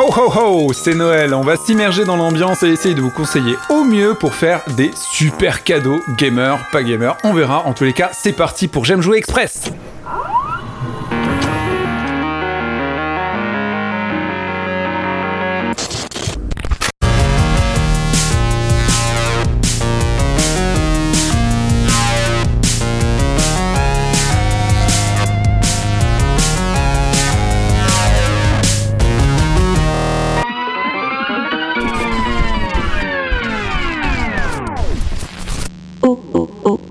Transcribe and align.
Ho 0.00 0.12
ho 0.16 0.30
ho, 0.32 0.72
c'est 0.72 0.94
Noël, 0.94 1.34
on 1.34 1.40
va 1.40 1.56
s'immerger 1.56 2.04
dans 2.04 2.16
l'ambiance 2.16 2.62
et 2.62 2.68
essayer 2.68 2.94
de 2.94 3.00
vous 3.00 3.10
conseiller 3.10 3.56
au 3.68 3.82
mieux 3.82 4.14
pour 4.14 4.32
faire 4.32 4.62
des 4.76 4.92
super 4.94 5.64
cadeaux, 5.64 6.00
gamer, 6.16 6.56
pas 6.70 6.84
gamer, 6.84 7.16
on 7.24 7.32
verra. 7.32 7.66
En 7.66 7.72
tous 7.72 7.82
les 7.82 7.92
cas, 7.92 8.10
c'est 8.12 8.32
parti 8.32 8.68
pour 8.68 8.84
J'aime 8.84 9.02
jouer 9.02 9.18
express. 9.18 9.72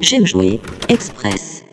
J'aime 0.07 0.25
jouer. 0.25 0.61
Express. 0.87 1.63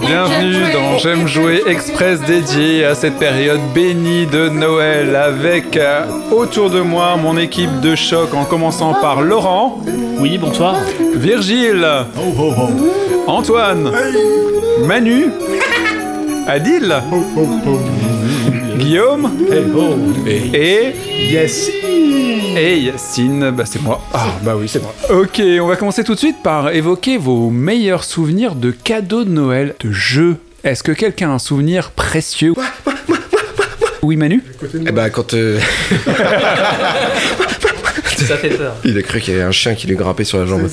Bienvenue 0.00 0.72
dans 0.72 0.98
J'aime 0.98 1.26
jouer 1.26 1.62
express 1.66 2.20
dédié 2.20 2.84
à 2.84 2.94
cette 2.94 3.18
période 3.18 3.60
bénie 3.74 4.26
de 4.26 4.48
Noël 4.48 5.16
avec 5.16 5.76
euh, 5.76 6.04
autour 6.30 6.70
de 6.70 6.80
moi 6.80 7.16
mon 7.16 7.36
équipe 7.36 7.80
de 7.80 7.96
choc 7.96 8.32
en 8.34 8.44
commençant 8.44 8.94
par 8.94 9.20
Laurent, 9.20 9.80
Oui, 10.20 10.38
bonsoir. 10.38 10.76
Virgile, 11.16 11.86
Antoine, 13.26 13.90
Manu, 14.86 15.26
Adil, 16.46 16.94
Guillaume 18.78 19.30
et 20.26 20.94
et 22.56 22.78
Yacine, 22.78 23.50
bah 23.50 23.64
c'est 23.66 23.82
moi. 23.82 24.00
Ah 24.14 24.26
bah 24.42 24.54
oui 24.56 24.68
c'est 24.68 24.80
moi. 24.82 24.94
Ok, 25.10 25.40
on 25.60 25.66
va 25.66 25.76
commencer 25.76 26.02
tout 26.04 26.14
de 26.14 26.18
suite 26.18 26.42
par 26.42 26.70
évoquer 26.70 27.18
vos 27.18 27.50
meilleurs 27.50 28.04
souvenirs 28.04 28.54
de 28.54 28.70
cadeaux 28.70 29.24
de 29.24 29.30
Noël, 29.30 29.74
de 29.80 29.92
jeux. 29.92 30.36
Est-ce 30.64 30.82
que 30.82 30.92
quelqu'un 30.92 31.30
a 31.30 31.34
un 31.34 31.38
souvenir 31.38 31.90
précieux? 31.90 32.54
Oui 34.02 34.16
Manu? 34.16 34.42
Eh 34.74 34.92
ben 34.92 35.10
quand 35.10 35.34
euh, 35.34 35.58
Ça 38.16 38.36
fait 38.36 38.50
peur. 38.50 38.74
il 38.84 38.96
a 38.96 39.02
cru 39.02 39.20
qu'il 39.20 39.34
y 39.34 39.36
avait 39.36 39.46
un 39.46 39.52
chien 39.52 39.74
qui 39.74 39.86
lui 39.86 39.96
grimpait 39.96 40.24
sur 40.24 40.38
la 40.38 40.46
jambe. 40.46 40.68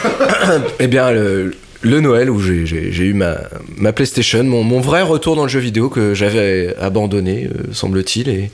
eh 0.80 0.86
bien 0.86 1.10
le, 1.10 1.54
le 1.86 2.00
Noël 2.00 2.30
où 2.30 2.40
j'ai- 2.40 2.64
eu 3.06 3.12
ma, 3.14 3.36
ma 3.76 3.92
PlayStation, 3.92 4.42
mon, 4.44 4.62
mon 4.64 4.80
vrai 4.80 5.02
retour 5.02 5.36
dans 5.36 5.44
le 5.44 5.48
jeu 5.48 5.60
vidéo 5.60 5.88
que 5.88 6.14
j'avais 6.14 6.74
abandonné, 6.80 7.48
euh, 7.48 7.72
semble-t-il, 7.72 8.28
et, 8.28 8.50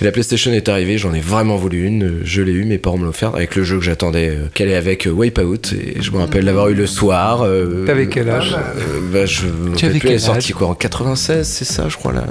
et 0.00 0.04
la 0.04 0.10
PlayStation 0.10 0.52
est 0.52 0.68
arrivée, 0.68 0.98
j'en 0.98 1.14
ai 1.14 1.20
vraiment 1.20 1.56
voulu 1.56 1.84
une, 1.86 2.04
euh, 2.04 2.20
je 2.24 2.42
l'ai 2.42 2.52
eu, 2.52 2.64
mes 2.64 2.78
parents 2.78 2.98
me 2.98 3.04
l'ont 3.04 3.10
offert 3.10 3.34
avec 3.34 3.54
le 3.56 3.62
jeu 3.62 3.78
que 3.78 3.84
j'attendais, 3.84 4.30
euh, 4.30 4.48
qu'elle 4.54 4.68
est 4.68 4.74
avec 4.74 5.06
euh, 5.06 5.10
Wipeout, 5.10 5.72
et 5.74 6.00
je 6.00 6.10
me 6.10 6.18
rappelle 6.18 6.44
l'avoir 6.44 6.68
eu 6.68 6.74
le 6.74 6.86
soir. 6.86 7.42
euh, 7.42 7.84
T'avais 7.86 8.06
quel 8.08 8.28
âge 8.30 8.54
euh, 8.54 8.98
bah, 9.12 9.26
je 9.26 9.46
me 9.46 9.76
Tu 9.76 9.84
avais 9.86 9.98
plus, 9.98 10.08
elle 10.08 10.14
est 10.14 10.18
quel 10.18 10.20
sortie 10.20 10.52
quoi 10.52 10.68
en 10.68 10.74
96, 10.74 11.46
c'est 11.46 11.64
ça, 11.64 11.88
je 11.88 11.96
crois 11.96 12.12
là. 12.12 12.24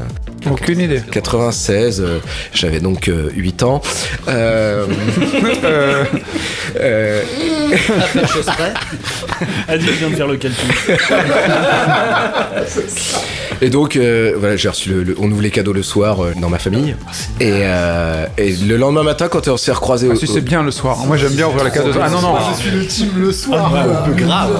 Aucune 0.49 0.79
idée. 0.79 1.01
96, 1.11 2.01
euh, 2.01 2.17
j'avais 2.53 2.79
donc 2.79 3.07
euh, 3.07 3.29
8 3.35 3.63
ans. 3.63 3.81
Euh, 4.27 4.85
Euh, 5.63 6.03
euh, 6.79 7.21
chose 8.27 8.45
près. 8.45 8.73
Adil 9.67 9.89
vient 9.91 10.09
de 10.09 10.15
faire 10.15 10.27
le 10.27 10.37
et 13.61 13.69
donc, 13.69 13.95
euh, 13.95 14.33
voilà, 14.37 14.55
j'ai 14.55 14.69
reçu 14.69 14.89
le, 14.89 15.03
le- 15.03 15.15
On 15.19 15.29
ouvre 15.31 15.41
les 15.41 15.51
cadeaux 15.51 15.73
le 15.73 15.83
soir 15.83 16.23
euh, 16.23 16.33
dans 16.39 16.49
ma 16.49 16.59
famille. 16.59 16.95
Et, 17.39 17.51
euh, 17.63 18.25
et 18.37 18.53
le 18.53 18.77
lendemain 18.77 19.03
matin, 19.03 19.27
quand 19.27 19.47
on 19.47 19.57
s'est 19.57 19.71
recroisé 19.71 20.07
au. 20.07 20.15
si 20.15 20.27
c'est 20.27 20.41
bien 20.41 20.63
le 20.63 20.71
soir. 20.71 20.97
Moi 21.05 21.17
j'aime 21.17 21.33
bien 21.33 21.47
ouvrir 21.47 21.63
la 21.63 21.69
cadeau. 21.69 21.91
Ah 22.01 22.09
non 22.09 22.21
non. 22.21 22.35
Je 22.55 22.61
suis 22.61 22.71
le 22.71 22.85
team 22.85 23.09
le 23.17 23.31
soir. 23.31 23.71
Grave. 24.17 24.51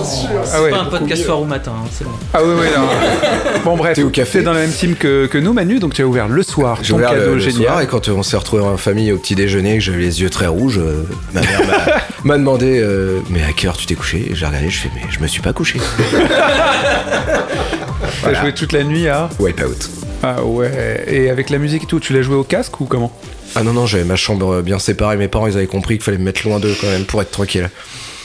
Ah 0.53 0.61
ouais. 0.61 0.71
Pas 0.71 0.79
un 0.81 0.85
podcast 0.85 1.23
soir 1.25 1.41
ou 1.41 1.45
matin, 1.45 1.71
hein, 1.75 1.87
c'est 1.91 2.03
bon. 2.03 2.11
Ah 2.33 2.39
oui 2.43 2.51
oui 2.59 2.67
non. 2.75 2.87
Bon 3.63 3.77
bref. 3.77 3.95
T'es 3.95 4.03
au 4.03 4.09
café. 4.09 4.39
T'es 4.39 4.45
dans 4.45 4.53
la 4.53 4.61
même 4.61 4.71
team 4.71 4.95
que, 4.95 5.27
que 5.27 5.37
nous 5.37 5.53
Manu, 5.53 5.79
donc 5.79 5.93
tu 5.93 6.01
as 6.01 6.07
ouvert 6.07 6.27
le 6.27 6.43
soir. 6.43 6.79
J'ai 6.81 6.89
Ton 6.89 6.95
ouvert 6.97 7.11
cadeau 7.11 7.25
le, 7.27 7.33
le 7.35 7.39
génial. 7.39 7.63
soir 7.63 7.81
et 7.81 7.87
quand 7.87 8.09
euh, 8.09 8.13
on 8.13 8.23
s'est 8.23 8.37
retrouvé 8.37 8.63
en 8.63 8.77
famille 8.77 9.11
au 9.11 9.17
petit 9.17 9.35
déjeuner, 9.35 9.75
que 9.77 9.83
j'avais 9.83 9.99
les 9.99 10.21
yeux 10.21 10.29
très 10.29 10.47
rouges, 10.47 10.79
euh, 10.79 11.03
ma 11.33 11.41
mère 11.41 11.61
m'a- 11.67 11.93
m'a 12.23 12.37
demandé 12.37 12.79
euh, 12.79 13.19
mais 13.29 13.43
à 13.43 13.51
quelle 13.55 13.69
heure 13.69 13.77
tu 13.77 13.85
t'es 13.85 13.95
couché? 13.95 14.27
Et 14.31 14.35
j'ai 14.35 14.45
regardé, 14.45 14.69
je 14.69 14.79
fais 14.79 14.89
mais 14.95 15.01
je 15.11 15.19
me 15.19 15.27
suis 15.27 15.41
pas 15.41 15.53
couché. 15.53 15.70
T'as 18.23 18.33
joué 18.33 18.53
toute 18.53 18.73
la 18.73 18.83
nuit 18.83 19.07
à. 19.07 19.29
Wipeout. 19.39 19.89
Ah 20.23 20.43
ouais. 20.43 21.03
Et 21.07 21.29
avec 21.29 21.49
la 21.49 21.57
musique 21.57 21.83
et 21.83 21.87
tout, 21.87 21.99
tu 21.99 22.13
l'as 22.13 22.21
joué 22.21 22.35
au 22.35 22.43
casque 22.43 22.79
ou 22.81 22.85
comment? 22.85 23.11
Ah 23.55 23.63
non 23.63 23.73
non, 23.73 23.85
j'avais 23.85 24.03
ma 24.03 24.15
chambre 24.15 24.61
bien 24.61 24.79
séparée. 24.79 25.17
Mes 25.17 25.27
parents 25.27 25.47
ils 25.47 25.57
avaient 25.57 25.67
compris 25.67 25.95
qu'il 25.95 26.03
fallait 26.03 26.17
me 26.17 26.23
mettre 26.23 26.47
loin 26.47 26.59
d'eux 26.59 26.75
quand 26.79 26.87
même 26.87 27.05
pour 27.05 27.21
être 27.21 27.31
tranquille. 27.31 27.69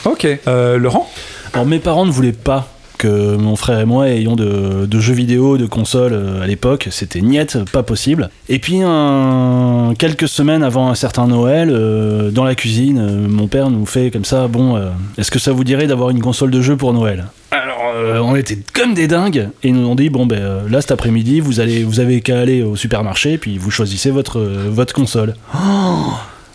Ok. 0.05 0.27
Euh, 0.47 0.79
Laurent? 0.79 1.11
Alors 1.53 1.67
mes 1.67 1.79
parents 1.79 2.07
ne 2.07 2.13
voulaient 2.13 2.33
pas 2.33 2.69
que 3.07 3.37
mon 3.37 3.57
frère 3.57 3.81
et 3.81 3.85
moi 3.85 4.09
ayons 4.09 4.37
de, 4.37 4.87
de 4.87 5.01
jeux 5.01 5.15
vidéo, 5.15 5.57
de 5.59 5.67
consoles 5.67 6.13
euh, 6.13 6.43
à 6.43 6.47
l'époque. 6.47 6.89
C'était 6.91 7.21
niette, 7.21 7.59
pas 7.71 7.83
possible. 7.83 8.31
Et 8.49 8.59
puis 8.59 8.81
un- 8.83 9.95
quelques 9.99 10.29
semaines 10.29 10.63
avant 10.63 10.89
un 10.89 10.95
certain 10.95 11.27
Noël, 11.27 11.71
euh, 11.71 12.31
dans 12.31 12.45
la 12.45 12.55
cuisine, 12.55 12.99
euh, 12.99 13.29
mon 13.29 13.47
père 13.49 13.71
nous 13.71 13.87
fait 13.87 14.11
comme 14.11 14.25
ça, 14.25 14.49
bon, 14.49 14.77
euh, 14.77 14.89
est-ce 15.19 15.31
que 15.31 15.39
ça 15.39 15.53
vous 15.53 15.65
dirait 15.65 15.87
d'avoir 15.87 16.11
une 16.11 16.21
console 16.21 16.51
de 16.51 16.61
jeu 16.61 16.77
pour 16.77 16.93
Noël? 16.93 17.27
Alors, 17.53 17.93
euh, 17.97 18.19
on 18.19 18.35
était 18.37 18.59
comme 18.75 18.95
des 18.95 19.07
dingues 19.07 19.49
et 19.63 19.69
ils 19.69 19.75
nous 19.75 19.87
ont 19.89 19.95
dit 19.95 20.11
bon 20.11 20.27
ben 20.27 20.69
là 20.69 20.81
cet 20.81 20.91
après-midi 20.91 21.41
vous 21.41 21.61
allez 21.61 21.85
vous 21.85 22.01
avez 22.01 22.21
qu'à 22.21 22.41
aller 22.41 22.63
au 22.63 22.75
supermarché 22.77 23.39
puis 23.39 23.57
vous 23.57 23.71
choisissez 23.71 24.11
votre 24.11 24.41
votre 24.41 24.93
console. 24.93 25.35
Oh 25.55 26.13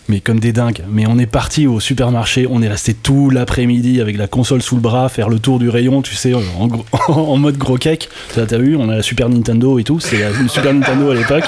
mais 0.08 0.20
comme 0.20 0.40
des 0.40 0.52
dingues. 0.52 0.82
Mais 0.90 1.04
on 1.06 1.18
est 1.18 1.26
parti 1.26 1.66
au 1.66 1.80
supermarché, 1.80 2.46
on 2.50 2.62
est 2.62 2.68
resté 2.68 2.94
tout 2.94 3.30
l'après-midi 3.30 4.00
avec 4.00 4.16
la 4.16 4.26
console 4.26 4.62
sous 4.62 4.74
le 4.76 4.80
bras, 4.80 5.08
faire 5.08 5.28
le 5.28 5.38
tour 5.38 5.58
du 5.58 5.68
rayon, 5.68 6.02
tu 6.02 6.14
sais, 6.14 6.34
en, 6.34 6.66
gros- 6.66 6.84
en 7.08 7.36
mode 7.36 7.56
gros 7.58 7.76
cake. 7.76 8.08
Ça, 8.34 8.46
T'as 8.46 8.58
vu, 8.58 8.76
on 8.76 8.88
a 8.88 8.96
la 8.96 9.02
Super 9.02 9.28
Nintendo 9.28 9.78
et 9.78 9.84
tout, 9.84 10.00
c'est 10.00 10.18
la 10.18 10.48
Super 10.48 10.74
Nintendo 10.74 11.10
à 11.10 11.14
l'époque. 11.14 11.44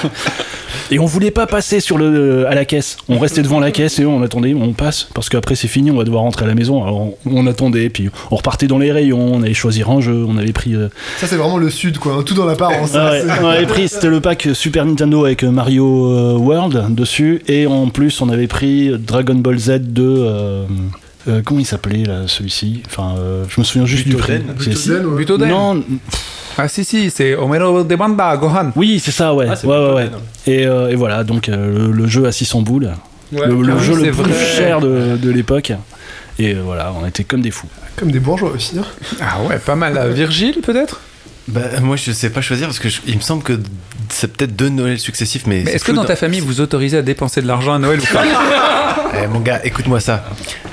Et 0.91 0.99
on 0.99 1.05
voulait 1.05 1.31
pas 1.31 1.47
passer 1.47 1.79
sur 1.79 1.97
le, 1.97 2.47
à 2.47 2.53
la 2.53 2.63
caisse. 2.63 2.97
On 3.09 3.17
restait 3.17 3.41
devant 3.41 3.59
la 3.59 3.71
caisse 3.71 3.97
et 3.97 4.05
on 4.05 4.21
attendait, 4.21 4.53
on 4.53 4.73
passe, 4.73 5.07
parce 5.15 5.29
qu'après 5.29 5.55
c'est 5.55 5.67
fini, 5.67 5.89
on 5.89 5.95
va 5.97 6.03
devoir 6.03 6.21
rentrer 6.23 6.45
à 6.45 6.47
la 6.47 6.53
maison. 6.53 6.83
Alors 6.83 7.01
on, 7.01 7.15
on 7.25 7.47
attendait, 7.47 7.89
puis 7.89 8.09
on 8.29 8.35
repartait 8.35 8.67
dans 8.67 8.77
les 8.77 8.91
rayons, 8.91 9.33
on 9.35 9.41
allait 9.41 9.53
choisir 9.55 9.89
un 9.89 9.99
jeu, 10.01 10.25
on 10.27 10.37
avait 10.37 10.51
pris 10.53 10.75
euh, 10.75 10.89
Ça, 11.17 11.25
c'est 11.27 11.37
vraiment 11.37 11.57
le 11.57 11.69
sud, 11.71 11.97
quoi. 11.97 12.21
Tout 12.23 12.35
dans 12.35 12.45
l'apparence. 12.45 12.91
ah 12.93 13.11
ouais, 13.11 13.23
on 13.41 13.47
avait 13.47 13.65
pris, 13.65 13.87
c'était 13.87 14.09
le 14.09 14.19
pack 14.19 14.49
Super 14.53 14.85
Nintendo 14.85 15.25
avec 15.25 15.43
Mario 15.43 16.11
euh, 16.11 16.37
World 16.37 16.93
dessus, 16.93 17.41
et 17.47 17.65
en 17.65 17.87
plus 17.89 18.21
on 18.21 18.29
avait 18.29 18.44
pris 18.47 18.91
Dragon 18.97 19.35
Ball 19.35 19.57
Z 19.57 19.79
de... 19.81 20.03
euh, 20.03 20.65
euh, 21.27 21.41
comment 21.43 21.59
il 21.59 21.65
s'appelait 21.65 22.03
là 22.05 22.27
celui-ci? 22.27 22.83
Enfin, 22.85 23.15
euh, 23.17 23.45
je 23.49 23.59
me 23.59 23.65
souviens 23.65 23.85
juste 23.85 24.07
du 24.07 24.15
Butoden. 24.15 24.43
prénom. 24.43 24.59
C'est- 24.59 24.69
Butoden, 24.69 25.05
ouais. 25.07 25.17
Butoden 25.17 25.49
Non, 25.49 25.83
Ah 26.57 26.67
si 26.67 26.83
si, 26.85 27.09
c'est 27.09 27.35
Homero 27.35 27.83
de 27.83 27.95
Banda 27.95 28.37
Gohan. 28.37 28.71
oui, 28.75 28.99
c'est 29.03 29.11
ça, 29.11 29.33
ouais. 29.33 29.47
c'est 29.55 29.67
ouais, 29.67 29.93
ouais. 29.93 30.09
Et, 30.47 30.65
euh, 30.67 30.89
et 30.89 30.95
voilà, 30.95 31.23
donc 31.23 31.49
euh, 31.49 31.87
le, 31.89 31.91
le 31.91 32.07
jeu 32.07 32.25
à 32.25 32.31
600 32.31 32.61
boules, 32.61 32.91
Ouais, 33.33 33.47
le, 33.47 33.59
le 33.61 33.73
Ah 33.77 33.81
jeu 33.83 33.95
le 33.95 34.01
plus 34.03 34.11
vrai. 34.11 34.45
cher 34.55 34.79
de, 34.79 35.17
de 35.17 35.31
l'époque. 35.31 35.71
Et 36.37 36.53
euh, 36.53 36.61
voilà, 36.63 36.93
on 37.01 37.07
était 37.07 37.23
comme 37.23 37.41
des 37.41 37.49
fous. 37.49 37.67
Comme 37.95 38.11
des 38.11 38.19
bourgeois 38.19 38.51
aussi. 38.51 38.77
hein. 38.77 38.83
Ah 39.19 39.41
ouais, 39.49 39.57
pas 39.57 39.75
mal. 39.75 40.11
Virgile 40.13 40.59
peut-être? 40.61 40.99
Bah, 41.47 41.61
moi, 41.81 41.95
je 41.95 42.11
sais 42.11 42.31
pas 42.31 42.41
choisir 42.41 42.67
parce 42.67 42.79
que 42.79 42.89
je- 42.89 43.01
il 43.05 43.15
me 43.17 43.21
semble 43.21 43.43
que 43.43 43.59
c'est 44.09 44.35
peut-être 44.35 44.55
deux 44.55 44.69
Noëls 44.69 44.97
successifs, 44.99 45.45
mais. 45.45 45.61
Est-ce 45.61 45.85
que 45.85 45.91
dans 45.91 46.03
ta 46.05 46.15
famille 46.15 46.39
vous 46.39 46.59
autorisez 46.61 46.97
à 46.97 47.01
dépenser 47.03 47.41
de 47.41 47.47
l'argent 47.47 47.73
à 47.75 47.79
Noël 47.79 47.99
ou 47.99 48.13
pas 48.13 48.23
Eh, 49.23 49.27
mon 49.27 49.39
gars, 49.39 49.61
écoute-moi 49.63 49.99
ça. 50.01 50.25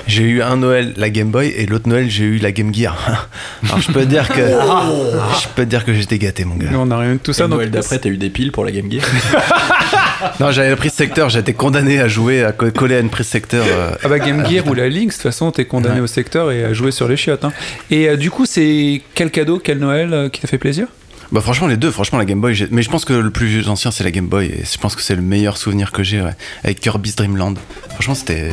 J'ai 0.05 0.23
eu 0.23 0.41
un 0.41 0.57
Noël 0.57 0.93
la 0.97 1.09
Game 1.09 1.29
Boy 1.31 1.47
et 1.55 1.65
l'autre 1.65 1.87
Noël 1.87 2.09
j'ai 2.09 2.25
eu 2.25 2.37
la 2.39 2.51
Game 2.51 2.73
Gear. 2.73 3.29
Alors 3.63 3.79
je 3.79 3.87
peux 3.91 4.01
te 4.01 4.05
dire 4.05 4.27
que 4.27 4.41
je 4.41 5.47
peux 5.55 5.65
dire 5.65 5.85
que 5.85 5.93
j'étais 5.93 6.17
gâté, 6.17 6.43
mon 6.43 6.55
gars. 6.55 6.67
Nous, 6.71 6.77
On 6.79 6.87
n'a 6.87 6.97
rien 6.97 7.13
de 7.13 7.19
tout 7.19 7.31
ça. 7.31 7.43
Donc- 7.47 7.59
Noël 7.59 7.71
d'après, 7.71 7.99
t'as 7.99 8.09
eu 8.09 8.17
des 8.17 8.29
piles 8.29 8.51
pour 8.51 8.65
la 8.65 8.71
Game 8.71 8.91
Gear 8.91 9.03
Non, 10.39 10.51
j'avais 10.51 10.69
la 10.69 10.75
prise 10.75 10.93
secteur. 10.93 11.29
J'étais 11.29 11.53
condamné 11.53 11.99
à 11.99 12.07
jouer 12.07 12.43
à 12.43 12.51
co- 12.51 12.71
coller 12.71 12.95
à 12.95 12.99
une 12.99 13.09
prise 13.09 13.27
secteur. 13.27 13.65
euh, 13.67 13.91
Ah 14.03 14.07
bah 14.07 14.19
Game 14.19 14.45
Gear 14.47 14.65
ou 14.67 14.73
la 14.73 14.89
Lynx, 14.89 15.05
de 15.07 15.11
toute 15.11 15.21
façon, 15.21 15.51
t'es 15.51 15.65
condamné 15.65 15.99
au 16.01 16.07
secteur 16.07 16.51
et 16.51 16.63
à 16.63 16.73
jouer 16.73 16.91
sur 16.91 17.07
les 17.07 17.17
chiottes. 17.17 17.45
hein. 17.45 17.53
Et 17.91 18.09
euh, 18.09 18.15
du 18.17 18.29
coup, 18.31 18.45
c'est 18.45 19.01
quel 19.15 19.31
cadeau, 19.31 19.59
quel 19.59 19.79
Noël 19.79 20.13
euh, 20.13 20.29
qui 20.29 20.41
t'a 20.41 20.47
fait 20.47 20.57
plaisir? 20.57 20.87
Bah 21.31 21.41
franchement 21.41 21.65
les 21.65 21.77
deux, 21.77 21.89
franchement 21.89 22.19
la 22.19 22.25
Game 22.25 22.39
Boy, 22.41 22.67
mais 22.69 22.83
je 22.83 22.89
pense 22.91 23.05
que 23.05 23.13
le 23.13 23.31
plus 23.31 23.67
ancien 23.67 23.89
c'est 23.89 24.03
la 24.03 24.11
Game 24.11 24.27
Boy 24.27 24.45
et 24.47 24.63
je 24.71 24.77
pense 24.77 24.95
que 24.95 25.01
c'est 25.01 25.15
le 25.15 25.23
meilleur 25.23 25.57
souvenir 25.57 25.91
que 25.91 26.03
j'ai 26.03 26.21
ouais, 26.21 26.35
avec 26.63 26.79
Kirby's 26.79 27.15
Dream 27.15 27.37
Land. 27.37 27.55
Franchement 27.93 28.13
c'était 28.13 28.51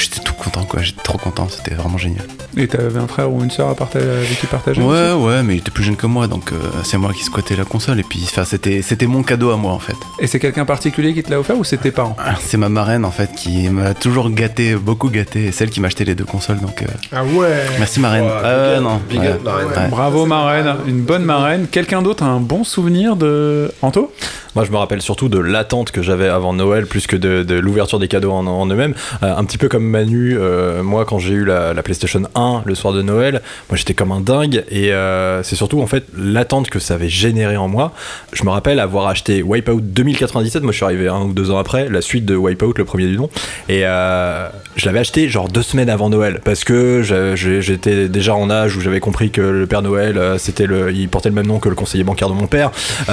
j'étais 0.00 0.20
tout 0.20 0.32
content 0.34 0.64
quoi, 0.64 0.80
j'étais 0.82 1.02
trop 1.02 1.18
content, 1.18 1.48
c'était 1.50 1.74
vraiment 1.74 1.98
génial. 1.98 2.24
Et 2.56 2.66
t'avais 2.66 2.98
un 2.98 3.06
frère 3.06 3.30
ou 3.32 3.42
une 3.44 3.50
soeur 3.50 3.68
à 3.68 3.74
partager, 3.74 4.08
avec 4.08 4.40
qui 4.40 4.46
partager 4.46 4.82
Ouais, 4.82 5.12
ouais, 5.12 5.42
mais 5.42 5.54
il 5.54 5.58
était 5.58 5.70
plus 5.70 5.84
jeune 5.84 5.96
que 5.96 6.06
moi, 6.06 6.26
donc 6.26 6.52
euh, 6.52 6.56
c'est 6.82 6.98
moi 6.98 7.12
qui 7.12 7.22
squattais 7.22 7.54
la 7.56 7.64
console 7.64 8.00
et 8.00 8.02
puis 8.02 8.20
enfin, 8.24 8.44
c'était 8.44 8.82
c'était 8.82 9.06
mon 9.06 9.22
cadeau 9.22 9.50
à 9.50 9.56
moi 9.56 9.72
en 9.72 9.78
fait. 9.78 9.94
Et 10.18 10.26
c'est 10.26 10.38
quelqu'un 10.40 10.64
particulier 10.64 11.14
qui 11.14 11.22
te 11.22 11.30
l'a 11.30 11.38
offert 11.38 11.56
ou 11.56 11.64
c'est 11.64 11.76
tes 11.78 11.90
parents 11.92 12.16
Ah, 12.18 12.34
C'est 12.40 12.56
ma 12.56 12.68
marraine 12.68 13.04
en 13.04 13.10
fait 13.10 13.30
qui 13.36 13.68
m'a 13.68 13.94
toujours 13.94 14.30
gâté, 14.30 14.74
beaucoup 14.74 15.10
gâté, 15.10 15.46
et 15.46 15.52
celle 15.52 15.70
qui 15.70 15.80
m'a 15.80 15.86
acheté 15.86 16.04
les 16.04 16.14
deux 16.14 16.24
consoles, 16.24 16.58
donc 16.60 16.82
euh, 16.82 16.86
Ah 17.12 17.24
ouais. 17.24 17.64
merci 17.78 18.00
marraine. 18.00 18.24
Ah, 18.28 18.46
up, 18.48 18.82
non, 18.82 19.00
big 19.08 19.20
ouais. 19.20 19.28
up, 19.28 19.44
marraine. 19.44 19.66
Ouais. 19.68 19.88
Bravo 19.88 20.26
marraine, 20.26 20.74
une 20.86 21.02
bonne 21.02 21.24
marraine. 21.24 21.66
Quelqu'un 21.70 22.02
d'autre 22.02 22.24
a 22.24 22.26
un 22.26 22.40
bon 22.40 22.64
souvenir 22.64 23.16
de 23.16 23.70
Anto? 23.82 24.12
Moi, 24.56 24.64
je 24.64 24.72
me 24.72 24.76
rappelle 24.78 25.00
surtout 25.00 25.28
de 25.28 25.38
l'attente 25.38 25.92
que 25.92 26.02
j'avais 26.02 26.28
avant 26.28 26.52
Noël, 26.52 26.86
plus 26.86 27.06
que 27.06 27.14
de, 27.14 27.44
de 27.44 27.54
l'ouverture 27.54 28.00
des 28.00 28.08
cadeaux 28.08 28.32
en, 28.32 28.44
en 28.48 28.66
eux-mêmes. 28.66 28.94
Euh, 29.22 29.36
un 29.40 29.44
petit 29.44 29.56
peu 29.58 29.68
comme 29.68 29.84
Manu, 29.84 30.36
euh, 30.38 30.82
moi, 30.82 31.04
quand 31.06 31.18
j'ai 31.18 31.32
eu 31.32 31.44
la, 31.46 31.72
la 31.72 31.82
PlayStation 31.82 32.22
1 32.34 32.62
le 32.66 32.74
soir 32.74 32.92
de 32.92 33.00
Noël, 33.00 33.40
moi, 33.70 33.76
j'étais 33.76 33.94
comme 33.94 34.12
un 34.12 34.20
dingue. 34.20 34.64
Et 34.70 34.92
euh, 34.92 35.42
c'est 35.42 35.56
surtout, 35.56 35.80
en 35.80 35.86
fait, 35.86 36.04
l'attente 36.16 36.68
que 36.68 36.78
ça 36.78 36.94
avait 36.94 37.08
généré 37.08 37.56
en 37.56 37.66
moi. 37.68 37.92
Je 38.34 38.44
me 38.44 38.50
rappelle 38.50 38.78
avoir 38.80 39.06
acheté 39.08 39.42
Wipeout 39.42 39.80
2097. 39.80 40.62
Moi, 40.62 40.72
je 40.72 40.76
suis 40.76 40.84
arrivé 40.84 41.08
un 41.08 41.22
ou 41.22 41.32
deux 41.32 41.50
ans 41.50 41.58
après, 41.58 41.88
la 41.88 42.02
suite 42.02 42.26
de 42.26 42.36
Wipeout, 42.36 42.74
le 42.76 42.84
premier 42.84 43.06
du 43.06 43.16
nom. 43.16 43.30
Et 43.68 43.82
euh, 43.86 44.48
je 44.76 44.84
l'avais 44.86 44.98
acheté 44.98 45.28
genre 45.28 45.48
deux 45.48 45.62
semaines 45.62 45.88
avant 45.90 46.10
Noël, 46.10 46.40
parce 46.44 46.62
que 46.64 47.02
j'étais 47.34 48.08
déjà 48.08 48.34
en 48.34 48.50
âge 48.50 48.76
où 48.76 48.80
j'avais 48.82 49.00
compris 49.00 49.30
que 49.30 49.40
le 49.40 49.66
Père 49.66 49.80
Noël, 49.82 50.20
c'était 50.38 50.66
le, 50.66 50.92
il 50.92 51.08
portait 51.08 51.30
le 51.30 51.34
même 51.34 51.46
nom 51.46 51.58
que 51.60 51.68
le 51.70 51.74
conseiller 51.74 52.04
bancaire 52.04 52.28
de 52.28 52.34
mon 52.34 52.46
père. 52.46 52.70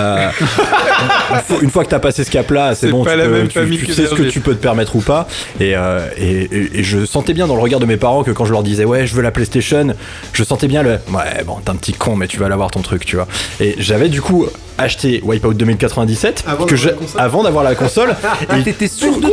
Une 1.61 1.69
fois- 1.69 1.83
que 1.85 1.89
t'as 1.89 1.99
passé 1.99 2.23
ce 2.23 2.31
cap-là, 2.31 2.73
c'est 2.75 2.87
C'est 2.87 2.91
bon, 2.91 3.03
pas 3.05 3.11
tu, 3.13 3.17
la 3.19 3.25
peux- 3.25 3.31
même 3.31 3.47
tu- 3.47 3.77
tu 3.85 3.93
sais 3.93 4.07
ce 4.07 4.15
que 4.15 4.23
tu 4.23 4.39
peux 4.41 4.55
te 4.55 4.61
permettre 4.61 4.95
ou 4.95 4.99
pas. 5.01 5.27
Et, 5.59 5.75
euh, 5.75 5.99
et, 6.19 6.43
et- 6.51 6.79
et 6.79 6.83
je 6.83 7.05
sentais 7.05 7.33
bien 7.33 7.47
dans 7.47 7.55
le 7.55 7.61
regard 7.61 7.79
de 7.79 7.85
mes 7.85 7.97
parents 7.97 8.23
que 8.23 8.31
quand 8.31 8.45
je 8.45 8.51
leur 8.51 8.63
disais 8.63 8.85
ouais, 8.85 9.05
je 9.07 9.13
veux 9.15 9.21
la 9.21 9.31
PlayStation, 9.31 9.93
je 10.33 10.43
sentais 10.43 10.67
bien 10.67 10.83
le 10.83 10.91
ouais, 10.91 11.43
bon, 11.45 11.55
t'es 11.63 11.69
un 11.71 11.75
petit 11.75 11.93
con, 11.93 12.15
mais 12.15 12.27
tu 12.27 12.37
vas 12.39 12.49
l'avoir 12.49 12.71
ton 12.71 12.81
truc, 12.81 13.05
tu 13.05 13.15
vois. 13.15 13.27
Et 13.59 13.75
j'avais 13.79 14.09
du 14.09 14.21
coup 14.21 14.45
acheté 14.79 15.21
Wipeout 15.23 15.55
2097 15.55 16.43
Avant 16.45 16.65
que 16.65 16.75
d'avoir 16.75 16.77
je- 16.77 16.87
la 16.87 16.93
console. 16.93 17.21
avant 17.21 17.43
d'avoir 17.43 17.63
la 17.63 17.75
console. 17.75 18.15
et 18.59 18.63
T'étais 18.63 18.87
sûr 18.87 19.17
de 19.19 19.27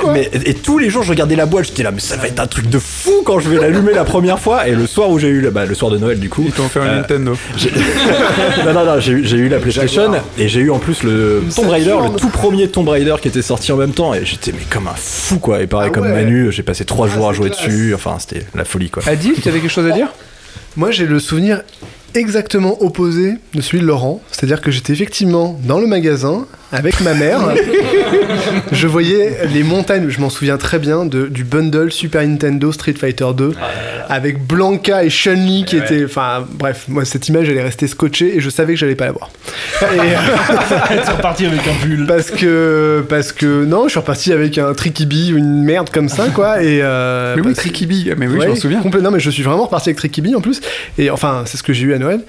quoi. 0.00 0.12
mais, 0.12 0.30
et 0.44 0.52
tous 0.54 0.76
les 0.78 0.90
jours, 0.90 1.02
je 1.02 1.10
regardais 1.10 1.36
la 1.36 1.46
boîte, 1.46 1.64
j'étais 1.66 1.82
là, 1.82 1.90
mais 1.92 2.00
ça 2.00 2.16
va 2.16 2.26
être 2.28 2.40
un 2.40 2.46
truc 2.46 2.68
de 2.68 2.78
fou 2.78 3.22
quand 3.24 3.38
je 3.40 3.48
vais 3.48 3.58
l'allumer 3.58 3.92
la 3.94 4.04
première 4.04 4.38
fois. 4.38 4.68
Et 4.68 4.72
le 4.74 4.86
soir 4.86 5.08
où 5.08 5.18
j'ai 5.18 5.28
eu, 5.28 5.40
le- 5.40 5.50
bah, 5.50 5.64
le 5.64 5.74
soir 5.74 5.90
de 5.90 5.96
Noël, 5.98 6.18
du 6.20 6.28
coup, 6.28 6.42
Ils 6.44 6.52
t'ont 6.52 6.66
offert 6.66 6.82
une 6.82 6.88
Euh, 6.90 6.96
Nintendo. 6.96 7.36
non, 8.66 8.72
non, 8.74 8.84
non, 8.84 9.00
j'ai 9.00 9.12
eu, 9.12 9.24
j'ai 9.24 9.36
eu 9.38 9.48
la 9.48 9.58
PlayStation 9.58 10.12
et 10.38 10.48
j'ai 10.48 10.60
eu 10.60 10.70
en 10.70 10.78
plus 10.78 11.02
le 11.02 11.42
Tomb 11.54 11.68
Raider, 11.70 11.96
le 12.12 12.18
tout 12.18 12.28
premier 12.28 12.68
Tomb 12.68 12.88
Raider 12.88 13.14
qui 13.20 13.28
était 13.28 13.42
sorti 13.42 13.72
en 13.72 13.76
même 13.76 13.92
temps. 13.92 14.12
Et 14.14 14.24
j'étais 14.24 14.52
mais 14.52 14.64
comme 14.68 14.88
un 14.88 14.94
fou 14.96 15.38
quoi. 15.38 15.62
Et 15.62 15.66
pareil 15.66 15.88
Ah 15.90 15.94
comme 15.94 16.04
ouais. 16.06 16.12
Manu, 16.24 16.52
j'ai 16.52 16.62
passé 16.62 16.84
trois 16.84 17.08
Ah, 17.10 17.14
jours 17.14 17.28
à 17.28 17.32
jouer 17.32 17.50
classe. 17.50 17.64
dessus. 17.66 17.94
Enfin, 17.94 18.16
c'était 18.18 18.44
la 18.54 18.64
folie 18.64 18.90
quoi. 18.90 19.02
Adil, 19.06 19.34
tu 19.42 19.48
avais 19.48 19.60
quelque 19.60 19.70
chose 19.70 19.86
à 19.90 19.94
dire? 19.94 20.08
Moi, 20.76 20.90
j'ai 20.90 21.06
le 21.06 21.18
souvenir 21.20 21.62
exactement 22.14 22.82
opposé 22.82 23.34
de 23.54 23.60
celui 23.60 23.80
de 23.80 23.86
Laurent. 23.86 24.22
C'est-à-dire 24.30 24.60
que 24.60 24.70
j'étais 24.70 24.92
effectivement 24.92 25.58
dans 25.64 25.78
le 25.80 25.86
magasin 25.86 26.46
avec 26.72 27.00
ma 27.00 27.14
mère. 27.14 27.40
je 28.72 28.86
voyais 28.86 29.38
les 29.52 29.62
montagnes, 29.62 30.08
je 30.08 30.20
m'en 30.20 30.30
souviens 30.30 30.58
très 30.58 30.78
bien, 30.78 31.04
de, 31.04 31.26
du 31.26 31.44
bundle 31.44 31.90
Super 31.92 32.26
Nintendo 32.26 32.72
Street 32.72 32.94
Fighter 32.98 33.26
2 33.36 33.52
avec 34.08 34.46
Blanca 34.46 35.04
et 35.04 35.10
Chun-Li 35.10 35.64
qui 35.64 35.76
étaient. 35.76 36.04
Enfin, 36.04 36.46
bref, 36.50 36.84
moi, 36.88 37.04
cette 37.04 37.28
image, 37.28 37.48
elle 37.48 37.56
est 37.56 37.62
restée 37.62 37.86
scotchée 37.86 38.36
et 38.36 38.40
je 38.40 38.50
savais 38.50 38.74
que 38.74 38.78
j'allais 38.78 38.94
pas 38.94 39.06
la 39.06 39.12
voir. 39.12 39.30
Et, 39.82 39.84
euh, 39.84 40.14
C'est 41.04 41.12
reparti 41.12 41.46
avec 41.46 41.60
un 41.66 41.74
pull. 41.86 42.06
parce 42.06 42.30
que. 42.30 43.04
Parce 43.08 43.32
que. 43.32 43.64
Non, 43.64 43.84
je 43.84 43.90
suis 43.90 44.00
reparti 44.00 44.32
avec 44.32 44.58
un 44.58 44.74
Tricky 44.74 45.06
Bee 45.06 45.32
ou 45.32 45.38
une 45.38 45.62
merde 45.62 45.90
comme 45.90 46.08
ça, 46.08 46.28
quoi. 46.28 46.62
Et, 46.62 46.80
euh, 46.82 47.34
Mais 47.36 47.42
oui, 47.42 47.54
Tricky 47.54 47.86
Bee, 47.86 48.12
mais 48.16 48.26
oui, 48.26 48.38
je 48.40 48.48
m'en 48.48 48.56
souviens. 48.56 48.82
complètement, 48.82 49.10
mais 49.10 49.20
je 49.20 49.30
suis 49.30 49.42
vraiment 49.42 49.64
reparti 49.64 49.90
avec 49.90 49.98
Tricky 49.98 50.20
Bee 50.20 50.34
en 50.34 50.40
plus. 50.40 50.60
Et 50.98 51.10
enfin, 51.10 51.44
c'est 51.46 51.56
ce 51.56 51.62
que 51.62 51.72
j'ai 51.72 51.84
eu 51.86 51.94
à 51.94 51.98
Noël. 51.98 52.20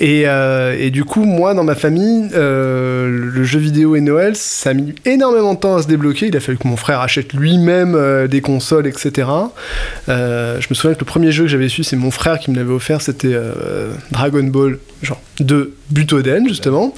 Et, 0.00 0.22
euh, 0.26 0.76
et 0.78 0.90
du 0.90 1.04
coup, 1.04 1.24
moi, 1.24 1.54
dans 1.54 1.64
ma 1.64 1.74
famille, 1.74 2.28
euh, 2.32 3.08
le 3.08 3.44
jeu 3.44 3.58
vidéo 3.58 3.96
et 3.96 4.00
Noël, 4.00 4.36
ça 4.36 4.70
a 4.70 4.74
mis 4.74 4.94
énormément 5.04 5.54
de 5.54 5.58
temps 5.58 5.74
à 5.74 5.82
se 5.82 5.88
débloquer. 5.88 6.28
Il 6.28 6.36
a 6.36 6.40
fallu 6.40 6.56
que 6.56 6.68
mon 6.68 6.76
frère 6.76 7.00
achète 7.00 7.32
lui-même 7.32 7.96
euh, 7.96 8.28
des 8.28 8.40
consoles, 8.40 8.86
etc. 8.86 9.28
Je 10.06 10.66
me 10.70 10.74
souviens 10.74 10.94
que 10.94 11.00
le 11.00 11.04
premier 11.04 11.32
jeu 11.32 11.44
que 11.44 11.50
j'avais 11.50 11.68
su, 11.68 11.82
c'est 11.82 11.96
mon 11.96 12.12
frère 12.12 12.38
qui 12.38 12.52
me 12.52 12.56
l'avait 12.56 12.72
offert. 12.72 13.02
C'était 13.02 13.36
Dragon 14.12 14.44
Ball, 14.44 14.78
genre 15.02 15.20
de 15.40 15.72
Butoden, 15.90 16.46
justement. 16.46 16.94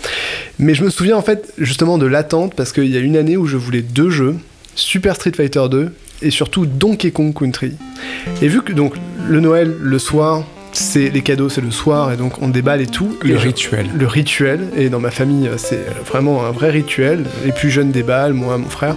Mais 0.58 0.74
je 0.74 0.84
me 0.84 0.90
souviens 0.90 1.16
en 1.16 1.22
fait, 1.22 1.54
justement, 1.56 1.96
de 1.96 2.06
l'attente 2.06 2.54
parce 2.54 2.72
qu'il 2.72 2.90
y 2.90 2.96
a 2.98 3.00
une 3.00 3.16
année 3.16 3.38
où 3.38 3.46
je 3.46 3.56
voulais 3.56 3.82
deux 3.82 4.10
jeux 4.10 4.36
Super 4.74 5.16
Street 5.16 5.32
Fighter 5.34 5.62
2 5.70 5.92
et 6.22 6.30
surtout 6.30 6.66
Donkey 6.66 7.10
Kong 7.12 7.34
Country. 7.34 7.72
Et 8.42 8.48
vu 8.48 8.62
que 8.62 8.72
donc 8.72 8.94
le 9.26 9.40
Noël, 9.40 9.74
le 9.80 9.98
soir, 9.98 10.44
c'est 10.80 11.10
les 11.10 11.20
cadeaux, 11.20 11.48
c'est 11.48 11.60
le 11.60 11.70
soir 11.70 12.12
et 12.12 12.16
donc 12.16 12.40
on 12.42 12.48
déballe 12.48 12.80
et 12.80 12.86
tout. 12.86 13.16
Le 13.22 13.34
Et 13.34 13.36
rituel. 13.36 13.86
le 13.94 14.06
rituel, 14.06 14.68
et 14.76 14.88
dans 14.88 14.98
ma 15.00 15.10
famille, 15.10 15.48
c'est 15.56 15.84
vraiment 16.06 16.44
un 16.46 16.50
vrai 16.50 16.70
rituel. 16.70 17.24
Les 17.44 17.52
plus 17.52 17.70
jeunes 17.70 17.90
déballent, 17.90 18.32
moi, 18.32 18.56
mon 18.58 18.68
frère. 18.68 18.96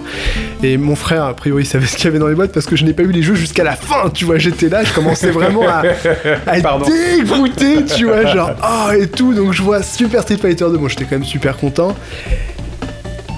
Et 0.63 0.77
mon 0.77 0.95
frère, 0.95 1.25
a 1.25 1.33
priori, 1.33 1.65
savait 1.65 1.85
ce 1.85 1.95
qu'il 1.95 2.06
y 2.06 2.07
avait 2.07 2.19
dans 2.19 2.27
les 2.27 2.35
boîtes 2.35 2.53
parce 2.53 2.65
que 2.65 2.75
je 2.75 2.85
n'ai 2.85 2.94
pas 2.94 3.03
eu 3.03 3.12
les 3.12 3.21
jeux 3.21 3.35
jusqu'à 3.35 3.63
la 3.63 3.75
fin, 3.75 4.09
tu 4.09 4.25
vois. 4.25 4.38
J'étais 4.38 4.69
là, 4.69 4.83
je 4.83 4.94
commençais 4.94 5.30
vraiment 5.31 5.68
à, 5.68 5.83
à 6.47 6.59
dégoûté, 6.59 7.85
tu 7.85 8.06
vois, 8.06 8.25
genre, 8.33 8.51
ah 8.62 8.91
et 8.97 9.07
tout. 9.07 9.33
Donc 9.33 9.53
je 9.53 9.62
vois 9.62 9.83
Super 9.83 10.21
Street 10.24 10.38
Fighter 10.38 10.65
2, 10.71 10.77
bon, 10.77 10.88
j'étais 10.88 11.03
quand 11.03 11.18
même 11.18 11.25
super 11.25 11.57
content. 11.57 11.95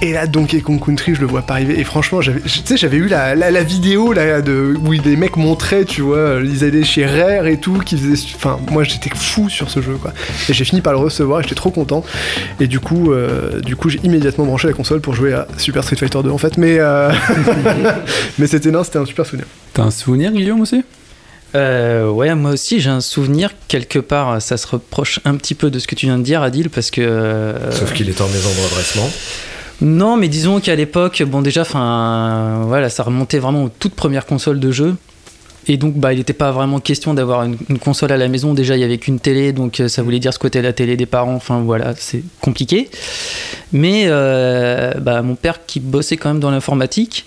Et 0.02 0.12
là, 0.12 0.26
Donkey 0.26 0.60
Kong 0.60 0.78
Country, 0.84 1.14
je 1.14 1.20
le 1.22 1.26
vois 1.26 1.40
pas 1.42 1.54
arriver. 1.54 1.80
Et 1.80 1.84
franchement, 1.84 2.20
tu 2.20 2.30
sais, 2.66 2.76
j'avais 2.76 2.98
eu 2.98 3.08
la, 3.08 3.34
la, 3.34 3.50
la 3.50 3.62
vidéo 3.62 4.12
là 4.12 4.42
de 4.42 4.74
où 4.84 4.92
les 4.92 5.16
mecs 5.16 5.36
montraient, 5.38 5.86
tu 5.86 6.02
vois, 6.02 6.38
ils 6.44 6.64
allaient 6.64 6.84
chez 6.84 7.06
Rare 7.06 7.46
et 7.46 7.58
tout, 7.58 7.78
qui 7.78 7.96
faisaient, 7.96 8.22
enfin, 8.36 8.58
moi 8.70 8.84
j'étais 8.84 9.08
fou 9.14 9.48
sur 9.48 9.70
ce 9.70 9.80
jeu, 9.80 9.94
quoi. 9.94 10.12
Et 10.50 10.52
j'ai 10.52 10.64
fini 10.66 10.82
par 10.82 10.92
le 10.92 10.98
recevoir, 10.98 11.40
et 11.40 11.42
j'étais 11.44 11.54
trop 11.54 11.70
content. 11.70 12.04
Et 12.60 12.66
du 12.66 12.78
coup, 12.78 13.10
euh, 13.12 13.60
du 13.60 13.74
coup, 13.74 13.88
j'ai 13.88 13.98
immédiatement 14.04 14.44
branché 14.44 14.68
la 14.68 14.74
console 14.74 15.00
pour 15.00 15.14
jouer 15.14 15.32
à 15.32 15.48
Super 15.56 15.82
Street 15.82 15.96
Fighter 15.96 16.22
2 16.22 16.28
en 16.30 16.38
fait. 16.38 16.58
Mais, 16.58 16.76
euh, 16.78 17.10
mais 18.38 18.46
c'était 18.46 18.70
non, 18.70 18.84
c'était 18.84 18.98
un 18.98 19.06
super 19.06 19.24
souvenir. 19.24 19.46
T'as 19.72 19.84
un 19.84 19.90
souvenir, 19.90 20.30
Guillaume, 20.30 20.60
aussi? 20.60 20.84
Euh, 21.54 22.10
ouais, 22.10 22.34
moi 22.34 22.50
aussi 22.50 22.80
j'ai 22.80 22.90
un 22.90 23.00
souvenir 23.00 23.50
quelque 23.68 23.98
part. 23.98 24.42
Ça 24.42 24.58
se 24.58 24.66
reproche 24.66 25.20
un 25.24 25.36
petit 25.36 25.54
peu 25.54 25.70
de 25.70 25.78
ce 25.78 25.86
que 25.86 25.94
tu 25.94 26.04
viens 26.04 26.18
de 26.18 26.22
dire, 26.22 26.42
Adil, 26.42 26.68
parce 26.68 26.90
que. 26.90 27.00
euh, 27.00 27.70
Sauf 27.72 27.94
qu'il 27.94 28.10
est 28.10 28.20
en 28.20 28.28
maison 28.28 28.50
de 28.50 28.68
redressement. 28.68 29.08
Non, 29.80 30.16
mais 30.16 30.28
disons 30.28 30.60
qu'à 30.60 30.74
l'époque, 30.74 31.22
bon 31.22 31.42
déjà, 31.42 31.62
enfin, 31.62 32.62
voilà, 32.66 32.88
ça 32.88 33.02
remontait 33.02 33.38
vraiment 33.38 33.64
aux 33.64 33.68
toutes 33.68 33.94
premières 33.94 34.26
consoles 34.26 34.60
de 34.60 34.70
jeu. 34.70 34.96
Et 35.68 35.76
donc, 35.76 35.94
bah, 35.94 36.12
il 36.12 36.18
n'était 36.18 36.32
pas 36.32 36.52
vraiment 36.52 36.78
question 36.78 37.12
d'avoir 37.12 37.42
une, 37.42 37.78
console 37.78 38.12
à 38.12 38.16
la 38.16 38.28
maison. 38.28 38.54
Déjà, 38.54 38.76
il 38.76 38.80
y 38.80 38.84
avait 38.84 38.98
qu'une 38.98 39.18
télé, 39.18 39.52
donc 39.52 39.80
euh, 39.80 39.88
ça 39.88 40.02
voulait 40.02 40.20
dire 40.20 40.32
squatter 40.32 40.62
la 40.62 40.72
télé 40.72 40.96
des 40.96 41.06
parents. 41.06 41.34
Enfin, 41.34 41.60
voilà, 41.60 41.94
c'est 41.96 42.22
compliqué. 42.40 42.88
Mais 43.72 44.04
euh, 44.06 44.92
bah, 44.94 45.22
mon 45.22 45.34
père, 45.34 45.66
qui 45.66 45.80
bossait 45.80 46.16
quand 46.16 46.28
même 46.28 46.40
dans 46.40 46.52
l'informatique, 46.52 47.26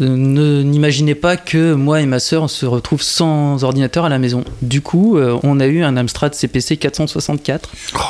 ne 0.00 0.62
n'imaginait 0.62 1.14
pas 1.14 1.36
que 1.36 1.74
moi 1.74 2.00
et 2.00 2.06
ma 2.06 2.18
sœur 2.18 2.50
se 2.50 2.66
retrouvent 2.66 3.02
sans 3.02 3.62
ordinateur 3.64 4.04
à 4.04 4.08
la 4.08 4.18
maison. 4.18 4.42
Du 4.62 4.80
coup, 4.80 5.16
euh, 5.16 5.38
on 5.44 5.60
a 5.60 5.66
eu 5.66 5.82
un 5.84 5.96
Amstrad 5.96 6.34
CPC 6.34 6.76
464. 6.78 7.70
Ah 7.94 8.00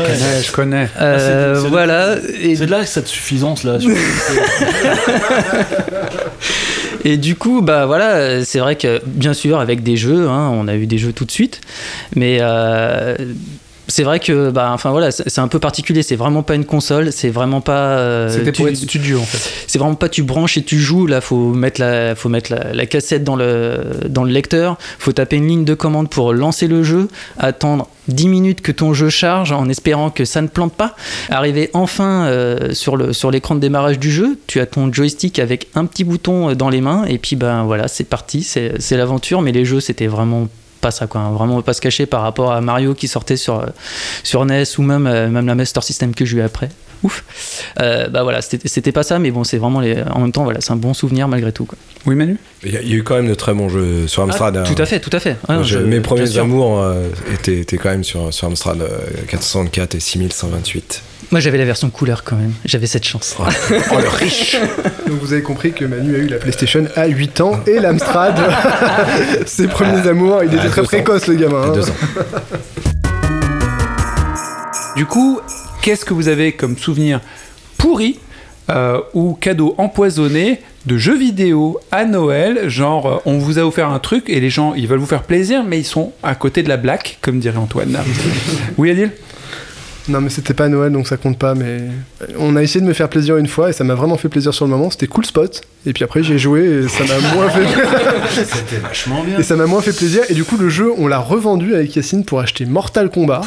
ouais. 0.00 0.06
Ouais, 0.08 0.42
je 0.44 0.52
connais. 0.52 0.88
Euh, 1.00 1.54
c'est- 1.56 1.62
c'est- 1.62 1.68
voilà. 1.68 2.16
Et 2.42 2.54
C'est 2.56 2.66
de 2.66 2.70
là 2.70 2.86
cette 2.86 3.08
suffisance 3.08 3.64
là. 3.64 3.80
sur- 3.80 3.90
Et 7.06 7.16
du 7.18 7.36
coup, 7.36 7.60
bah 7.60 7.84
voilà, 7.84 8.12
euh, 8.14 8.42
c'est 8.46 8.60
vrai 8.60 8.76
que 8.76 9.00
bien 9.04 9.34
sûr 9.34 9.60
avec 9.60 9.82
des 9.82 9.96
jeux, 9.96 10.28
hein, 10.28 10.50
on 10.54 10.68
a 10.68 10.74
eu 10.74 10.86
des 10.86 10.96
jeux 10.96 11.12
tout 11.12 11.26
de 11.26 11.30
suite, 11.30 11.60
mais 12.16 12.38
euh, 12.40 13.14
c'est 13.88 14.02
vrai 14.02 14.20
que 14.20 14.50
bah 14.50 14.70
enfin 14.72 14.90
voilà, 14.90 15.10
c'est 15.10 15.38
un 15.40 15.48
peu 15.48 15.58
particulier. 15.58 16.02
C'est 16.02 16.16
vraiment 16.16 16.42
pas 16.42 16.54
une 16.54 16.64
console, 16.64 17.12
c'est 17.12 17.28
vraiment 17.30 17.60
pas. 17.60 17.98
euh, 17.98 18.28
C'était 18.30 18.52
pour 18.52 18.68
être 18.68 18.76
studio, 18.76 19.20
en 19.20 19.24
fait. 19.24 19.50
c'est 19.66 19.78
vraiment 19.78 19.94
pas 19.94 20.08
tu 20.08 20.22
branches 20.22 20.56
et 20.56 20.62
tu 20.62 20.78
joues 20.78 21.06
là 21.06 21.20
faut 21.20 21.52
mettre 21.52 21.80
la 21.80 22.14
faut 22.14 22.28
mettre 22.28 22.52
la, 22.52 22.72
la 22.72 22.86
cassette 22.86 23.24
dans 23.24 23.36
le 23.36 23.78
dans 24.08 24.24
le 24.24 24.30
lecteur 24.30 24.76
faut 24.98 25.12
taper 25.12 25.36
une 25.36 25.46
ligne 25.48 25.64
de 25.64 25.74
commande 25.74 26.08
pour 26.08 26.32
lancer 26.32 26.66
le 26.66 26.82
jeu 26.82 27.08
attendre 27.38 27.88
10 28.08 28.28
minutes 28.28 28.60
que 28.60 28.72
ton 28.72 28.92
jeu 28.94 29.08
charge 29.08 29.52
en 29.52 29.68
espérant 29.68 30.10
que 30.10 30.24
ça 30.24 30.42
ne 30.42 30.48
plante 30.48 30.74
pas 30.74 30.94
arriver 31.30 31.70
enfin 31.74 32.26
euh, 32.26 32.72
sur 32.74 32.96
le 32.96 33.12
sur 33.12 33.30
l'écran 33.30 33.54
de 33.54 33.60
démarrage 33.60 33.98
du 33.98 34.10
jeu 34.10 34.38
tu 34.46 34.60
as 34.60 34.66
ton 34.66 34.92
joystick 34.92 35.38
avec 35.38 35.68
un 35.74 35.86
petit 35.86 36.04
bouton 36.04 36.50
euh, 36.50 36.54
dans 36.54 36.68
les 36.70 36.80
mains 36.80 37.04
et 37.06 37.18
puis 37.18 37.36
ben 37.36 37.64
voilà 37.64 37.88
c'est 37.88 38.04
parti 38.04 38.42
c'est 38.42 38.96
l'aventure 38.96 39.40
mais 39.42 39.52
les 39.52 39.64
jeux 39.64 39.80
c'était 39.80 40.06
vraiment 40.06 40.48
pas 40.84 40.90
ça 40.90 41.06
quoi 41.06 41.20
vraiment 41.30 41.62
pas 41.62 41.72
se 41.72 41.80
cacher 41.80 42.04
par 42.04 42.20
rapport 42.20 42.52
à 42.52 42.60
Mario 42.60 42.92
qui 42.94 43.08
sortait 43.08 43.38
sur 43.38 43.64
sur 44.22 44.44
NES 44.44 44.64
ou 44.78 44.82
même 44.82 45.06
euh, 45.06 45.28
même 45.30 45.46
la 45.46 45.54
Master 45.54 45.82
System 45.82 46.14
que 46.14 46.24
j'ai 46.26 46.36
eu 46.36 46.42
après 46.42 46.68
ouf. 47.02 47.22
Euh, 47.80 48.08
bah 48.08 48.22
voilà, 48.22 48.40
c'était 48.42 48.66
c'était 48.68 48.92
pas 48.92 49.02
ça, 49.02 49.18
mais 49.18 49.30
bon, 49.30 49.44
c'est 49.44 49.58
vraiment 49.58 49.80
les. 49.80 50.02
En 50.16 50.20
même 50.20 50.32
temps, 50.32 50.44
voilà, 50.44 50.60
c'est 50.62 50.72
un 50.72 50.76
bon 50.76 50.94
souvenir 50.94 51.28
malgré 51.28 51.52
tout. 51.52 51.66
Quoi. 51.66 51.76
Oui, 52.06 52.14
Manu? 52.14 52.38
Il 52.64 52.72
y, 52.72 52.76
a- 52.78 52.82
il 52.82 52.88
y 52.88 52.92
a 52.94 52.96
eu 52.96 53.02
quand 53.02 53.16
même 53.16 53.28
de 53.28 53.34
très 53.34 53.52
bons 53.52 53.68
jeux 53.68 54.06
sur 54.08 54.22
Amstrad. 54.22 54.56
hein. 54.56 54.64
Tout 54.64 54.80
à 54.80 54.86
fait, 54.86 55.00
tout 55.00 55.10
à 55.12 55.20
fait. 55.20 55.36
Ah, 55.48 55.54
Moi, 55.54 55.62
je- 55.64 55.78
je- 55.80 55.84
mes 55.84 56.00
premiers 56.00 56.38
amours 56.38 56.80
euh, 56.80 57.08
étaient, 57.34 57.58
étaient 57.60 57.76
quand 57.76 57.90
même 57.90 58.04
sur, 58.04 58.32
sur 58.32 58.46
Amstrad 58.48 58.80
euh, 58.80 58.88
464 59.28 59.94
et 59.96 60.00
6128. 60.00 61.02
Moi, 61.30 61.40
j'avais 61.40 61.58
la 61.58 61.64
version 61.64 61.90
couleur 61.90 62.24
quand 62.24 62.36
même. 62.36 62.52
J'avais 62.64 62.86
cette 62.86 63.04
chance. 63.04 63.36
Oh, 63.38 63.44
le 64.00 64.08
riche 64.08 64.56
Donc 65.06 65.20
vous 65.20 65.32
avez 65.32 65.42
compris 65.42 65.72
que 65.72 65.84
Manu 65.84 66.14
a 66.14 66.18
eu 66.18 66.26
la 66.26 66.36
PlayStation 66.36 66.84
à 66.96 67.06
8 67.06 67.40
ans 67.40 67.60
et 67.66 67.80
l'Amstrad. 67.80 68.36
Ses 69.46 69.66
premiers 69.68 70.06
amours, 70.06 70.42
il 70.44 70.54
était 70.54 70.66
à 70.66 70.70
très 70.70 70.82
précoce 70.82 71.26
le 71.26 71.34
gamin. 71.34 71.62
Hein. 71.62 71.72
deux 71.72 71.88
ans. 71.88 71.94
Du 74.96 75.06
coup, 75.06 75.40
qu'est-ce 75.82 76.04
que 76.04 76.14
vous 76.14 76.28
avez 76.28 76.52
comme 76.52 76.78
souvenir 76.78 77.20
pourri 77.78 78.20
euh, 78.70 79.00
ou 79.12 79.34
cadeau 79.34 79.74
empoisonné 79.76 80.60
de 80.86 80.96
jeux 80.96 81.16
vidéo 81.16 81.80
à 81.90 82.04
Noël? 82.04 82.68
Genre, 82.68 83.06
euh, 83.06 83.16
on 83.24 83.38
vous 83.38 83.58
a 83.58 83.62
offert 83.62 83.88
un 83.88 83.98
truc 83.98 84.28
et 84.28 84.38
les 84.38 84.50
gens, 84.50 84.74
ils 84.74 84.86
veulent 84.86 85.00
vous 85.00 85.06
faire 85.06 85.24
plaisir, 85.24 85.64
mais 85.64 85.80
ils 85.80 85.84
sont 85.84 86.12
à 86.22 86.36
côté 86.36 86.62
de 86.62 86.68
la 86.68 86.76
blague, 86.76 87.16
comme 87.20 87.40
dirait 87.40 87.58
Antoine. 87.58 87.98
oui, 88.78 88.90
Adil? 88.90 89.10
Non 90.08 90.20
mais 90.20 90.28
c'était 90.28 90.52
pas 90.54 90.68
Noël 90.68 90.92
donc 90.92 91.06
ça 91.08 91.16
compte 91.16 91.38
pas 91.38 91.54
mais 91.54 91.78
on 92.38 92.56
a 92.56 92.62
essayé 92.62 92.80
de 92.82 92.86
me 92.86 92.92
faire 92.92 93.08
plaisir 93.08 93.38
une 93.38 93.46
fois 93.46 93.70
et 93.70 93.72
ça 93.72 93.84
m'a 93.84 93.94
vraiment 93.94 94.18
fait 94.18 94.28
plaisir 94.28 94.52
sur 94.52 94.66
le 94.66 94.70
moment, 94.70 94.90
c'était 94.90 95.06
Cool 95.06 95.24
Spot 95.24 95.62
et 95.86 95.92
puis 95.94 96.04
après 96.04 96.22
j'ai 96.22 96.36
joué 96.38 96.60
et 96.84 96.88
ça 96.88 97.04
m'a 97.04 97.34
moins 97.34 97.48
fait 97.48 97.64
C'était 98.44 98.76
vachement 98.82 99.22
bien. 99.24 99.38
et 99.38 99.42
ça 99.42 99.56
m'a 99.56 99.64
moins 99.66 99.80
fait 99.80 99.96
plaisir 99.96 100.22
et 100.28 100.34
du 100.34 100.44
coup 100.44 100.58
le 100.58 100.68
jeu 100.68 100.92
on 100.98 101.06
l'a 101.06 101.18
revendu 101.18 101.74
avec 101.74 101.96
Yacine 101.96 102.24
pour 102.24 102.40
acheter 102.40 102.66
Mortal 102.66 103.08
Kombat 103.10 103.40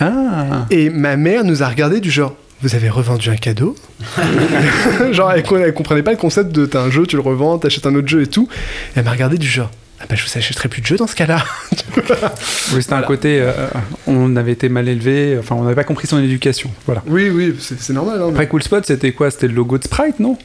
Ah 0.00 0.66
et 0.70 0.90
ma 0.90 1.16
mère 1.16 1.44
nous 1.44 1.62
a 1.62 1.68
regardé 1.68 2.00
du 2.00 2.10
genre 2.10 2.34
vous 2.62 2.74
avez 2.74 2.90
revendu 2.90 3.30
un 3.30 3.36
cadeau? 3.36 3.74
Genre 5.12 5.32
elle, 5.32 5.44
elle 5.64 5.72
comprenait 5.72 6.02
pas 6.02 6.10
le 6.10 6.18
concept 6.18 6.52
de 6.52 6.66
t'as 6.66 6.82
un 6.82 6.90
jeu, 6.90 7.06
tu 7.06 7.16
le 7.16 7.22
revends, 7.22 7.56
t'achètes 7.56 7.86
un 7.86 7.94
autre 7.94 8.08
jeu 8.08 8.20
et 8.20 8.26
tout. 8.26 8.48
Et 8.94 8.98
elle 8.98 9.04
m'a 9.04 9.12
regardé 9.12 9.38
du 9.38 9.46
genre 9.48 9.70
ah 9.98 10.04
bah 10.08 10.14
je 10.14 10.22
vous 10.24 10.38
achèterai 10.38 10.68
plus 10.68 10.82
de 10.82 10.86
jeux 10.86 10.96
dans 10.98 11.06
ce 11.06 11.14
cas-là. 11.14 11.42
Oui, 12.74 12.82
c'était 12.82 12.94
un 12.94 13.02
côté, 13.02 13.40
euh, 13.40 13.52
on 14.06 14.36
avait 14.36 14.52
été 14.52 14.68
mal 14.68 14.88
élevé, 14.88 15.36
enfin, 15.38 15.54
on 15.56 15.62
n'avait 15.62 15.74
pas 15.74 15.84
compris 15.84 16.06
son 16.06 16.18
éducation. 16.18 16.70
Voilà. 16.86 17.02
oui 17.06 17.30
oui 17.30 17.54
c'est 17.58 17.80
c'est 17.80 17.92
normal. 17.92 18.16
Hein, 18.20 18.26
mais 18.28 18.32
Après 18.32 18.48
Cool 18.48 18.62
Spot, 18.62 18.84
c'était 18.86 19.12
quoi? 19.12 19.30
C'était 19.30 19.48
le 19.48 19.54
logo 19.54 19.78
de 19.78 19.84
Sprite, 19.84 20.20
non? 20.20 20.36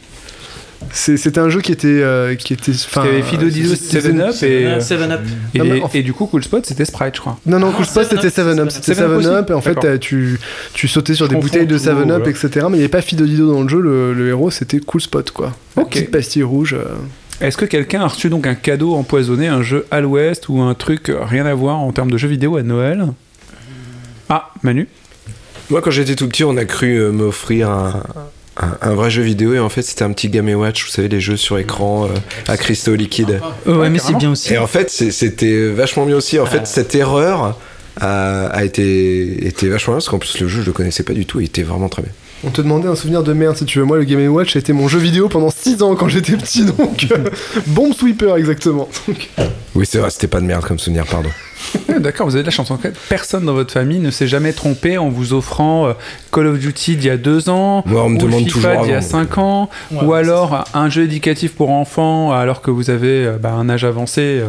C'est- 0.92 1.18
C'était 1.18 1.40
un 1.40 1.50
jeu 1.50 1.62
qui 1.62 1.72
était 1.72 1.88
euh, 1.88 2.36
qui 2.36 2.54
était. 2.54 2.72
enfin, 2.74 3.02
Parce 3.02 3.08
qu'il 3.08 3.16
y 3.18 3.20
avait 3.22 3.28
Fido 3.30 3.50
Dido, 3.50 3.76
c'était- 3.76 4.02
7-Up 4.02 4.36
et, 4.44 4.66
euh, 4.68 4.80
Seven 4.82 5.12
Up. 5.12 5.22
et, 5.54 5.58
Non, 5.60 5.66
mais 5.66 5.82
en 5.82 5.88
fait- 5.88 6.00
et 6.00 6.04
du 6.04 6.14
coup, 6.14 6.26
Cool 6.28 6.44
Spot, 6.44 6.66
c'était 6.66 6.86
Sprite, 6.86 7.16
je 7.16 7.22
crois. 7.22 7.40
Non, 7.46 7.60
non, 7.60 7.72
Cool 7.72 7.86
Spot, 7.86 8.04
Seven 8.04 8.18
c'était 8.22 8.28
Up, 8.42 8.48
7-Up. 8.48 8.68
c'est 8.70 8.76
C'était 8.84 9.02
7-Up 9.02 9.22
7-Up, 9.22 9.44
aussi 9.46 9.52
et 9.52 9.56
en 9.56 9.62
fait, 9.62 9.74
D'accord. 9.76 9.90
euh, 9.92 9.98
tu, 9.98 10.40
tu 10.74 10.88
sautais 10.88 11.14
sur 11.16 11.28
des 11.28 11.38
bouteilles 11.38 11.66
de 11.66 11.78
confonds 11.78 11.92
tout, 11.94 12.08
7-Up, 12.08 12.26
ouais. 12.26 12.30
etc. 12.32 12.50
Mais 12.54 12.62
il 12.62 12.72
n'y 12.74 12.80
avait 12.80 12.88
pas 12.90 13.02
Fido 13.02 13.26
Dido 13.26 13.52
dans 13.52 13.64
le 13.64 13.70
jeu, 13.70 13.80
le, 13.80 14.14
le 14.14 14.28
héros, 14.28 14.52
c'était 14.52 14.80
Cool 14.80 15.02
Spot, 15.02 15.32
quoi. 15.32 15.54
Ok. 15.78 15.92
Petite 15.92 16.12
pastille 16.12 16.44
rouge. 16.44 16.74
euh. 16.74 16.86
Est-ce 17.42 17.58
que 17.58 17.66
quelqu'un 17.66 18.02
a 18.02 18.08
reçu 18.08 18.30
donc 18.30 18.48
un 18.48 18.56
cadeau 18.56 18.96
empoisonné, 18.96 19.48
un 19.48 19.62
jeu 19.62 19.86
à 19.92 20.00
l'ouest 20.02 20.48
ou 20.50 20.62
un 20.62 20.74
truc 20.74 21.12
rien 21.14 21.46
à 21.46 21.54
voir 21.54 21.78
en 21.78 21.92
termes 21.92 22.10
de 22.10 22.18
jeux 22.18 22.30
vidéo 22.30 22.56
à 22.58 22.64
Noël? 22.64 23.08
Ah, 24.30 24.52
Manu? 24.64 24.88
Moi, 25.70 25.82
quand 25.82 25.92
j'étais 25.92 26.16
tout 26.16 26.28
petit, 26.28 26.44
on 26.44 26.56
a 26.58 26.66
cru 26.66 26.96
euh, 26.96 27.12
m'offrir 27.12 27.70
un, 27.70 28.04
un, 28.58 28.78
un 28.82 28.94
vrai 28.94 29.10
jeu 29.10 29.22
vidéo 29.22 29.54
et 29.54 29.60
en 29.60 29.70
fait, 29.70 29.82
c'était 29.82 30.04
un 30.04 30.12
petit 30.14 30.30
Game 30.30 30.48
Watch, 30.50 30.86
vous 30.86 30.92
savez, 30.92 31.08
les 31.10 31.20
jeux 31.20 31.38
sur 31.38 31.58
écran 31.58 32.06
euh, 32.06 32.10
à 32.48 32.56
cristaux 32.56 32.96
liquides. 32.96 33.42
ouais, 33.66 33.90
mais 33.90 34.00
c'est 34.00 34.16
bien 34.16 34.32
aussi. 34.32 34.54
Et 34.54 34.58
en 34.58 34.68
fait, 34.68 34.90
c'était 34.90 35.70
vachement 35.70 36.06
mieux 36.06 36.16
aussi. 36.16 36.40
En 36.40 36.46
fait, 36.46 36.66
cette 36.68 36.96
erreur 36.96 37.60
a, 38.00 38.46
a 38.48 38.64
été, 38.64 39.46
été 39.46 39.68
vachement 39.68 39.94
bien 39.94 39.98
parce 39.98 40.10
qu'en 40.10 40.20
plus, 40.20 40.40
le 40.40 40.48
jeu, 40.48 40.62
je 40.62 40.68
le 40.68 40.74
connaissais 40.74 41.04
pas 41.04 41.14
du 41.14 41.26
tout 41.26 41.40
et 41.40 41.44
il 41.44 41.48
était 41.48 41.64
vraiment 41.64 41.90
très 41.90 42.02
bien. 42.02 42.12
On 42.48 42.52
te 42.52 42.62
demandait 42.62 42.88
un 42.88 42.96
souvenir 42.96 43.24
de 43.24 43.34
merde, 43.34 43.58
si 43.58 43.66
tu 43.66 43.80
veux. 43.80 43.86
Moi, 43.86 43.98
le 43.98 44.04
Game 44.04 44.26
Watch, 44.28 44.54
c'était 44.54 44.72
mon 44.74 44.88
jeu 44.88 45.00
vidéo 45.00 45.28
pendant 45.30 45.50
6 45.50 45.82
ans 45.82 45.96
quand 45.96 46.08
j'étais 46.08 46.34
petit, 46.34 46.64
donc. 46.78 47.08
euh, 47.12 47.30
Bomb 47.68 47.92
Sweeper, 47.94 48.38
exactement. 48.38 48.88
Donc, 49.08 49.30
Oui, 49.74 49.86
c'est 49.88 49.98
vrai, 49.98 50.12
c'était 50.12 50.28
pas 50.28 50.40
de 50.42 50.46
merde 50.46 50.64
comme 50.64 50.78
souvenir, 50.78 51.06
pardon. 51.06 51.30
D'accord, 52.00 52.28
vous 52.28 52.36
avez 52.36 52.44
de 52.44 52.48
la 52.48 52.52
chance. 52.52 52.70
En 52.70 52.78
fait, 52.78 52.94
personne 53.10 53.46
dans 53.46 53.54
votre 53.54 53.74
famille 53.74 53.98
ne 54.00 54.12
s'est 54.12 54.28
jamais 54.28 54.54
trompé 54.54 55.00
en 55.00 55.10
vous 55.10 55.34
offrant 55.34 55.88
euh, 55.88 55.94
Call 56.32 56.46
of 56.46 56.60
Duty 56.60 56.98
d'il 56.98 57.08
y 57.08 57.10
a 57.10 57.18
deux 57.18 57.50
ans, 57.50 57.84
Moi, 57.88 58.04
on 58.04 58.10
me 58.10 58.16
ou 58.18 58.20
demande 58.20 58.44
FIFA 58.44 58.78
d'il 58.84 58.92
y 58.92 58.94
a 58.94 59.02
cinq 59.02 59.40
ans, 59.40 59.70
Ouais, 59.92 60.04
ou 60.04 60.14
alors 60.14 60.66
un 60.76 60.90
jeu 60.90 61.04
éducatif 61.04 61.56
pour 61.56 61.72
enfants 61.72 62.32
alors 62.32 62.62
que 62.62 62.70
vous 62.70 62.92
avez 62.92 63.26
euh, 63.26 63.38
bah, 63.42 63.54
un 63.54 63.68
âge 63.70 63.84
avancé, 63.86 64.22
euh, 64.22 64.46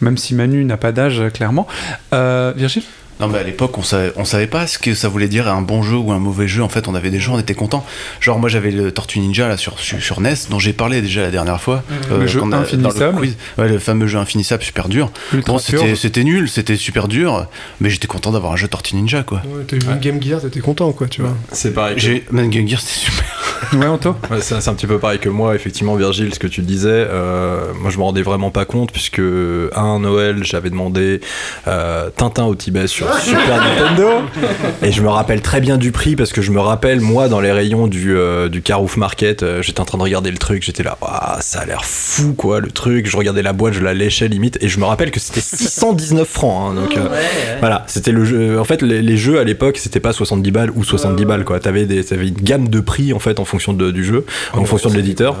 même 0.00 0.16
si 0.16 0.36
Manu 0.36 0.64
n'a 0.64 0.76
pas 0.76 0.92
d'âge, 0.92 1.20
euh, 1.20 1.30
clairement. 1.30 1.66
Euh, 2.14 2.52
Virgile? 2.56 2.84
Non, 3.20 3.28
mais 3.28 3.38
à 3.38 3.42
l'époque, 3.44 3.78
on 3.78 3.82
savait, 3.82 4.12
on 4.16 4.24
savait 4.24 4.46
pas 4.48 4.66
ce 4.66 4.78
que 4.78 4.94
ça 4.94 5.08
voulait 5.08 5.28
dire 5.28 5.46
un 5.48 5.62
bon 5.62 5.82
jeu 5.82 5.96
ou 5.96 6.10
un 6.12 6.18
mauvais 6.18 6.48
jeu. 6.48 6.62
En 6.62 6.68
fait, 6.68 6.88
on 6.88 6.94
avait 6.94 7.10
des 7.10 7.20
jeux, 7.20 7.30
on 7.30 7.38
était 7.38 7.54
content. 7.54 7.84
Genre, 8.20 8.38
moi, 8.38 8.48
j'avais 8.48 8.70
le 8.72 8.90
Tortue 8.90 9.20
Ninja 9.20 9.46
là 9.48 9.56
sur, 9.56 9.78
sur, 9.78 10.02
sur 10.02 10.20
NES, 10.20 10.34
dont 10.50 10.58
j'ai 10.58 10.72
parlé 10.72 11.00
déjà 11.02 11.20
la 11.22 11.30
dernière 11.30 11.60
fois. 11.60 11.84
euh, 12.10 12.18
Le 12.20 12.26
jeu 12.26 12.40
a- 12.40 12.56
infinissable. 12.56 13.18
quiz. 13.18 13.36
Ouais, 13.58 13.68
le 13.68 13.78
fameux 13.78 14.06
jeu 14.08 14.18
infinissable, 14.18 14.62
super 14.64 14.88
dur. 14.88 15.10
Bon, 15.46 15.58
c'était 15.58 16.24
nul, 16.24 16.48
c'était 16.48 16.76
super 16.76 17.06
dur, 17.06 17.46
mais 17.80 17.90
j'étais 17.90 18.08
content 18.08 18.32
d'avoir 18.32 18.52
un 18.52 18.56
jeu 18.56 18.66
Tortue 18.66 18.96
Ninja, 18.96 19.22
quoi. 19.22 19.42
ouais, 19.46 19.64
t'as 19.68 19.76
eu 19.76 19.80
une 19.80 19.98
Game 20.00 20.20
Gear, 20.22 20.40
t'étais 20.40 20.60
content, 20.60 20.90
quoi, 20.92 21.06
tu 21.06 21.22
vois. 21.22 21.36
C'est 21.52 21.72
pareil. 21.72 21.94
que- 21.96 22.00
J'ai 22.00 22.24
Man 22.32 22.50
Game 22.50 22.66
Gear, 22.66 22.80
c'était 22.80 23.10
super. 23.10 23.24
Ouais, 23.74 23.86
Anto? 23.86 24.16
Ouais, 24.28 24.40
c'est 24.40 24.60
c'est 24.60 24.68
un 24.70 24.74
petit 24.74 24.88
peu 24.88 24.98
pareil 24.98 25.20
que 25.20 25.28
moi, 25.28 25.54
effectivement, 25.54 25.94
Virgile, 25.94 26.34
ce 26.34 26.40
que 26.40 26.48
tu 26.48 26.62
disais. 26.62 26.88
euh, 26.90 27.72
moi, 27.80 27.92
je 27.92 27.96
me 27.98 28.02
rendais 28.02 28.22
vraiment 28.22 28.50
pas 28.50 28.64
compte, 28.64 28.90
puisque 28.90 29.20
à 29.72 29.80
un 29.80 30.00
Noël, 30.00 30.42
j'avais 30.42 30.68
demandé 30.68 31.20
euh, 31.68 32.10
Tintin 32.16 32.44
au 32.44 32.56
Tibet 32.56 32.88
sur 32.88 33.01
Super 33.22 33.60
Nintendo. 33.60 34.08
Et 34.82 34.92
je 34.92 35.02
me 35.02 35.08
rappelle 35.08 35.40
très 35.42 35.60
bien 35.60 35.76
du 35.78 35.92
prix, 35.92 36.16
parce 36.16 36.32
que 36.32 36.42
je 36.42 36.50
me 36.50 36.60
rappelle, 36.60 37.00
moi, 37.00 37.28
dans 37.28 37.40
les 37.40 37.52
rayons 37.52 37.86
du, 37.86 38.16
euh, 38.16 38.48
du 38.48 38.62
Carouf 38.62 38.96
Market, 38.96 39.42
euh, 39.42 39.62
j'étais 39.62 39.80
en 39.80 39.84
train 39.84 39.98
de 39.98 40.02
regarder 40.02 40.30
le 40.30 40.38
truc, 40.38 40.62
j'étais 40.62 40.82
là, 40.82 40.96
ça 41.40 41.60
a 41.60 41.64
l'air 41.66 41.84
fou, 41.84 42.34
quoi, 42.34 42.60
le 42.60 42.70
truc. 42.70 43.06
Je 43.08 43.16
regardais 43.16 43.42
la 43.42 43.52
boîte, 43.52 43.74
je 43.74 43.80
la 43.80 43.94
léchais 43.94 44.28
limite, 44.28 44.58
et 44.60 44.68
je 44.68 44.78
me 44.78 44.84
rappelle 44.84 45.10
que 45.10 45.20
c'était 45.20 45.40
619 45.40 46.28
francs. 46.28 46.72
hein, 46.72 46.80
donc, 46.80 46.96
euh, 46.96 47.08
voilà, 47.60 47.84
c'était 47.86 48.12
le 48.12 48.24
jeu. 48.24 48.58
En 48.60 48.64
fait, 48.64 48.82
les, 48.82 49.02
les 49.02 49.16
jeux 49.16 49.38
à 49.38 49.44
l'époque, 49.44 49.78
c'était 49.78 50.00
pas 50.00 50.12
70 50.12 50.50
balles 50.50 50.70
ou 50.74 50.84
70 50.84 51.24
balles, 51.24 51.44
quoi. 51.44 51.60
T'avais 51.60 51.84
des, 51.86 52.04
t'avais 52.04 52.28
une 52.28 52.34
gamme 52.34 52.68
de 52.68 52.80
prix, 52.80 53.12
en 53.12 53.18
fait, 53.18 53.40
en 53.40 53.44
fonction 53.44 53.72
de- 53.72 53.90
du 53.90 54.04
jeu, 54.04 54.24
en 54.52 54.64
fonction 54.64 54.90
de 54.90 54.94
l'éditeur. 54.96 55.36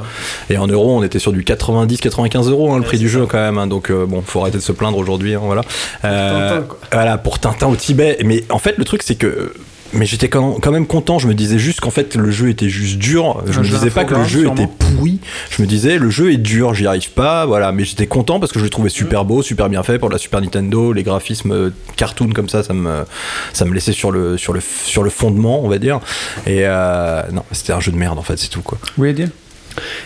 Et 0.50 0.58
en 0.58 0.66
euros, 0.66 0.96
on 0.98 1.02
était 1.02 1.18
sur 1.18 1.32
du 1.32 1.42
90-95 1.44 2.48
euros, 2.50 2.72
hein, 2.72 2.78
le 2.78 2.84
prix 2.84 2.98
du 2.98 3.08
jeu, 3.08 3.26
quand 3.26 3.38
même. 3.38 3.58
hein. 3.58 3.66
donc, 3.66 3.90
euh, 3.90 4.06
bon, 4.06 4.22
faut 4.26 4.40
arrêter 4.40 4.58
de 4.58 4.62
se 4.62 4.72
plaindre 4.72 4.98
aujourd'hui, 4.98 5.34
hein, 5.34 5.40
voilà. 5.42 5.62
Euh, 6.04 6.48
Tintin, 6.50 6.62
quoi. 6.66 6.78
voilà, 6.92 7.18
pour 7.18 7.38
Tintin 7.38 7.51
au 7.68 7.76
Tibet. 7.76 8.18
Mais 8.24 8.44
en 8.50 8.58
fait, 8.58 8.76
le 8.78 8.84
truc, 8.84 9.02
c'est 9.02 9.16
que. 9.16 9.52
Mais 9.94 10.06
j'étais 10.06 10.28
quand 10.28 10.70
même 10.70 10.86
content, 10.86 11.18
je 11.18 11.28
me 11.28 11.34
disais 11.34 11.58
juste 11.58 11.80
qu'en 11.80 11.90
fait 11.90 12.14
le 12.14 12.30
jeu 12.30 12.48
était 12.48 12.70
juste 12.70 12.96
dur, 12.96 13.44
je 13.46 13.58
Un 13.58 13.62
me 13.62 13.68
disais 13.68 13.90
pas 13.90 14.04
que 14.04 14.14
le 14.14 14.24
jeu 14.24 14.40
sûrement. 14.40 14.54
était 14.54 14.72
pourri, 14.78 15.18
je 15.50 15.60
me 15.60 15.66
disais 15.66 15.98
le 15.98 16.08
jeu 16.08 16.32
est 16.32 16.38
dur, 16.38 16.72
j'y 16.72 16.86
arrive 16.86 17.10
pas, 17.10 17.44
voilà, 17.44 17.72
mais 17.72 17.84
j'étais 17.84 18.06
content 18.06 18.40
parce 18.40 18.52
que 18.52 18.58
je 18.58 18.64
le 18.64 18.70
trouvais 18.70 18.88
super 18.88 19.26
beau, 19.26 19.42
super 19.42 19.68
bien 19.68 19.82
fait 19.82 19.98
pour 19.98 20.08
la 20.08 20.16
Super 20.16 20.40
Nintendo, 20.40 20.94
les 20.94 21.02
graphismes 21.02 21.52
euh, 21.52 21.70
cartoon 21.96 22.30
comme 22.30 22.48
ça, 22.48 22.62
ça 22.62 22.72
me, 22.72 23.04
ça 23.52 23.66
me 23.66 23.74
laissait 23.74 23.92
sur 23.92 24.12
le, 24.12 24.38
sur, 24.38 24.54
le, 24.54 24.60
sur 24.62 25.02
le 25.02 25.10
fondement, 25.10 25.62
on 25.62 25.68
va 25.68 25.76
dire. 25.78 26.00
Et 26.46 26.60
euh, 26.62 27.20
non, 27.30 27.44
c'était 27.52 27.74
un 27.74 27.80
jeu 27.80 27.92
de 27.92 27.98
merde 27.98 28.18
en 28.18 28.22
fait, 28.22 28.38
c'est 28.38 28.48
tout 28.48 28.62
quoi. 28.62 28.78
Oui, 28.96 29.10
Adil? 29.10 29.30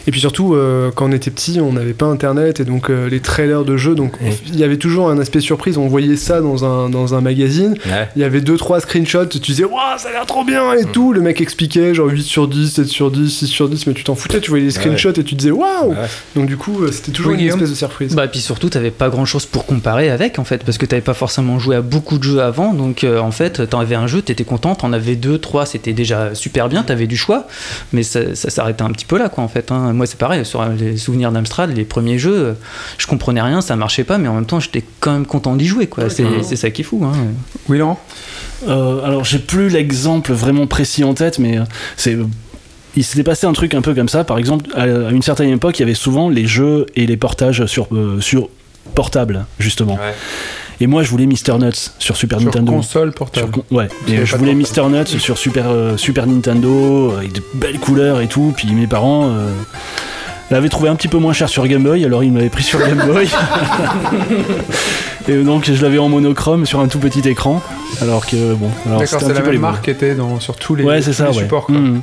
Et 0.06 0.10
puis 0.10 0.20
surtout, 0.20 0.54
euh, 0.54 0.90
quand 0.94 1.08
on 1.08 1.12
était 1.12 1.30
petit, 1.30 1.60
on 1.60 1.72
n'avait 1.72 1.94
pas 1.94 2.06
internet 2.06 2.60
et 2.60 2.64
donc 2.64 2.90
euh, 2.90 3.08
les 3.08 3.20
trailers 3.20 3.64
de 3.64 3.76
jeux, 3.76 3.94
donc 3.94 4.14
Mm. 4.20 4.26
il 4.48 4.58
y 4.58 4.64
avait 4.64 4.76
toujours 4.76 5.08
un 5.10 5.18
aspect 5.18 5.40
surprise. 5.40 5.78
On 5.78 5.88
voyait 5.88 6.16
ça 6.16 6.40
dans 6.40 6.64
un, 6.64 6.88
dans 6.88 7.14
un 7.14 7.20
magazine. 7.20 7.74
Ouais. 7.86 8.08
Il 8.16 8.22
y 8.22 8.24
avait 8.24 8.40
2-3 8.40 8.80
screenshots, 8.80 9.26
tu 9.26 9.38
disais, 9.38 9.64
waouh, 9.64 9.98
ça 9.98 10.08
a 10.08 10.12
l'air 10.12 10.26
trop 10.26 10.44
bien 10.44 10.72
et 10.74 10.84
tout. 10.84 11.12
Le 11.12 11.20
mec 11.20 11.40
expliquait, 11.40 11.94
genre 11.94 12.08
8 12.08 12.22
sur 12.22 12.48
10, 12.48 12.72
7 12.72 12.86
sur 12.86 13.10
10, 13.10 13.28
6 13.30 13.46
sur 13.46 13.68
10, 13.68 13.86
mais 13.86 13.94
tu 13.94 14.04
t'en 14.04 14.14
foutais, 14.14 14.40
tu 14.40 14.50
voyais 14.50 14.64
les 14.66 14.70
screenshots 14.70 15.12
et 15.12 15.24
tu 15.24 15.34
disais, 15.34 15.50
waouh. 15.50 15.90
Ouais. 15.90 15.96
Donc 16.34 16.46
du 16.46 16.56
coup, 16.56 16.82
euh, 16.82 16.92
c'était 16.92 17.12
toujours 17.12 17.32
Oui, 17.32 17.40
une 17.42 17.48
espèce 17.48 17.70
de 17.70 17.74
surprise. 17.74 18.14
Bah, 18.14 18.24
et 18.24 18.28
puis 18.28 18.40
surtout, 18.40 18.68
t'avais 18.70 18.90
pas 18.90 19.08
grand 19.08 19.24
chose 19.24 19.46
pour 19.46 19.66
comparer 19.66 20.10
avec 20.10 20.38
en 20.38 20.44
fait, 20.44 20.64
parce 20.64 20.78
que 20.78 20.86
t'avais 20.86 21.02
pas 21.02 21.14
forcément 21.14 21.58
joué 21.58 21.76
à 21.76 21.82
beaucoup 21.82 22.18
de 22.18 22.22
jeux 22.24 22.40
avant, 22.40 22.72
donc 22.72 23.04
euh, 23.04 23.18
en 23.18 23.30
fait, 23.30 23.68
t'en 23.68 23.80
avais 23.80 23.94
un 23.96 24.06
jeu, 24.06 24.22
t'étais 24.22 24.44
content, 24.44 24.74
t'en 24.74 24.92
avais 24.92 25.16
deux, 25.16 25.38
trois, 25.38 25.66
c'était 25.66 25.92
déjà 25.92 26.34
super 26.34 26.68
bien, 26.68 26.82
t'avais 26.82 27.06
du 27.06 27.16
choix, 27.16 27.46
mais 27.92 28.02
ça, 28.02 28.34
ça 28.34 28.50
s'arrêtait 28.50 28.82
un 28.82 28.90
petit 28.90 29.04
peu 29.04 29.18
là 29.18 29.28
quoi 29.28 29.44
en 29.44 29.48
fait. 29.48 29.55
Hein. 29.70 29.92
Moi, 29.92 30.06
c'est 30.06 30.18
pareil, 30.18 30.44
sur 30.44 30.64
les 30.64 30.96
souvenirs 30.96 31.32
d'Amstrad, 31.32 31.74
les 31.74 31.84
premiers 31.84 32.18
jeux, 32.18 32.36
euh, 32.36 32.52
je 32.98 33.06
comprenais 33.06 33.42
rien, 33.42 33.60
ça 33.60 33.76
marchait 33.76 34.04
pas, 34.04 34.18
mais 34.18 34.28
en 34.28 34.34
même 34.34 34.46
temps, 34.46 34.60
j'étais 34.60 34.84
quand 35.00 35.12
même 35.12 35.26
content 35.26 35.56
d'y 35.56 35.66
jouer 35.66 35.86
quoi. 35.86 36.08
C'est 36.10 36.24
c'est 36.42 36.56
ça 36.56 36.70
qui 36.70 36.82
est 36.82 36.84
fou. 36.84 37.02
Hein. 37.04 37.12
Oui, 37.68 37.78
Laurent? 37.78 38.00
Euh, 38.68 39.04
alors 39.04 39.24
j'ai 39.24 39.38
plus 39.38 39.68
l'exemple 39.68 40.32
vraiment 40.32 40.66
précis 40.66 41.04
en 41.04 41.14
tête, 41.14 41.38
mais 41.38 41.58
euh, 41.58 41.64
c'est 41.96 42.16
il 42.96 43.04
s'était 43.04 43.24
passé 43.24 43.46
un 43.46 43.52
truc 43.52 43.74
un 43.74 43.82
peu 43.82 43.94
comme 43.94 44.08
ça. 44.08 44.24
Par 44.24 44.38
exemple, 44.38 44.70
à 44.74 44.86
une 44.86 45.22
certaine 45.22 45.50
époque, 45.50 45.78
il 45.78 45.82
y 45.82 45.84
avait 45.84 45.94
souvent 45.94 46.30
les 46.30 46.46
jeux 46.46 46.86
et 46.96 47.06
les 47.06 47.18
portages 47.18 47.66
sur 47.66 47.88
euh, 47.92 48.20
sur 48.20 48.48
portable 48.94 49.44
justement. 49.58 49.98
Et 50.80 50.86
moi, 50.86 51.02
je 51.02 51.10
voulais 51.10 51.26
Mister 51.26 51.54
Nuts 51.58 51.90
sur 51.98 52.16
Super 52.16 52.38
Sur 52.38 52.46
Nintendo. 52.46 52.72
console 52.72 53.08
Sur 53.08 53.14
portable. 53.14 53.50
con- 53.50 53.64
ouais, 53.70 53.88
et 54.08 54.24
je 54.26 54.36
voulais. 54.36 54.54
Mister 54.54 54.82
Nuts 54.88 55.18
sur 55.18 55.38
Super, 55.38 55.66
euh, 55.68 55.96
Super 55.96 56.26
Nintendo, 56.26 57.12
avec 57.16 57.32
de 57.32 57.42
belles 57.54 57.78
couleurs 57.78 58.20
et 58.20 58.26
tout. 58.26 58.52
Puis 58.56 58.68
mes 58.72 58.86
parents 58.86 59.24
euh, 59.30 59.48
l'avaient 60.50 60.68
trouvé 60.68 60.88
un 60.90 60.96
petit 60.96 61.08
peu 61.08 61.18
moins 61.18 61.32
cher 61.32 61.48
sur 61.48 61.66
Game 61.66 61.82
Boy, 61.82 62.04
alors 62.04 62.22
ils 62.24 62.32
m'avaient 62.32 62.50
pris 62.50 62.62
sur 62.62 62.78
Game 62.78 63.02
Boy. 63.06 63.26
Et 65.28 65.42
donc 65.42 65.64
je 65.70 65.82
l'avais 65.82 65.98
en 65.98 66.08
monochrome 66.08 66.66
sur 66.66 66.78
un 66.80 66.86
tout 66.88 66.98
petit 67.00 67.26
écran. 67.28 67.60
Alors 68.00 68.26
que 68.26 68.54
bon, 68.54 68.70
alors 68.86 69.00
D'accord, 69.00 69.20
c'est 69.20 69.32
la 69.32 69.40
même 69.40 69.50
les 69.50 69.58
marque 69.58 69.84
qui 69.84 69.90
était 69.90 70.14
dans, 70.14 70.38
sur 70.38 70.54
tous 70.56 70.74
les, 70.76 70.84
Ouais, 70.84 71.02
c'est 71.02 71.10
tous 71.10 71.16
ça, 71.16 71.30
les 71.30 71.36
ouais. 71.36 71.42
supports. 71.42 71.66
quoi. 71.66 71.74
Mhm. 71.74 72.02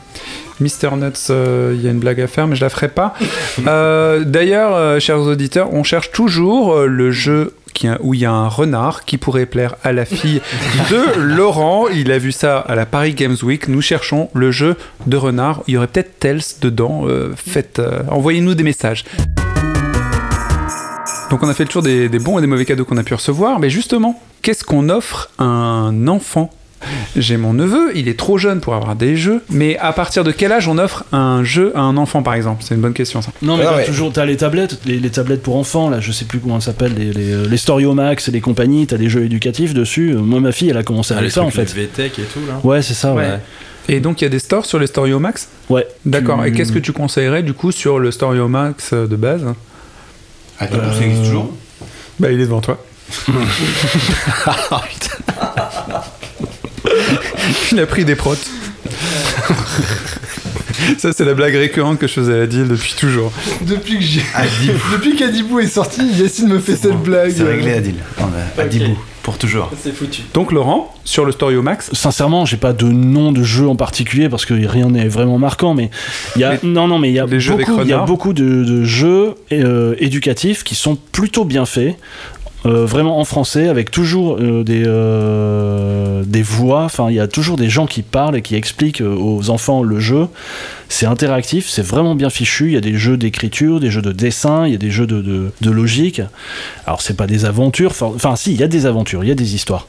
Mister 0.59 0.89
Nuts, 0.97 1.11
euh, 1.29 1.73
il 1.75 1.81
y 1.83 1.87
a 1.87 1.91
une 1.91 1.99
blague 1.99 2.19
à 2.21 2.27
faire, 2.27 2.47
mais 2.47 2.55
je 2.55 2.61
la 2.61 2.69
ferai 2.69 2.89
pas. 2.89 3.13
Euh, 3.67 4.23
D'ailleurs, 4.25 4.75
euh, 4.75 4.99
chers 4.99 5.19
auditeurs, 5.19 5.69
on 5.73 5.83
cherche 5.83 6.11
toujours 6.11 6.73
euh, 6.73 6.85
le 6.87 7.11
jeu 7.11 7.53
qui 7.73 7.87
où 8.01 8.13
il 8.13 8.21
y 8.21 8.25
a 8.25 8.31
un 8.31 8.47
renard 8.47 9.05
qui 9.05 9.17
pourrait 9.17 9.45
plaire 9.45 9.75
à 9.83 9.91
la 9.91 10.05
fille 10.05 10.41
de 10.89 11.19
Laurent. 11.19 11.87
Il 11.89 12.11
a 12.11 12.17
vu 12.17 12.31
ça 12.31 12.59
à 12.59 12.75
la 12.75 12.85
Paris 12.85 13.13
Games 13.13 13.35
Week. 13.43 13.67
Nous 13.67 13.81
cherchons 13.81 14.29
le 14.33 14.51
jeu 14.51 14.77
de 15.07 15.17
renard. 15.17 15.63
Il 15.67 15.73
y 15.73 15.77
aurait 15.77 15.87
peut-être 15.87 16.19
Tels 16.19 16.41
dedans. 16.61 17.03
Euh, 17.07 17.33
faites, 17.35 17.79
euh, 17.79 18.03
envoyez-nous 18.09 18.55
des 18.55 18.63
messages. 18.63 19.03
Donc 21.29 21.41
on 21.41 21.49
a 21.49 21.53
fait 21.53 21.63
le 21.63 21.69
tour 21.69 21.81
des, 21.81 22.09
des 22.09 22.19
bons 22.19 22.37
et 22.37 22.41
des 22.41 22.47
mauvais 22.47 22.65
cadeaux 22.65 22.85
qu'on 22.85 22.97
a 22.97 23.03
pu 23.03 23.15
recevoir, 23.15 23.59
mais 23.59 23.69
justement, 23.69 24.21
qu'est-ce 24.43 24.63
qu'on 24.63 24.89
offre 24.89 25.31
à 25.39 25.43
un 25.43 26.07
enfant? 26.07 26.51
J'ai 27.15 27.37
mon 27.37 27.53
neveu, 27.53 27.91
il 27.95 28.07
est 28.07 28.17
trop 28.17 28.37
jeune 28.37 28.59
pour 28.61 28.73
avoir 28.75 28.95
des 28.95 29.15
jeux, 29.15 29.41
mais 29.49 29.77
à 29.77 29.93
partir 29.93 30.23
de 30.23 30.31
quel 30.31 30.51
âge 30.51 30.67
on 30.67 30.77
offre 30.77 31.03
un 31.11 31.43
jeu 31.43 31.71
à 31.75 31.81
un 31.81 31.95
enfant 31.97 32.23
par 32.23 32.33
exemple? 32.33 32.63
C'est 32.65 32.75
une 32.75 32.81
bonne 32.81 32.93
question 32.93 33.21
ça. 33.21 33.31
Non 33.41 33.57
mais 33.57 33.63
Ah 33.65 33.71
t'as 33.71 33.77
ouais. 33.77 33.85
toujours 33.85 34.11
t'as 34.11 34.25
les 34.25 34.37
tablettes, 34.37 34.79
les, 34.85 34.99
les 34.99 35.09
tablettes 35.09 35.43
pour 35.43 35.55
enfants 35.55 35.89
là, 35.89 35.99
je 35.99 36.11
sais 36.11 36.25
plus 36.25 36.39
comment 36.39 36.55
elles 36.57 36.61
s'appellent, 36.61 36.93
les, 36.95 37.11
les, 37.13 37.47
les 37.47 37.57
Storiomax 37.57 38.27
et 38.27 38.31
les 38.31 38.41
compagnies, 38.41 38.87
t'as 38.87 38.97
des 38.97 39.09
jeux 39.09 39.23
éducatifs 39.23 39.73
dessus. 39.73 40.11
Euh, 40.11 40.19
Moi 40.19 40.39
ma 40.39 40.51
fille 40.51 40.69
elle 40.69 40.77
a 40.77 40.83
commencé 40.83 41.13
Ah, 41.13 41.17
avec 41.19 41.29
les 41.29 41.33
ça 41.33 41.43
en 41.43 41.49
fait. 41.49 41.73
les 41.75 41.85
VTech 41.85 42.19
et 42.19 42.23
tout 42.23 42.39
là. 42.47 42.59
Ouais 42.63 42.81
c'est 42.81 42.93
ça 42.93 43.13
ouais. 43.13 43.21
Ouais. 43.27 43.39
Et 43.89 43.99
donc 43.99 44.21
il 44.21 44.25
y 44.25 44.27
a 44.27 44.29
des 44.29 44.39
stores 44.39 44.65
sur 44.65 44.79
les 44.79 44.87
Storio 44.87 45.19
Max 45.19 45.49
Ouais. 45.69 45.85
D'accord, 46.05 46.41
Tu- 46.41 46.47
et 46.49 46.51
qu'est-ce 46.53 46.71
que 46.71 46.79
tu 46.79 46.91
conseillerais 46.93 47.43
du 47.43 47.53
coup 47.53 47.71
sur 47.71 47.99
le 47.99 48.11
Storio 48.11 48.47
Max 48.47 48.91
euh, 48.93 49.07
de 49.07 49.15
base? 49.15 49.43
Ah, 50.59 50.67
du 50.67 50.77
coup, 50.77 50.85
ça 50.97 51.03
existe 51.05 51.23
toujours? 51.25 51.53
Bah 52.19 52.31
il 52.31 52.39
est 52.39 52.43
devant 52.45 52.61
toi. 52.61 52.83
il 57.71 57.79
a 57.79 57.85
pris 57.85 58.05
des 58.05 58.15
protes. 58.15 58.45
Ça, 60.97 61.13
c'est 61.13 61.23
la 61.23 61.33
blague 61.33 61.55
récurrente 61.55 61.97
que 61.99 62.07
je 62.07 62.13
faisais 62.13 62.39
à 62.39 62.41
Adil 62.43 62.67
depuis 62.67 62.93
toujours. 62.97 63.31
Depuis 63.61 63.97
que 63.99 64.03
j'ai. 64.03 64.21
Depuis 64.91 65.15
qu'Adibou 65.15 65.59
est 65.59 65.67
sorti, 65.67 66.01
Yacine 66.05 66.47
me 66.49 66.59
fait 66.59 66.75
cette 66.75 67.01
blague. 67.01 67.31
C'est 67.35 67.43
réglé, 67.43 67.73
Adil. 67.73 67.95
Adibou, 68.57 68.97
pour 69.21 69.37
toujours. 69.37 69.71
C'est 69.81 69.95
foutu. 69.95 70.23
Donc, 70.33 70.51
Laurent, 70.51 70.93
sur 71.05 71.25
le 71.25 71.31
Storio 71.31 71.61
Max, 71.61 71.89
Sincèrement, 71.93 72.45
j'ai 72.45 72.57
pas 72.57 72.73
de 72.73 72.85
nom 72.85 73.31
de 73.31 73.43
jeu 73.43 73.67
en 73.67 73.75
particulier 73.75 74.29
parce 74.29 74.45
que 74.45 74.53
rien 74.53 74.89
n'est 74.89 75.07
vraiment 75.07 75.37
marquant, 75.37 75.73
mais 75.73 75.89
il 76.35 76.41
y 76.41 76.43
a 76.43 76.53
Les- 76.53 76.59
non 76.63 76.87
non 76.87 76.99
mais 76.99 77.09
il 77.09 77.15
y 77.15 77.19
a 77.19 77.25
beaucoup, 77.27 77.81
il 77.81 77.87
y 77.87 77.93
a 77.93 77.99
beaucoup 77.99 78.33
de, 78.33 78.63
de 78.63 78.83
jeux 78.83 79.35
euh, 79.53 79.95
éducatifs 79.99 80.63
qui 80.63 80.75
sont 80.75 80.97
plutôt 81.11 81.45
bien 81.45 81.65
faits. 81.65 81.95
Euh, 82.65 82.85
vraiment 82.85 83.19
en 83.19 83.25
français, 83.25 83.67
avec 83.67 83.91
toujours 83.91 84.37
euh, 84.37 84.63
des, 84.63 84.83
euh, 84.85 86.23
des 86.25 86.41
voix, 86.41 86.83
enfin 86.83 87.09
il 87.09 87.15
y 87.15 87.19
a 87.19 87.27
toujours 87.27 87.57
des 87.57 87.69
gens 87.69 87.87
qui 87.87 88.01
parlent 88.03 88.37
et 88.37 88.41
qui 88.41 88.55
expliquent 88.55 89.01
aux 89.01 89.49
enfants 89.49 89.83
le 89.83 89.99
jeu. 89.99 90.27
C'est 90.93 91.07
interactif, 91.07 91.69
c'est 91.69 91.81
vraiment 91.81 92.13
bien 92.13 92.29
fichu. 92.29 92.67
Il 92.67 92.73
y 92.73 92.77
a 92.77 92.81
des 92.81 92.93
jeux 92.93 93.17
d'écriture, 93.17 93.79
des 93.79 93.89
jeux 93.89 94.03
de 94.03 94.11
dessin, 94.11 94.67
il 94.67 94.73
y 94.73 94.75
a 94.75 94.77
des 94.77 94.91
jeux 94.91 95.07
de, 95.07 95.23
de, 95.23 95.51
de 95.59 95.71
logique. 95.71 96.21
Alors 96.85 97.01
c'est 97.01 97.17
pas 97.17 97.25
des 97.25 97.45
aventures, 97.45 97.93
enfin 97.99 98.35
si, 98.35 98.53
il 98.53 98.59
y 98.59 98.63
a 98.63 98.67
des 98.67 98.85
aventures, 98.85 99.23
il 99.23 99.27
y 99.27 99.31
a 99.31 99.35
des 99.35 99.55
histoires. 99.55 99.87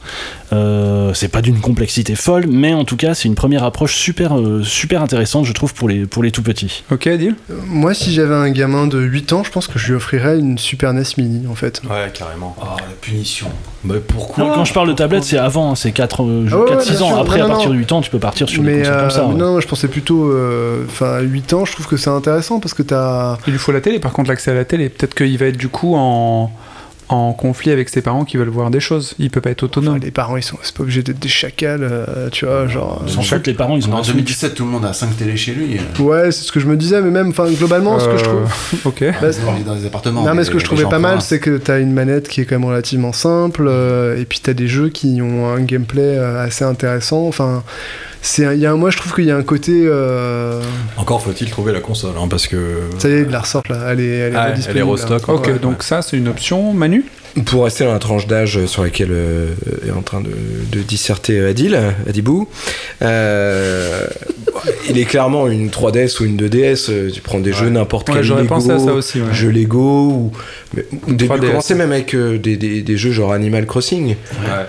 Euh, 0.51 1.13
c'est 1.13 1.27
pas 1.27 1.43
d'une 1.43 1.61
complexité 1.61 2.15
folle, 2.15 2.47
mais 2.47 2.73
en 2.73 2.85
tout 2.85 2.97
cas 2.97 3.13
c'est 3.13 3.27
une 3.27 3.35
première 3.35 3.63
approche 3.63 3.95
super, 3.95 4.35
euh, 4.35 4.63
super 4.63 5.03
intéressante, 5.03 5.45
je 5.45 5.53
trouve, 5.53 5.75
pour 5.75 5.87
les, 5.87 6.07
pour 6.07 6.23
les 6.23 6.31
tout 6.31 6.41
petits. 6.41 6.83
ok 6.89 7.05
Adil? 7.05 7.35
Moi, 7.67 7.93
si 7.93 8.11
j'avais 8.11 8.33
un 8.33 8.49
gamin 8.49 8.87
de 8.87 8.99
8 8.99 9.33
ans, 9.33 9.43
je 9.43 9.51
pense 9.51 9.67
que 9.67 9.77
je 9.77 9.85
lui 9.89 9.93
offrirais 9.93 10.39
une 10.39 10.57
Super 10.57 10.91
NES 10.91 11.03
Mini, 11.19 11.45
en 11.45 11.53
fait. 11.53 11.83
Ouais, 11.87 12.11
carrément. 12.11 12.55
Oh, 12.59 12.65
la 12.79 12.95
punition. 12.99 13.47
Bah 13.85 13.95
pourquoi 14.07 14.43
Non, 14.43 14.53
quand 14.53 14.65
je 14.65 14.73
parle 14.73 14.87
de 14.89 14.93
tablette, 14.93 15.23
c'est 15.23 15.37
avant, 15.37 15.75
c'est 15.75 15.91
4, 15.91 16.21
Ah 16.21 16.23
ouais, 16.23 16.81
6 16.81 16.91
bien 16.91 17.01
ans. 17.01 17.07
sûr. 17.09 17.17
Après, 17.19 17.39
Non, 17.39 17.45
à 17.45 17.47
partir 17.49 17.67
non. 17.69 17.73
de 17.75 17.79
8 17.79 17.91
ans, 17.91 18.01
tu 18.01 18.09
peux 18.09 18.19
partir 18.19 18.49
sur 18.49 18.63
des 18.63 18.71
Mais 18.71 18.79
consoles 18.79 18.97
comme 18.99 19.09
ça. 19.11 19.21
euh, 19.21 19.27
ouais. 19.27 19.33
non, 19.35 19.59
je 19.59 19.67
pensais 19.67 19.87
plutôt. 19.87 20.31
euh, 20.31 20.83
Enfin, 20.87 21.19
8 21.21 21.53
ans, 21.53 21.65
je 21.65 21.71
trouve 21.73 21.87
que 21.87 21.97
c'est 21.97 22.09
intéressant 22.09 22.59
parce 22.59 22.73
que 22.73 22.81
t'as. 22.83 23.37
Il 23.47 23.53
lui 23.53 23.59
faut 23.59 23.71
la 23.71 23.81
télé, 23.81 23.99
par 23.99 24.11
contre, 24.13 24.29
l'accès 24.29 24.51
à 24.51 24.53
la 24.55 24.65
télé. 24.65 24.89
Peut-être 24.89 25.13
qu'il 25.13 25.37
va 25.37 25.45
être 25.45 25.57
du 25.57 25.69
coup 25.69 25.95
en, 25.95 26.51
en 27.09 27.33
conflit 27.33 27.71
avec 27.71 27.89
ses 27.89 28.01
parents 28.01 28.25
qui 28.25 28.37
veulent 28.37 28.49
voir 28.49 28.71
des 28.71 28.79
choses. 28.79 29.13
Il 29.19 29.29
peut 29.29 29.41
pas 29.41 29.51
être 29.51 29.63
autonome. 29.63 29.95
Enfin, 29.95 30.03
les 30.03 30.11
parents, 30.11 30.37
ils 30.37 30.43
sont 30.43 30.57
c'est 30.63 30.75
pas 30.75 30.81
obligés 30.83 31.03
d'être 31.03 31.19
des 31.19 31.27
chacals, 31.29 31.79
euh, 31.83 32.29
tu 32.31 32.45
vois, 32.45 32.67
genre. 32.67 33.03
Ils 33.05 33.13
s'en 33.13 33.21
foutent, 33.21 33.45
les 33.47 33.53
parents, 33.53 33.75
ils 33.77 33.87
ont 33.87 33.93
En 33.93 33.99
un 33.99 34.03
Switch. 34.03 34.15
2017, 34.15 34.55
tout 34.55 34.65
le 34.65 34.71
monde 34.71 34.85
a 34.85 34.93
5 34.93 35.15
télés 35.17 35.37
chez 35.37 35.53
lui. 35.53 35.77
euh, 35.77 36.01
Ouais, 36.03 36.31
c'est 36.31 36.43
ce 36.43 36.51
que 36.51 36.59
je 36.59 36.65
me 36.67 36.75
disais, 36.77 37.01
mais 37.01 37.11
même, 37.11 37.29
enfin, 37.29 37.45
globalement, 37.51 37.99
ce 37.99 38.07
que 38.07 38.17
je 38.17 38.23
trouve. 38.23 38.41
Euh, 38.43 38.77
Ok. 38.85 39.03
Bah, 39.21 39.27
On 39.47 39.55
est 39.57 39.63
dans 39.63 39.75
des 39.75 39.85
appartements. 39.85 40.23
Non, 40.23 40.33
mais 40.33 40.43
ce 40.43 40.49
que 40.49 40.53
les- 40.55 40.59
je 40.59 40.63
les 40.65 40.67
trouvais 40.77 40.89
pas 40.89 40.99
mal, 40.99 41.21
c'est 41.21 41.39
que 41.39 41.57
t'as 41.57 41.79
une 41.79 41.91
manette 41.93 42.27
qui 42.27 42.41
est 42.41 42.45
quand 42.45 42.55
même 42.55 42.65
relativement 42.67 43.13
simple, 43.13 43.65
euh, 43.67 44.19
et 44.19 44.25
puis 44.25 44.39
t'as 44.41 44.53
des 44.53 44.67
jeux 44.67 44.89
qui 44.89 45.19
ont 45.21 45.47
un 45.47 45.59
gameplay 45.61 46.17
assez 46.17 46.65
intéressant. 46.65 47.27
Enfin, 47.27 47.63
c'est, 48.25 48.45
un- 48.45 48.53
il 48.53 48.59
y 48.59 48.65
a, 48.65 48.71
un- 48.71 48.75
moi 48.77 48.89
je 48.89 48.97
trouve 48.97 49.13
qu'il 49.13 49.25
y 49.25 49.31
a 49.31 49.35
un 49.37 49.43
côté. 49.43 49.83
euh, 49.85 50.61
Encore 50.97 51.21
faut-il 51.21 51.49
trouver 51.49 51.71
la 51.73 51.79
console, 51.81 52.11
hein, 52.21 52.27
parce 52.29 52.47
que. 52.47 52.81
ça 52.97 53.07
y 53.09 53.13
est, 53.13 53.21
ils 53.21 53.29
la 53.29 53.39
ressortent 53.39 53.69
là, 53.69 53.89
elle 53.91 53.99
est, 53.99 54.07
elle 54.17 54.33
est 54.33 54.37
Ah, 54.37 54.53
elle 54.69 54.77
est 54.77 54.81
restock. 54.81 55.27
là. 55.27 55.33
Ok, 55.33 55.47
Ouais. 55.47 55.59
donc 55.59 55.83
ça, 55.83 56.01
c'est 56.01 56.17
une 56.17 56.27
option. 56.27 56.73
Manu 56.73 57.05
Pour 57.45 57.65
rester 57.65 57.83
dans 57.85 57.91
la 57.93 57.99
tranche 57.99 58.27
d'âge 58.27 58.65
sur 58.65 58.83
laquelle 58.83 59.09
euh, 59.11 59.47
est 59.85 59.91
en 59.91 60.01
train 60.01 60.21
de, 60.21 60.31
de 60.71 60.81
disserter 60.81 61.45
Adil, 61.45 61.77
Adibou, 62.07 62.47
euh, 63.01 64.07
il 64.89 64.97
est 64.97 65.05
clairement 65.05 65.47
une 65.47 65.69
3DS 65.69 66.21
ou 66.21 66.25
une 66.25 66.37
2DS. 66.37 66.87
euh, 66.89 67.11
Tu 67.11 67.21
prends 67.21 67.39
des 67.39 67.53
jeux 67.53 67.69
n'importe 67.69 68.07
Ouais, 68.09 68.15
quel 68.15 68.23
J'aurais 68.23 68.43
Lego, 68.43 68.55
pensé 68.55 68.71
à 68.71 68.79
ça 68.79 68.93
aussi. 68.93 69.19
ouais. 69.21 69.33
jeux 69.33 69.49
Lego 69.49 69.79
ou 70.09 70.31
mais, 70.75 70.85
au 71.07 71.11
début 71.13 71.33
3DS. 71.33 71.47
commencer 71.47 71.75
même 71.75 71.91
avec 71.91 72.13
euh, 72.15 72.37
des, 72.37 72.55
des, 72.57 72.81
des 72.81 72.97
jeux 72.97 73.11
genre 73.11 73.33
Animal 73.33 73.65
Crossing. 73.65 74.07
Ouais. 74.09 74.15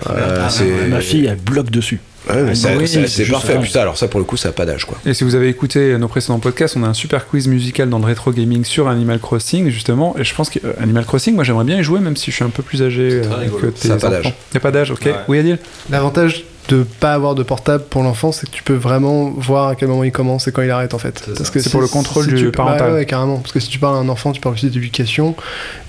Euh, 0.09 0.41
Ah, 0.45 0.49
c'est 0.49 0.65
Ma 0.89 0.99
fille, 1.01 1.25
elle 1.25 1.37
bloque 1.37 1.71
dessus. 1.71 1.99
Ouais, 2.29 2.43
mais 2.43 2.51
Ah, 2.51 2.55
ça- 2.55 2.69
oui, 2.77 2.87
ça- 2.87 3.07
c'est 3.07 3.25
parfait. 3.25 3.53
ça. 3.53 3.59
Putain, 3.59 3.79
alors 3.81 3.97
ça 3.97 4.07
pour 4.07 4.19
le 4.19 4.25
coup 4.25 4.35
ça 4.37 4.49
a 4.49 4.51
pas 4.51 4.65
d'âge 4.65 4.83
quoi. 4.85 4.97
Et 5.05 5.13
si 5.13 5.23
vous 5.23 5.35
avez 5.35 5.47
écouté 5.47 5.97
nos 5.97 6.07
précédents 6.09 6.39
podcasts, 6.39 6.75
on 6.75 6.83
a 6.83 6.87
un 6.87 6.93
super 6.93 7.25
quiz 7.27 7.47
musical 7.47 7.89
dans 7.89 7.99
le 7.99 8.05
rétro 8.05 8.31
gaming 8.31 8.65
sur 8.65 8.87
Animal 8.89 9.19
Crossing, 9.19 9.69
justement. 9.69 10.15
Et 10.19 10.23
je 10.25 10.35
pense 10.35 10.49
que 10.49 10.59
euh, 10.65 10.73
Animal 10.81 11.05
Crossing, 11.05 11.35
moi 11.35 11.43
j'aimerais 11.45 11.63
bien 11.63 11.77
y 11.79 11.83
jouer, 11.83 11.99
même 12.01 12.17
si 12.17 12.31
je 12.31 12.35
suis 12.35 12.43
un 12.43 12.49
peu 12.49 12.63
plus 12.63 12.81
âgé 12.83 13.21
euh, 13.23 13.29
rigolo. 13.35 13.59
que 13.59 13.65
tes 13.67 13.87
Ça 13.87 13.93
a 13.93 13.97
pas 13.97 14.07
enfants. 14.07 14.15
d'âge. 14.23 14.33
Y 14.53 14.57
a 14.57 14.59
pas 14.59 14.71
d'âge, 14.71 14.91
ok. 14.91 15.01
Ouais. 15.05 15.15
Oui, 15.29 15.39
Adil? 15.39 15.57
L'avantage 15.89 16.43
de 16.69 16.85
pas 16.99 17.13
avoir 17.13 17.33
de 17.35 17.43
portable 17.43 17.83
pour 17.89 18.03
l'enfant, 18.03 18.31
c'est 18.31 18.45
que 18.47 18.51
tu 18.55 18.63
peux 18.63 18.73
vraiment 18.73 19.29
voir 19.37 19.69
à 19.69 19.75
quel 19.75 19.87
moment 19.87 20.03
il 20.03 20.11
commence 20.11 20.47
et 20.47 20.51
quand 20.51 20.61
il 20.61 20.71
arrête 20.71 20.93
en 20.93 20.97
fait. 20.97 21.21
C'est 21.25 21.37
Parce 21.37 21.49
que 21.49 21.59
C'est 21.59 21.65
si- 21.69 21.71
pour 21.71 21.81
le 21.81 21.87
contrôle 21.87 22.25
si 22.25 22.29
du 22.31 22.35
tu- 22.35 22.51
parental. 22.51 22.89
Bah 22.91 22.93
ouais, 22.95 23.05
carrément. 23.05 23.37
Parce 23.37 23.51
que 23.53 23.59
si 23.59 23.69
tu 23.69 23.79
parles 23.79 23.95
à 23.95 23.99
un 23.99 24.09
enfant, 24.09 24.31
tu 24.31 24.41
parles 24.41 24.55
aussi 24.55 24.69
d'éducation. 24.69 25.35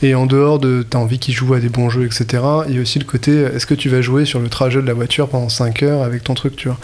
Et 0.02 0.14
en 0.14 0.26
dehors 0.26 0.58
de 0.58 0.84
t'as 0.88 0.98
envie 0.98 1.18
qu'il 1.18 1.34
joue 1.34 1.54
à 1.54 1.60
des 1.60 1.68
bons 1.68 1.90
jeux, 1.90 2.04
etc., 2.06 2.42
il 2.68 2.76
y 2.76 2.78
a 2.78 2.82
aussi 2.82 2.98
le 2.98 3.04
côté 3.04 3.32
est-ce 3.54 3.66
que 3.66 3.74
tu 3.74 3.88
vas 3.88 4.00
jouer 4.02 4.24
sur 4.24 4.38
le 4.40 4.48
trajet 4.48 4.80
de 4.80 4.86
la 4.86 4.94
voiture 4.94 5.28
pendant 5.28 5.48
5 5.48 5.82
heures 5.82 6.02
avec 6.02 6.22
ton 6.24 6.34
truc, 6.34 6.54
tu 6.56 6.68
vois. 6.68 6.78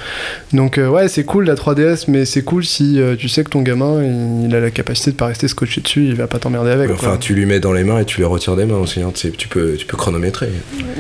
Donc 0.53 0.79
euh, 0.79 0.89
ouais, 0.89 1.09
c'est 1.09 1.25
cool 1.25 1.45
la 1.45 1.55
3DS, 1.55 2.05
mais 2.09 2.25
c'est 2.25 2.43
cool 2.43 2.65
si 2.65 3.01
euh, 3.01 3.17
tu 3.17 3.29
sais 3.29 3.45
que 3.45 3.51
ton 3.51 3.63
gamin 3.63 4.03
il, 4.03 4.47
il 4.49 4.55
a 4.55 4.61
la 4.61 4.71
capacité 4.71 5.13
de 5.13 5.17
pas 5.17 5.27
rester 5.27 5.49
scotché 5.49 5.81
dessus, 5.81 6.05
il 6.07 6.15
va 6.15 6.27
pas 6.27 6.39
t'emmerder 6.39 6.71
avec. 6.71 6.89
Quoi. 6.89 6.97
enfin, 6.97 7.17
tu 7.19 7.35
lui 7.35 7.47
mets 7.47 7.61
dans 7.61 7.73
les 7.73 7.85
mains 7.85 7.99
et 8.01 8.05
tu 8.05 8.19
les 8.21 8.27
retires 8.27 8.57
des 8.57 8.65
mains 8.67 8.77
aussi. 8.79 9.01
hein. 9.03 9.11
Tu 9.15 9.21
sais, 9.29 9.31
Tu 9.37 9.49
peux, 9.49 9.75
tu 9.77 9.87
peux 9.87 9.97
chronométrer. 9.97 10.49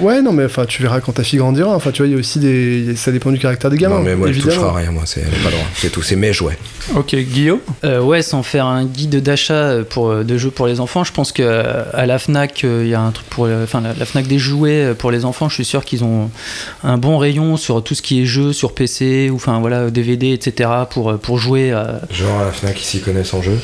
Ouais, 0.01 0.23
non, 0.23 0.33
mais 0.33 0.45
enfin, 0.45 0.65
tu 0.67 0.83
verras 0.83 1.01
quand 1.01 1.13
ta 1.13 1.23
fille 1.25 1.39
grandira. 1.39 1.75
Enfin, 1.75 1.91
tu 1.91 2.03
vois, 2.03 2.09
il 2.09 2.13
y 2.13 2.17
a 2.17 2.19
aussi 2.19 2.39
des. 2.39 2.84
Ça 2.97 3.11
dépend 3.13 3.31
du 3.31 3.39
caractère 3.39 3.71
des 3.71 3.77
gamins. 3.77 3.97
non, 3.97 4.03
mais 4.03 4.15
moi, 4.15 4.29
évidemment. 4.29 4.53
touchera 4.55 4.71
à 4.71 4.77
rien. 4.77 4.91
Moi, 4.91 5.03
c'est 5.07 5.23
pas 5.43 5.51
droit. 5.51 5.65
C'est 5.75 5.91
tout. 5.91 6.03
C'est 6.03 6.17
mes 6.17 6.33
jouets. 6.33 6.59
Ok, 6.95 7.15
Guillaume 7.15 7.61
Euh, 7.85 8.01
ouais, 8.01 8.23
sans 8.23 8.43
faire 8.43 8.67
un 8.67 8.85
guide 8.85 9.23
d'achat 9.23 9.77
pour 9.89 10.11
euh, 10.11 10.25
de 10.25 10.37
jeux 10.39 10.51
pour 10.51 10.67
les 10.67 10.81
enfants, 10.81 11.05
je 11.05 11.13
pense 11.13 11.33
que 11.33 11.43
euh, 11.43 11.85
à 11.93 12.07
la 12.07 12.19
Fnac, 12.19 12.63
euh, 12.65 12.83
il 12.85 12.91
y 12.91 12.95
a 12.95 13.01
un 13.01 13.11
truc 13.11 13.27
pour, 13.29 13.47
euh, 13.47 13.65
enfin 13.65 13.81
la, 13.81 13.93
la 13.95 14.05
Fnac 14.05 14.27
des 14.27 14.39
jouets 14.39 14.85
euh, 14.91 14.95
pour 14.95 15.11
les 15.11 15.25
enfants. 15.25 15.49
Je 15.49 15.55
suis 15.55 15.65
sûr 15.65 15.85
qu'ils 15.85 16.05
ont 16.05 16.31
un 16.83 16.99
bon 16.99 17.19
rayon 17.19 17.57
sur 17.57 17.83
tout 17.83 17.95
ce 17.95 18.03
qui 18.03 18.23
est 18.23 18.27
jeux 18.27 18.53
sur 18.53 18.75
PC 18.75 19.31
ou 19.31 19.37
enfin 19.37 19.59
voilà 19.61 19.91
DVD, 19.91 20.33
etc. 20.33 20.69
pour 20.91 21.11
euh, 21.11 21.17
pour 21.17 21.39
jouer. 21.39 21.73
à- 21.73 22.01
Genre 22.11 22.41
à 22.41 22.45
la 22.45 22.53
Fnac, 22.53 22.81
ils 22.81 22.85
s'y 22.85 23.01
connaissent 23.01 23.35
en 23.35 23.43
jeu. 23.43 23.59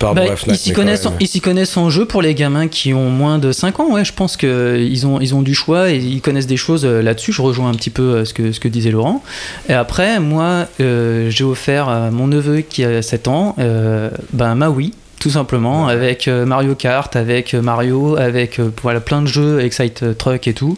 Bah, 0.00 0.14
ils 0.46 0.56
s'y 0.56 0.72
connaissent, 0.72 1.06
ils 1.20 1.28
s'y 1.28 1.40
connaissent 1.40 1.76
en 1.76 1.90
jeu 1.90 2.06
pour 2.06 2.22
les 2.22 2.34
gamins 2.34 2.68
qui 2.68 2.94
ont 2.94 3.10
moins 3.10 3.38
de 3.38 3.52
5 3.52 3.80
ans. 3.80 3.92
Ouais, 3.92 4.04
je 4.04 4.14
pense 4.14 4.36
qu'ils 4.38 5.06
ont, 5.06 5.20
ils 5.20 5.34
ont 5.34 5.42
du 5.42 5.54
choix 5.54 5.90
et 5.90 5.98
ils 5.98 6.22
connaissent 6.22 6.46
des 6.46 6.56
choses 6.56 6.86
euh, 6.86 7.02
là-dessus. 7.02 7.32
Je 7.32 7.42
rejoins 7.42 7.68
un 7.68 7.74
petit 7.74 7.90
peu 7.90 8.02
euh, 8.02 8.24
ce 8.24 8.32
que, 8.32 8.52
ce 8.52 8.60
que 8.60 8.68
disait 8.68 8.90
Laurent. 8.90 9.22
Et 9.68 9.74
après, 9.74 10.18
moi, 10.18 10.66
euh, 10.80 11.28
j'ai 11.30 11.44
offert 11.44 11.88
à 11.88 12.10
mon 12.10 12.26
neveu 12.26 12.62
qui 12.62 12.82
a 12.82 13.02
7 13.02 13.28
ans 13.28 13.54
euh, 13.58 14.10
ben, 14.32 14.54
ma 14.54 14.70
Wii. 14.70 14.94
Tout 15.20 15.30
simplement, 15.30 15.86
avec 15.86 16.26
euh, 16.26 16.44
Mario 16.44 16.74
Kart, 16.74 17.14
avec 17.14 17.54
euh, 17.54 17.62
Mario, 17.62 18.16
avec 18.16 18.58
euh, 18.58 18.70
voilà, 18.82 19.00
plein 19.00 19.22
de 19.22 19.28
jeux, 19.28 19.60
Excite 19.60 20.18
Truck 20.18 20.48
et 20.48 20.54
tout. 20.54 20.76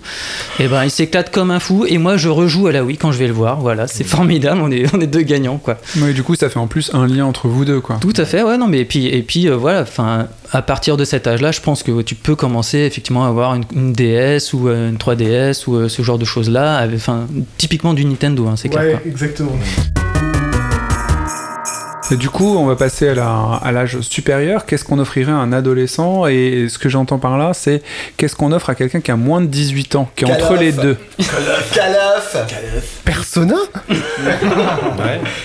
Et 0.61 0.69
ben, 0.69 0.85
il 0.85 0.91
s'éclate 0.91 1.31
comme 1.31 1.51
un 1.51 1.61
fou. 1.61 1.87
Et 1.89 1.97
moi, 1.97 2.19
je 2.19 2.29
rejoue 2.29 2.67
à 2.67 2.73
la 2.73 2.85
Wii 2.85 2.99
quand 2.99 3.13
je 3.13 3.19
vais 3.19 3.29
le 3.29 3.33
voir. 3.33 3.61
Voilà, 3.61 3.87
c'est 3.87 4.05
formidable. 4.05 4.61
On 4.63 4.71
est, 4.71 4.95
on 4.95 5.01
est 5.01 5.07
deux 5.07 5.23
gagnants, 5.23 5.57
quoi. 5.59 5.79
Oui, 5.97 6.13
du 6.13 6.23
coup, 6.23 6.35
ça 6.35 6.51
fait 6.51 6.59
en 6.59 6.67
plus 6.67 6.93
un 6.93 7.07
lien 7.07 7.25
entre 7.25 7.49
vous 7.49 7.65
deux, 7.65 7.81
quoi. 7.81 7.97
Tout 8.01 8.13
à 8.17 8.25
fait, 8.25 8.43
ouais, 8.43 8.59
non, 8.59 8.69
mais 8.69 8.81
et 8.81 8.85
puis, 8.85 9.07
et 9.07 9.23
puis 9.23 9.49
euh, 9.49 9.57
voilà, 9.57 9.83
enfin, 9.83 10.27
à 10.51 10.61
partir 10.61 10.97
de 10.97 11.05
cet 11.05 11.29
âge-là, 11.29 11.53
je 11.53 11.61
pense 11.61 11.85
que 11.85 12.03
tu 12.03 12.17
peux 12.17 12.35
commencer 12.35 12.79
effectivement 12.79 13.25
à 13.25 13.29
avoir 13.29 13.55
une, 13.55 13.65
une 13.73 13.93
DS 13.93 14.53
ou 14.53 14.69
euh, 14.69 14.91
une 14.91 14.97
3DS 14.97 15.69
ou 15.69 15.77
euh, 15.77 15.89
ce 15.89 16.03
genre 16.03 16.19
de 16.19 16.25
choses-là, 16.25 16.85
enfin, 16.93 17.27
typiquement 17.59 17.95
du 17.95 18.05
Nintendo, 18.05 18.49
hein, 18.49 18.55
c'est 18.57 18.69
clair. 18.69 18.83
Ouais, 18.83 18.93
quoi. 18.93 19.01
exactement. 19.07 19.53
Et 22.13 22.17
du 22.17 22.29
coup, 22.29 22.57
on 22.59 22.67
va 22.67 22.77
passer 22.77 23.09
à 23.09 23.15
la- 23.15 23.59
à 23.63 23.73
l'âge 23.73 23.99
supérieur. 24.03 24.67
Qu'est-ce 24.67 24.85
qu'on 24.85 24.99
offrirait 24.99 25.33
à 25.33 25.37
un 25.37 25.51
adolescent? 25.53 26.27
Et 26.27 26.67
ce 26.69 26.79
que 26.79 26.91
j'entends 26.91 27.19
par 27.19 27.39
là, 27.39 27.53
c'est 27.55 27.83
qu'est-ce 28.19 28.37
qu'on 28.37 28.53
offre 28.53 28.69
à 28.69 28.75
quelqu'un 28.75 29.01
qui 29.01 29.11
a 29.11 29.17
moins 29.17 29.41
de 29.41 29.47
18 29.47 29.95
ans, 29.97 30.11
qui 30.15 30.25
est 30.25 30.31
entre 30.31 30.55
les 30.57 30.73
deux? 30.73 30.99
Calaf 31.73 32.37
Persona? 33.05 33.55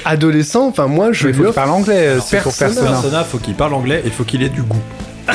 Adolescent, 0.03 0.67
enfin 0.67 0.87
moi 0.87 1.11
je 1.13 1.29
Il 1.29 1.33
faut 1.33 1.43
qu'il 1.45 1.53
parle 1.53 1.69
anglais 1.71 2.07
euh, 2.07 2.19
c'est 2.25 2.41
pour 2.41 2.53
Persona. 2.53 2.81
Persona. 2.81 3.01
Persona, 3.01 3.23
faut 3.23 3.37
qu'il 3.37 3.55
parle 3.55 3.73
anglais 3.73 4.01
et 4.05 4.09
faut 4.09 4.23
qu'il 4.25 4.43
ait 4.43 4.49
du 4.49 4.61
goût. 4.63 4.81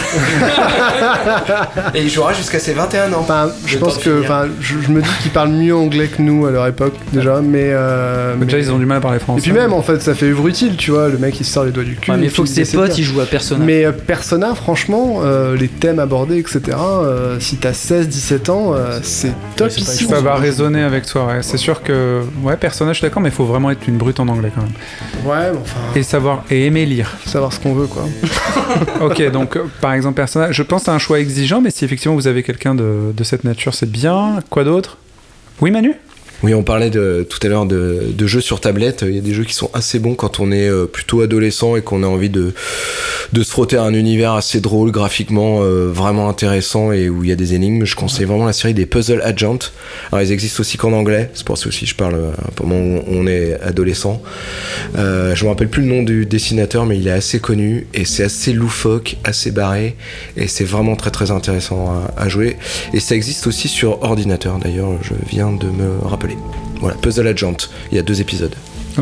Et 1.95 2.03
il 2.03 2.11
jouera 2.11 2.33
jusqu'à 2.33 2.59
ses 2.59 2.73
21 2.73 3.13
ans. 3.13 3.19
Enfin, 3.21 3.51
je 3.67 3.79
pense 3.79 3.99
que, 3.99 4.23
enfin, 4.23 4.47
je, 4.61 4.75
je 4.81 4.89
me 4.91 5.01
dis 5.03 5.09
qu'ils 5.23 5.31
parlent 5.31 5.51
mieux 5.51 5.75
anglais 5.75 6.09
que 6.09 6.21
nous 6.23 6.47
à 6.47 6.51
leur 6.51 6.67
époque 6.67 6.95
déjà, 7.13 7.41
mais. 7.43 7.71
euh, 7.73 8.35
Déjà, 8.37 8.59
ils 8.59 8.71
ont 8.73 8.79
du 8.79 8.87
mal 8.87 8.99
à 8.99 9.01
parler 9.01 9.17
Et 9.19 9.21
français. 9.21 9.43
puis 9.43 9.53
même 9.53 9.73
en 9.73 9.83
fait, 9.83 10.01
ça 10.03 10.15
fait 10.15 10.27
œuvre 10.31 10.47
utile, 10.49 10.77
tu 10.77 10.91
vois. 10.91 11.09
Le 11.09 11.19
mec 11.19 11.39
il 11.41 11.45
se 11.45 11.53
sort 11.53 11.65
les 11.65 11.71
doigts 11.71 11.85
du 11.85 11.97
cul. 11.97 12.11
Ouais, 12.11 12.17
mais 12.17 12.25
et 12.25 12.27
il 12.27 12.31
faut 12.31 12.43
que 12.43 12.49
ses 12.49 12.65
potes 12.65 12.97
ils 12.99 13.05
jouent 13.05 13.21
à 13.21 13.27
Persona. 13.27 13.65
Mais 13.65 13.85
euh, 13.85 13.93
Persona, 13.93 14.55
franchement, 14.55 15.21
euh, 15.23 15.57
les 15.57 15.69
thèmes 15.69 15.99
abordés, 15.99 16.39
etc. 16.39 16.61
euh, 16.79 17.39
si 17.41 17.57
t'as 17.57 17.73
16-17 17.73 18.51
ans, 18.51 18.73
euh, 18.75 18.99
c'est 19.03 19.33
top 19.57 19.69
pas- 19.69 19.75
ici. 19.75 20.07
Peux 20.07 20.17
avoir 20.17 20.39
raisonné 20.41 20.83
avec 20.83 21.07
toi, 21.07 21.27
ouais. 21.27 21.39
C'est 21.43 21.57
sûr 21.57 21.83
que, 21.83 22.21
ouais, 22.43 22.57
Persona, 22.57 22.93
je 22.93 22.99
suis 22.99 23.07
d'accord, 23.07 23.23
mais 23.23 23.29
il 23.29 23.35
faut 23.35 23.45
vraiment 23.45 23.71
être 23.71 23.87
une 23.89 23.97
brute 23.97 24.21
en 24.21 24.29
anglais 24.29 24.51
quand 24.55 24.63
même. 24.63 24.73
Ouais, 25.25 25.51
enfin, 25.61 25.81
Et 25.95 26.03
savoir, 26.03 26.45
et 26.51 26.67
aimer 26.67 26.85
lire. 26.87 27.17
faut 27.23 27.31
savoir 27.31 27.53
ce 27.53 27.61
qu'on 27.61 27.75
veut 27.75 27.87
quoi. 27.87 28.03
Ok, 29.01 29.31
donc 29.31 29.59
par 29.81 29.93
exemple, 29.95 30.15
Persona, 30.17 30.51
je 30.53 30.63
pense 30.63 30.85
c'est 30.85 30.91
un 30.91 30.99
choix 30.99 31.12
exigeant, 31.21 31.61
mais 31.61 31.71
si 31.71 31.85
effectivement 31.85 32.15
vous 32.15 32.27
avez 32.27 32.43
quelqu'un 32.43 32.75
de, 32.75 33.13
cette 33.23 33.45
nature, 33.45 33.75
c'est 33.75 33.91
bien. 33.91 34.41
Quoi 34.51 34.65
d'autre? 34.65 34.99
Oui, 35.61 35.71
Manu? 35.71 35.95
Oui, 36.43 36.55
on 36.55 36.65
parlait 36.65 36.91
tout 36.91 37.39
à 37.43 37.49
l'heure 37.49 37.67
de, 37.67 38.27
jeux 38.27 38.41
sur 38.41 38.61
tablette. 38.61 39.05
Il 39.07 39.15
y 39.15 39.19
a 39.19 39.21
des 39.21 39.35
jeux 39.35 39.45
qui 39.45 39.55
sont 39.55 39.71
assez 39.75 40.01
bons 40.01 40.15
quand 40.15 40.41
on 40.41 40.51
est 40.51 40.69
euh, 40.69 40.87
plutôt 40.87 41.21
adolescent 41.21 41.77
et 41.77 41.83
qu'on 41.83 42.03
a 42.03 42.07
envie 42.07 42.31
de, 42.31 42.53
se 43.33 43.43
frotter 43.43 43.77
à 43.77 43.83
un 43.83 43.95
univers 43.95 44.33
assez 44.33 44.61
drôle, 44.61 44.91
graphiquement 44.91 45.63
euh, 45.63 45.91
vraiment 45.93 46.29
intéressant 46.29 46.91
et 46.91 47.09
où 47.09 47.23
il 47.23 47.31
y 47.31 47.33
a 47.33 47.37
des 47.37 47.55
énigmes. 47.55 47.85
Je 47.85 47.95
conseille 47.95 48.27
vraiment 48.27 48.47
la 48.47 48.53
série 48.53 48.75
des 48.75 48.87
Puzzle 48.87 49.23
Agent. 49.23 49.59
Alors, 50.11 50.23
ils 50.23 50.33
existent 50.33 50.61
aussi 50.61 50.77
qu'en 50.77 50.93
anglais. 50.93 51.31
C'est 51.35 51.47
pour 51.47 51.59
ça 51.59 51.69
aussi 51.69 51.85
que 51.85 51.91
je 51.91 51.95
parle 51.95 52.15
euh, 52.15 52.33
pendant 52.57 52.75
on 52.75 53.03
on 53.23 53.27
est 53.27 53.61
adolescent. 53.61 54.21
Euh, 54.97 55.35
je 55.35 55.45
me 55.45 55.51
rappelle 55.51 55.69
plus 55.69 55.83
le 55.83 55.89
nom 55.89 56.03
du 56.03 56.27
dessinateur, 56.27 56.87
mais 56.87 56.99
il 56.99 57.07
est 57.07 57.13
assez 57.13 57.39
connu 57.39 57.87
et 57.95 58.05
c'est 58.05 58.25
assez 58.25 58.53
loufoque, 58.53 59.17
assez 59.23 59.51
barré 59.51 59.97
et 60.37 60.49
c'est 60.49 60.65
vraiment 60.65 60.97
très 60.97 61.11
très 61.11 61.31
intéressant 61.31 61.91
à, 62.17 62.23
à 62.23 62.29
jouer. 62.29 62.57
Et 62.93 63.01
ça 63.01 63.15
existe 63.15 63.47
aussi 63.47 63.69
sur 63.69 64.03
ordinateur. 64.03 64.59
D'ailleurs, 64.59 64.91
je 65.03 65.15
viens 65.31 65.53
de 65.53 65.67
me 65.67 65.99
rappeler. 66.05 66.32
Voilà, 66.81 66.97
Puzzle 66.97 67.27
Agent. 67.29 67.57
Il 67.91 67.97
y 67.97 67.99
a 67.99 68.03
deux 68.03 68.21
épisodes. 68.21 68.55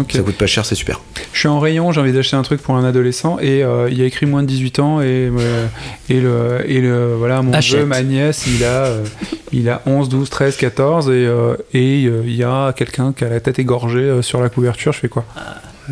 Ça 0.09 0.21
coûte 0.21 0.37
pas 0.37 0.47
cher, 0.47 0.65
c'est 0.65 0.77
super. 0.77 1.01
Je 1.33 1.39
suis 1.41 1.49
en 1.49 1.59
rayon, 1.59 1.91
j'ai 1.91 2.01
envie 2.01 2.13
d'acheter 2.13 2.37
un 2.37 2.43
truc 2.43 2.63
pour 2.63 2.77
un 2.77 2.85
adolescent 2.85 3.39
et 3.41 3.65
euh, 3.65 3.89
il 3.91 3.99
y 3.99 4.03
a 4.03 4.05
écrit 4.05 4.25
moins 4.25 4.43
de 4.43 4.47
18 4.47 4.79
ans 4.79 5.01
et, 5.01 5.05
euh, 5.37 5.67
et, 6.09 6.21
le, 6.21 6.59
et 6.67 6.81
le 6.81 7.15
voilà 7.17 7.43
mon 7.43 7.53
Achète. 7.53 7.85
ma 7.87 8.01
nièce, 8.03 8.45
il 8.47 8.65
a, 8.65 8.85
euh, 8.85 9.05
il 9.53 9.69
a 9.69 9.83
11, 9.87 10.09
12, 10.09 10.31
13, 10.31 10.57
14 10.59 11.09
et, 11.09 11.13
euh, 11.27 11.57
et 11.75 12.05
euh, 12.07 12.23
il 12.25 12.37
y 12.37 12.45
a 12.45 12.73
quelqu'un 12.73 13.13
qui 13.13 13.25
a 13.25 13.29
la 13.31 13.41
tête 13.41 13.59
égorgée 13.59 13.99
euh, 13.99 14.23
sur 14.23 14.41
la 14.41 14.49
couverture, 14.49 14.93
je 14.93 15.01
fais 15.01 15.09
quoi? 15.09 15.25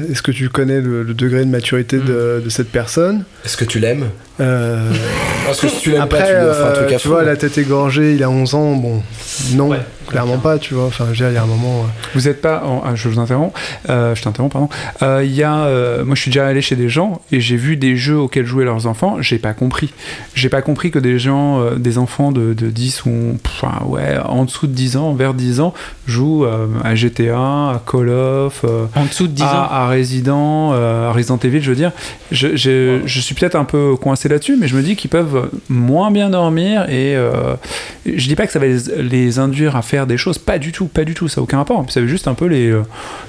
Est-ce 0.08 0.22
que 0.22 0.30
tu 0.30 0.48
connais 0.48 0.80
le, 0.80 1.02
le 1.02 1.12
degré 1.14 1.44
de 1.44 1.50
maturité 1.50 1.96
Hmm. 1.96 2.04
de, 2.06 2.42
de 2.44 2.48
cette 2.50 2.70
personne? 2.70 3.24
Est-ce 3.44 3.56
que 3.56 3.64
tu 3.64 3.80
l'aimes? 3.80 4.10
Euh, 4.40 4.92
Parce 5.46 5.60
que 5.60 5.68
si 5.68 5.80
tu 5.80 5.90
l'aimes 5.90 6.02
Après, 6.02 6.18
pas, 6.20 6.26
tu 6.26 6.34
lui 6.34 6.44
offres 6.44 6.64
un 6.64 6.68
euh, 6.68 6.74
truc 6.84 6.92
à 6.92 6.96
tu 6.98 7.08
vois, 7.08 7.22
la 7.24 7.36
tête 7.36 7.58
égorgée, 7.58 8.14
il 8.14 8.22
a 8.22 8.30
11 8.30 8.54
ans, 8.54 8.72
bon, 8.76 9.02
non, 9.54 9.68
Ouais, 9.70 9.78
clairement 10.06 10.38
pas, 10.38 10.58
tu 10.58 10.74
vois. 10.74 10.84
Enfin, 10.86 11.04
je 11.06 11.10
veux 11.10 11.16
dire, 11.16 11.28
il 11.30 11.34
y 11.34 11.38
a 11.38 11.42
un 11.42 11.46
moment. 11.46 11.80
euh, 11.80 12.08
Vous 12.14 12.28
êtes 12.28 12.40
pas. 12.40 12.62
en- 12.64 12.82
ah, 12.84 12.94
je 12.94 13.08
vous 13.08 13.18
interromps. 13.18 13.52
Euh, 13.88 14.14
je 14.14 14.22
t'interromps, 14.22 14.52
pardon. 14.52 14.68
Euh, 15.02 15.22
Il 15.24 15.32
y 15.34 15.42
a. 15.42 15.64
euh, 15.64 16.04
moi, 16.04 16.14
je 16.14 16.22
suis 16.22 16.30
déjà 16.30 16.46
allé 16.46 16.60
chez 16.62 16.76
des 16.76 16.88
gens 16.88 17.20
et 17.32 17.40
j'ai 17.40 17.56
vu 17.56 17.76
des 17.76 17.96
jeux 17.96 18.16
auxquels 18.18 18.46
jouaient 18.46 18.64
leurs 18.64 18.86
enfants. 18.86 19.16
J'ai 19.20 19.38
pas 19.38 19.52
compris. 19.54 19.92
J'ai 20.34 20.48
pas 20.48 20.62
compris 20.62 20.90
que 20.90 20.98
des 20.98 21.18
gens, 21.18 21.60
euh, 21.60 21.74
des 21.76 21.98
enfants 21.98 22.30
de, 22.32 22.54
de 22.54 22.68
10 22.68 23.04
ou. 23.06 23.36
Enfin, 23.46 23.84
ouais, 23.86 24.16
en 24.24 24.44
dessous 24.44 24.66
de 24.66 24.72
10 24.72 24.96
ans, 24.96 25.12
vers 25.14 25.34
10 25.34 25.60
ans, 25.60 25.74
jouent 26.06 26.44
euh, 26.46 26.66
à 26.84 26.94
GTA, 26.94 27.34
à 27.36 27.82
Call 27.90 28.08
of. 28.08 28.60
euh, 28.64 28.84
En 28.94 29.04
dessous 29.04 29.26
de 29.26 29.32
10 29.32 29.42
ans. 29.42 29.46
à, 29.46 29.84
à 29.84 29.88
Resident, 29.90 30.72
euh, 30.72 31.08
à 31.10 31.12
Resident 31.12 31.38
Evil, 31.42 31.60
je 31.60 31.70
veux 31.70 31.76
dire. 31.76 31.92
Je, 32.32 32.56
je, 32.56 33.00
je 33.04 33.20
suis 33.20 33.34
peut-être 33.34 33.56
un 33.56 33.64
peu 33.64 33.94
coincé 33.96 34.27
là-dessus, 34.28 34.56
mais 34.56 34.68
je 34.68 34.76
me 34.76 34.82
dis 34.82 34.96
qu'ils 34.96 35.10
peuvent 35.10 35.50
moins 35.68 36.10
bien 36.10 36.30
dormir 36.30 36.88
et 36.88 37.16
euh, 37.16 37.54
je 38.16 38.28
dis 38.28 38.34
pas 38.34 38.46
que 38.46 38.52
ça 38.52 38.58
va 38.58 38.66
les, 38.66 39.38
induire 39.38 39.76
à 39.76 39.82
faire 39.82 40.06
des 40.06 40.16
choses, 40.16 40.38
pas 40.38 40.58
du 40.58 40.72
tout, 40.72 40.86
pas 40.86 41.04
du 41.04 41.14
tout, 41.14 41.28
ça 41.28 41.40
n'a 41.40 41.42
aucun 41.42 41.58
rapport. 41.58 41.84
Ça 41.90 42.00
veut 42.00 42.06
juste 42.06 42.28
un 42.28 42.34
peu 42.34 42.46
les, 42.46 42.70
euh, 42.70 42.82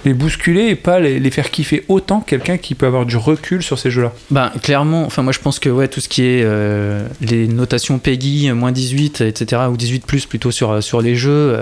les 0.05 0.13
bousculer 0.13 0.67
et 0.67 0.75
pas 0.75 0.99
les, 0.99 1.19
les 1.19 1.31
faire 1.31 1.51
kiffer 1.51 1.83
autant 1.87 2.21
que 2.21 2.29
quelqu'un 2.29 2.57
qui 2.57 2.75
peut 2.75 2.85
avoir 2.85 3.05
du 3.05 3.17
recul 3.17 3.61
sur 3.61 3.77
ces 3.77 3.91
jeux-là. 3.91 4.13
Ben, 4.31 4.51
clairement, 4.61 5.05
enfin 5.05 5.23
moi 5.23 5.33
je 5.33 5.39
pense 5.39 5.59
que 5.59 5.69
ouais, 5.69 5.87
tout 5.87 5.99
ce 5.99 6.09
qui 6.09 6.23
est 6.23 6.43
euh, 6.43 7.05
les 7.21 7.47
notations 7.47 7.99
PEGI, 7.99 8.51
moins 8.53 8.71
18, 8.71 9.21
etc., 9.21 9.63
ou 9.71 9.77
18 9.77 10.05
plus 10.05 10.25
plutôt 10.25 10.51
sur, 10.51 10.71
euh, 10.71 10.81
sur 10.81 11.01
les 11.01 11.15
jeux, 11.15 11.59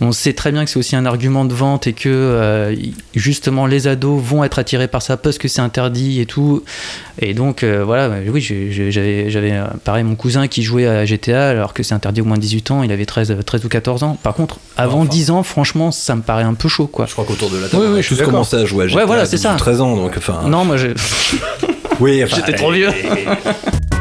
on 0.00 0.12
sait 0.12 0.32
très 0.32 0.52
bien 0.52 0.64
que 0.64 0.70
c'est 0.70 0.78
aussi 0.78 0.96
un 0.96 1.06
argument 1.06 1.44
de 1.44 1.54
vente 1.54 1.86
et 1.86 1.92
que 1.92 2.74
justement 3.14 3.66
les 3.66 3.88
ados 3.88 4.22
vont 4.22 4.44
être 4.44 4.58
attirés 4.58 4.88
par 4.88 5.02
ça 5.02 5.16
parce 5.16 5.38
que 5.38 5.48
c'est 5.48 5.60
interdit 5.60 6.20
et 6.20 6.26
tout. 6.26 6.62
Et 7.20 7.34
donc 7.34 7.64
voilà, 7.64 8.10
oui, 8.26 8.40
j'avais 8.74 9.30
j'avais, 9.30 9.52
euh, 9.52 9.64
pareil 9.84 10.04
mon 10.04 10.14
cousin 10.16 10.48
qui 10.48 10.62
jouait 10.62 10.86
à 10.86 11.04
GTA 11.04 11.48
alors 11.48 11.72
que 11.74 11.82
c'est 11.82 11.94
interdit 11.94 12.20
au 12.20 12.24
moins 12.24 12.36
de 12.36 12.42
18 12.42 12.70
ans, 12.72 12.82
il 12.82 12.92
avait 12.92 13.06
13, 13.06 13.36
13 13.46 13.64
ou 13.64 13.68
14 13.68 14.02
ans. 14.02 14.18
Par 14.22 14.34
contre, 14.34 14.58
avant 14.76 15.00
Enfin. 15.00 15.08
10 15.08 15.30
ans, 15.30 15.42
franchement, 15.42 15.90
ça 15.92 16.14
me 16.16 16.22
paraît 16.22 16.42
un 16.44 16.54
peu 16.54 16.68
chaud 16.68 16.86
quoi. 16.86 17.06
Je 17.06 17.12
crois 17.12 17.24
qu'autour 17.24 17.50
de 17.50 17.58
la 17.58 17.68
table, 17.68 17.82
Oui, 17.82 17.88
oui, 17.94 18.02
je 18.02 18.14
suis 18.14 18.24
commencé 18.24 18.56
à 18.56 18.64
jouer 18.64 18.84
à 18.84 18.88
GTA 18.88 19.00
Ouais, 19.00 19.06
voilà, 19.06 19.22
à 19.22 19.26
c'est 19.26 19.36
12 19.36 19.42
ça. 19.42 19.54
ou 19.54 19.56
13 19.56 19.80
ans, 19.80 19.96
donc 19.96 20.12
enfin. 20.16 20.42
Non, 20.46 20.64
moi 20.64 20.76
j'ai- 20.76 20.94
oui, 22.00 22.22
enfin, 22.24 22.36
j'étais 22.36 22.52
trop 22.54 22.72
vieux. 22.72 22.90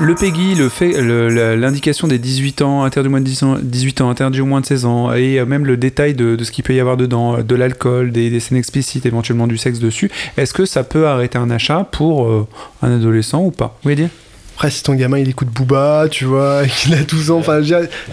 Le 0.00 0.14
PEGI, 0.14 0.54
le 0.54 1.28
le- 1.28 1.56
l'indication 1.56 2.08
des 2.08 2.18
18 2.18 2.62
ans, 2.62 2.84
interdit 2.84 3.08
au 3.08 3.10
moins 3.10 3.20
de 3.20 3.26
10 3.26 3.42
ans, 3.42 3.56
18 3.60 4.00
ans, 4.00 4.08
interdit 4.10 4.40
au 4.40 4.46
moins 4.46 4.60
de 4.62 4.66
16 4.66 4.84
ans, 4.86 5.12
et 5.12 5.38
euh, 5.38 5.44
même 5.44 5.66
le 5.66 5.76
détail 5.76 6.14
de, 6.14 6.36
de 6.36 6.44
ce 6.44 6.50
qu'il 6.52 6.64
peut 6.64 6.74
y 6.74 6.80
avoir 6.80 6.96
dedans, 6.96 7.36
euh, 7.36 7.42
de 7.42 7.54
l'alcool, 7.54 8.10
des, 8.10 8.30
des 8.30 8.40
scènes 8.40 8.56
explicites, 8.56 9.04
éventuellement 9.04 9.46
du 9.46 9.58
sexe 9.58 9.78
dessus, 9.78 10.10
est-ce 10.38 10.54
que 10.54 10.64
ça 10.64 10.84
peut 10.84 11.06
arrêter 11.06 11.36
un 11.36 11.50
achat 11.50 11.86
pour 11.92 12.26
euh, 12.26 12.48
un 12.82 12.92
adolescent 12.96 13.42
ou 13.44 13.50
pas? 13.50 13.78
Voyez 13.82 13.96
dire 13.96 14.08
Après, 14.54 14.70
si 14.70 14.82
ton 14.82 14.94
gamin 14.94 15.18
il 15.18 15.28
écoute 15.28 15.48
Booba, 15.48 16.06
tu 16.10 16.24
vois, 16.24 16.62
qu'il 16.66 16.94
a 16.94 17.02
12 17.02 17.30
ans, 17.30 17.38
enfin, 17.38 17.60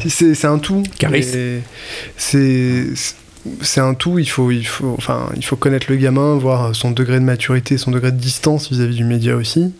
c'est 0.08 0.45
un 0.45 0.60
tout. 0.60 0.84
C'est 2.17 2.88
c'est 3.62 3.80
un 3.80 3.93
tout. 3.93 4.19
Il 4.19 4.26
faut, 4.30 4.52
il 4.52 4.65
faut, 4.67 4.93
enfin, 4.97 5.30
il 5.38 5.45
faut 5.45 5.56
connaître 5.56 5.88
le 5.89 5.95
gamin, 5.95 6.36
voir 6.36 6.76
son 6.76 6.91
degré 6.91 7.13
de 7.17 7.23
maturité, 7.23 7.78
son 7.78 7.91
degré 7.91 8.12
de 8.12 8.17
distance 8.17 8.69
vis-à-vis 8.69 8.95
du 8.97 9.06
média 9.06 9.38
aussi. 9.38 9.71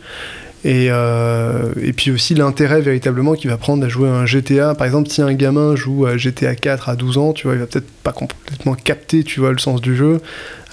Et, 0.66 0.88
euh, 0.90 1.72
et 1.82 1.94
puis 1.94 2.12
aussi 2.12 2.34
l'intérêt 2.34 2.82
véritablement 2.82 3.36
qu'il 3.36 3.50
va 3.50 3.58
prendre 3.58 3.86
à 3.86 3.90
jouer 3.90 4.10
à 4.10 4.14
un 4.14 4.26
GTA. 4.26 4.74
Par 4.76 4.86
exemple, 4.86 5.10
si 5.10 5.22
un 5.22 5.34
gamin 5.34 5.76
joue 5.76 6.06
à 6.06 6.18
GTA 6.18 6.56
4 6.56 6.90
à 6.90 6.96
12 6.96 7.18
ans, 7.18 7.34
tu 7.34 7.48
vois, 7.48 7.56
il 7.56 7.60
va 7.60 7.68
peut-être 7.68 7.90
pas 8.04 8.12
complètement 8.12 8.74
capter, 8.74 9.24
tu 9.24 9.40
vois, 9.40 9.52
le 9.52 9.60
sens 9.60 9.82
du 9.82 9.96
jeu. 9.96 10.20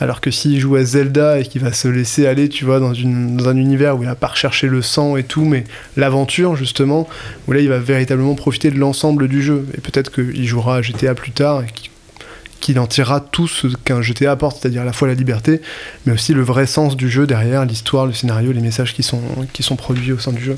Alors 0.01 0.21
que 0.21 0.31
s'il 0.31 0.59
joue 0.59 0.75
à 0.77 0.85
Zelda 0.85 1.39
et 1.39 1.45
qu'il 1.45 1.61
va 1.61 1.73
se 1.73 1.87
laisser 1.87 2.27
aller, 2.27 2.49
tu 2.49 2.65
vois, 2.65 2.81
dans, 2.81 2.93
un 2.93 3.57
univers 3.57 3.97
où 3.97 4.03
il 4.03 4.07
va 4.07 4.15
pas 4.15 4.29
rechercher 4.29 4.67
le 4.67 4.83
sang 4.83 5.17
et 5.17 5.23
tout, 5.23 5.45
mais 5.45 5.65
l'aventure 5.97 6.57
justement, 6.57 7.07
où 7.47 7.53
là 7.53 7.61
il 7.61 7.69
va 7.69 7.79
véritablement 7.79 8.35
profiter 8.35 8.71
de 8.71 8.79
l'ensemble 8.79 9.29
du 9.29 9.43
jeu. 9.43 9.67
Et 9.77 9.81
peut-être 9.81 10.11
qu'il 10.11 10.47
jouera 10.47 10.77
à 10.77 10.83
GTA 10.83 11.15
plus 11.15 11.31
tard 11.31 11.63
et 11.63 11.71
qu'il 11.73 11.91
qu'il 12.65 12.79
en 12.79 12.87
tirera 12.87 13.21
tout 13.21 13.47
ce 13.47 13.67
qu'un 13.67 14.01
GTA 14.01 14.33
apporte, 14.33 14.57
c'est-à-dire 14.59 14.81
à 14.81 14.85
la 14.87 14.95
fois 14.95 15.07
la 15.07 15.13
liberté, 15.13 15.61
mais 16.07 16.15
aussi 16.15 16.33
le 16.33 16.41
vrai 16.41 16.65
sens 16.65 16.97
du 16.97 17.11
jeu 17.11 17.27
derrière, 17.27 17.67
l'histoire, 17.67 18.07
le 18.07 18.15
scénario, 18.15 18.53
les 18.53 18.63
messages 18.63 18.95
qui 18.95 19.03
sont, 19.03 19.21
qui 19.53 19.63
sont 19.63 19.77
produits 19.77 20.13
au 20.13 20.19
sein 20.19 20.33
du 20.33 20.43
jeu. 20.43 20.57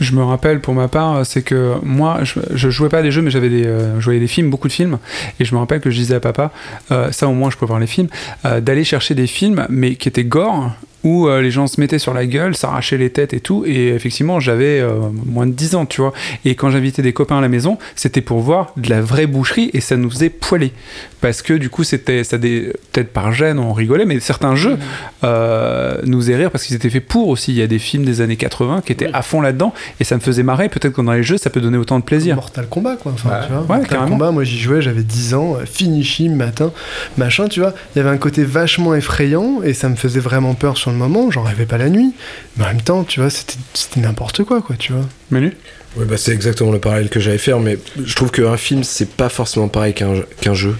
Je 0.00 0.14
me 0.14 0.24
rappelle 0.24 0.62
pour 0.62 0.72
ma 0.72 0.88
part, 0.88 1.26
c'est 1.26 1.42
que 1.42 1.74
moi, 1.82 2.20
je, 2.22 2.40
je 2.54 2.70
jouais 2.70 2.88
pas 2.88 3.00
à 3.00 3.02
des 3.02 3.10
jeux, 3.10 3.20
mais 3.20 3.30
j'avais 3.30 3.50
des, 3.50 3.66
euh, 3.66 4.00
je 4.00 4.04
voyais 4.04 4.18
des 4.18 4.28
films, 4.28 4.48
beaucoup 4.48 4.66
de 4.66 4.72
films, 4.72 4.98
et 5.40 5.44
je 5.44 5.54
me 5.54 5.60
rappelle 5.60 5.80
que 5.80 5.90
je 5.90 5.96
disais 5.96 6.14
à 6.14 6.20
papa, 6.20 6.52
euh, 6.90 7.12
ça 7.12 7.28
au 7.28 7.34
moins 7.34 7.50
je 7.50 7.58
peux 7.58 7.66
voir 7.66 7.78
les 7.78 7.86
films, 7.86 8.08
euh, 8.46 8.62
d'aller 8.62 8.84
chercher 8.84 9.14
des 9.14 9.26
films, 9.26 9.66
mais 9.68 9.96
qui 9.96 10.08
étaient 10.08 10.24
gore, 10.24 10.72
où 11.04 11.26
euh, 11.26 11.40
les 11.42 11.50
gens 11.50 11.66
se 11.66 11.80
mettaient 11.80 11.98
sur 11.98 12.14
la 12.14 12.26
gueule, 12.26 12.54
s'arrachaient 12.54 12.98
les 12.98 13.10
têtes 13.10 13.34
et 13.34 13.40
tout, 13.40 13.64
et 13.66 13.88
effectivement 13.88 14.40
j'avais 14.40 14.80
euh, 14.80 14.92
moins 15.26 15.46
de 15.46 15.52
10 15.52 15.74
ans, 15.74 15.86
tu 15.86 16.00
vois, 16.00 16.12
et 16.44 16.54
quand 16.54 16.70
j'invitais 16.70 17.02
des 17.02 17.12
copains 17.12 17.38
à 17.38 17.40
la 17.40 17.48
maison, 17.48 17.78
c'était 17.96 18.20
pour 18.20 18.40
voir 18.40 18.72
de 18.76 18.88
la 18.90 19.00
vraie 19.00 19.26
boucherie, 19.26 19.70
et 19.74 19.80
ça 19.80 19.96
nous 19.96 20.10
faisait 20.10 20.30
poiler, 20.30 20.72
parce 21.20 21.42
que 21.42 21.54
du 21.54 21.70
coup 21.70 21.84
c'était, 21.84 22.24
ça 22.24 22.38
des, 22.38 22.72
peut-être 22.92 23.12
par 23.12 23.32
gêne 23.32 23.58
on 23.58 23.72
rigolait, 23.72 24.04
mais 24.06 24.20
certains 24.20 24.54
jeux 24.54 24.78
euh, 25.24 25.98
nous 26.04 26.20
faisaient 26.20 26.36
rire 26.36 26.50
parce 26.50 26.64
qu'ils 26.64 26.76
étaient 26.76 26.90
faits 26.90 27.06
pour 27.06 27.28
aussi, 27.28 27.52
il 27.52 27.58
y 27.58 27.62
a 27.62 27.66
des 27.66 27.78
films 27.78 28.04
des 28.04 28.20
années 28.20 28.36
80 28.36 28.82
qui 28.84 28.92
étaient 28.92 29.10
à 29.12 29.22
fond 29.22 29.40
là-dedans, 29.40 29.72
et 30.00 30.04
ça 30.04 30.14
me 30.16 30.20
faisait 30.20 30.42
marrer, 30.42 30.68
peut-être 30.68 30.92
que 30.94 31.02
dans 31.02 31.12
les 31.12 31.22
jeux 31.22 31.36
ça 31.38 31.50
peut 31.50 31.60
donner 31.60 31.78
autant 31.78 31.98
de 31.98 32.04
plaisir. 32.04 32.36
Mortal 32.36 32.66
Kombat, 32.68 32.96
quoi. 32.96 33.12
Enfin, 33.12 33.30
Ouais. 33.30 33.36
tu 33.46 33.52
vois, 33.52 33.60
Ouais, 33.62 33.66
Mortal 33.68 33.86
carrément. 33.88 34.08
Kombat, 34.10 34.30
moi 34.30 34.44
j'y 34.44 34.58
jouais, 34.58 34.82
j'avais 34.82 35.02
10 35.02 35.34
ans, 35.34 35.56
finishing, 35.64 36.34
matin, 36.34 36.72
machin, 37.16 37.48
tu 37.48 37.60
vois. 37.60 37.74
Il 37.94 37.98
y 37.98 38.00
avait 38.00 38.10
un 38.10 38.18
côté 38.18 38.44
vachement 38.44 38.94
effrayant 38.94 39.62
et 39.62 39.72
ça 39.74 39.88
me 39.88 39.96
faisait 39.96 40.20
vraiment 40.20 40.54
peur 40.54 40.76
sur 40.76 40.91
le 40.92 40.98
moment, 40.98 41.30
j'en 41.30 41.42
rêvais 41.42 41.66
pas 41.66 41.78
la 41.78 41.88
nuit. 41.88 42.12
Mais 42.56 42.64
en 42.64 42.68
même 42.68 42.82
temps, 42.82 43.04
tu 43.04 43.20
vois, 43.20 43.30
c'était 43.30 43.54
c'était 43.74 44.00
n'importe 44.00 44.44
quoi, 44.44 44.62
quoi, 44.62 44.76
tu 44.76 44.92
vois. 44.92 45.06
Menu 45.30 45.52
Ouais, 45.96 46.06
bah, 46.06 46.16
c'est 46.16 46.32
exactement 46.32 46.72
le 46.72 46.78
parallèle 46.78 47.10
que 47.10 47.20
j'allais 47.20 47.36
faire, 47.38 47.60
mais 47.60 47.76
je 48.02 48.14
trouve 48.14 48.30
qu'un 48.30 48.56
film, 48.56 48.82
c'est 48.82 49.10
pas 49.10 49.28
forcément 49.28 49.68
pareil 49.68 49.92
qu'un 49.92 50.22
qu'un 50.40 50.54
jeu. 50.54 50.74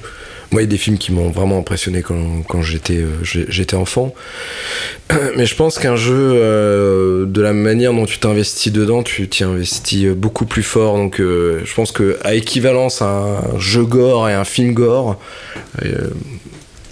Moi, 0.52 0.60
il 0.60 0.64
y 0.66 0.68
a 0.68 0.70
des 0.70 0.76
films 0.76 0.98
qui 0.98 1.12
m'ont 1.12 1.30
vraiment 1.30 1.58
impressionné 1.58 2.02
quand, 2.02 2.42
quand 2.46 2.60
j'étais 2.60 2.98
euh, 2.98 3.76
enfant. 3.76 4.14
Mais 5.36 5.46
je 5.46 5.54
pense 5.54 5.78
qu'un 5.78 5.96
jeu, 5.96 6.14
euh, 6.14 7.24
de 7.24 7.40
la 7.40 7.54
manière 7.54 7.94
dont 7.94 8.04
tu 8.04 8.18
t'investis 8.18 8.70
dedans, 8.70 9.02
tu 9.02 9.26
t'y 9.28 9.44
investis 9.44 10.04
euh, 10.04 10.14
beaucoup 10.14 10.44
plus 10.44 10.62
fort. 10.62 10.96
Donc, 10.96 11.20
euh, 11.20 11.62
je 11.64 11.74
pense 11.74 11.90
que 11.90 12.18
à 12.22 12.34
équivalence 12.34 13.00
à 13.00 13.06
un 13.06 13.58
jeu 13.58 13.84
gore 13.84 14.28
et 14.28 14.34
un 14.34 14.44
film 14.44 14.74
gore, 14.74 15.18
euh, 15.86 16.10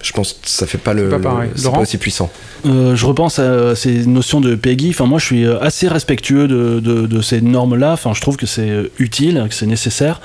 je 0.02 0.12
pense 0.12 0.32
que 0.34 0.48
ça 0.48 0.66
fait 0.66 0.78
pas 0.78 0.94
le, 0.94 1.08
pas 1.08 1.18
pareil. 1.18 1.50
le- 1.54 1.60
c'est 1.60 1.70
pas 1.70 1.78
aussi 1.80 1.98
puissant. 1.98 2.30
Euh, 2.66 2.96
je 2.96 3.06
repense 3.06 3.38
à 3.38 3.74
ces 3.76 4.06
notions 4.06 4.40
de 4.40 4.54
Peggy. 4.54 4.90
Enfin, 4.90 5.06
moi, 5.06 5.18
je 5.18 5.24
suis 5.26 5.44
euh, 5.44 5.58
assez 5.60 5.88
respectueux 5.88 6.48
de, 6.48 6.80
de- 6.80 7.06
de 7.06 7.20
ces 7.22 7.40
normes-là. 7.40 7.92
Enfin, 7.92 8.12
je 8.14 8.20
trouve 8.20 8.36
que 8.36 8.46
c'est 8.46 8.70
euh, 8.70 8.90
utile, 8.98 9.46
que 9.48 9.54
c'est 9.54 9.66
nécessaire. 9.66 10.20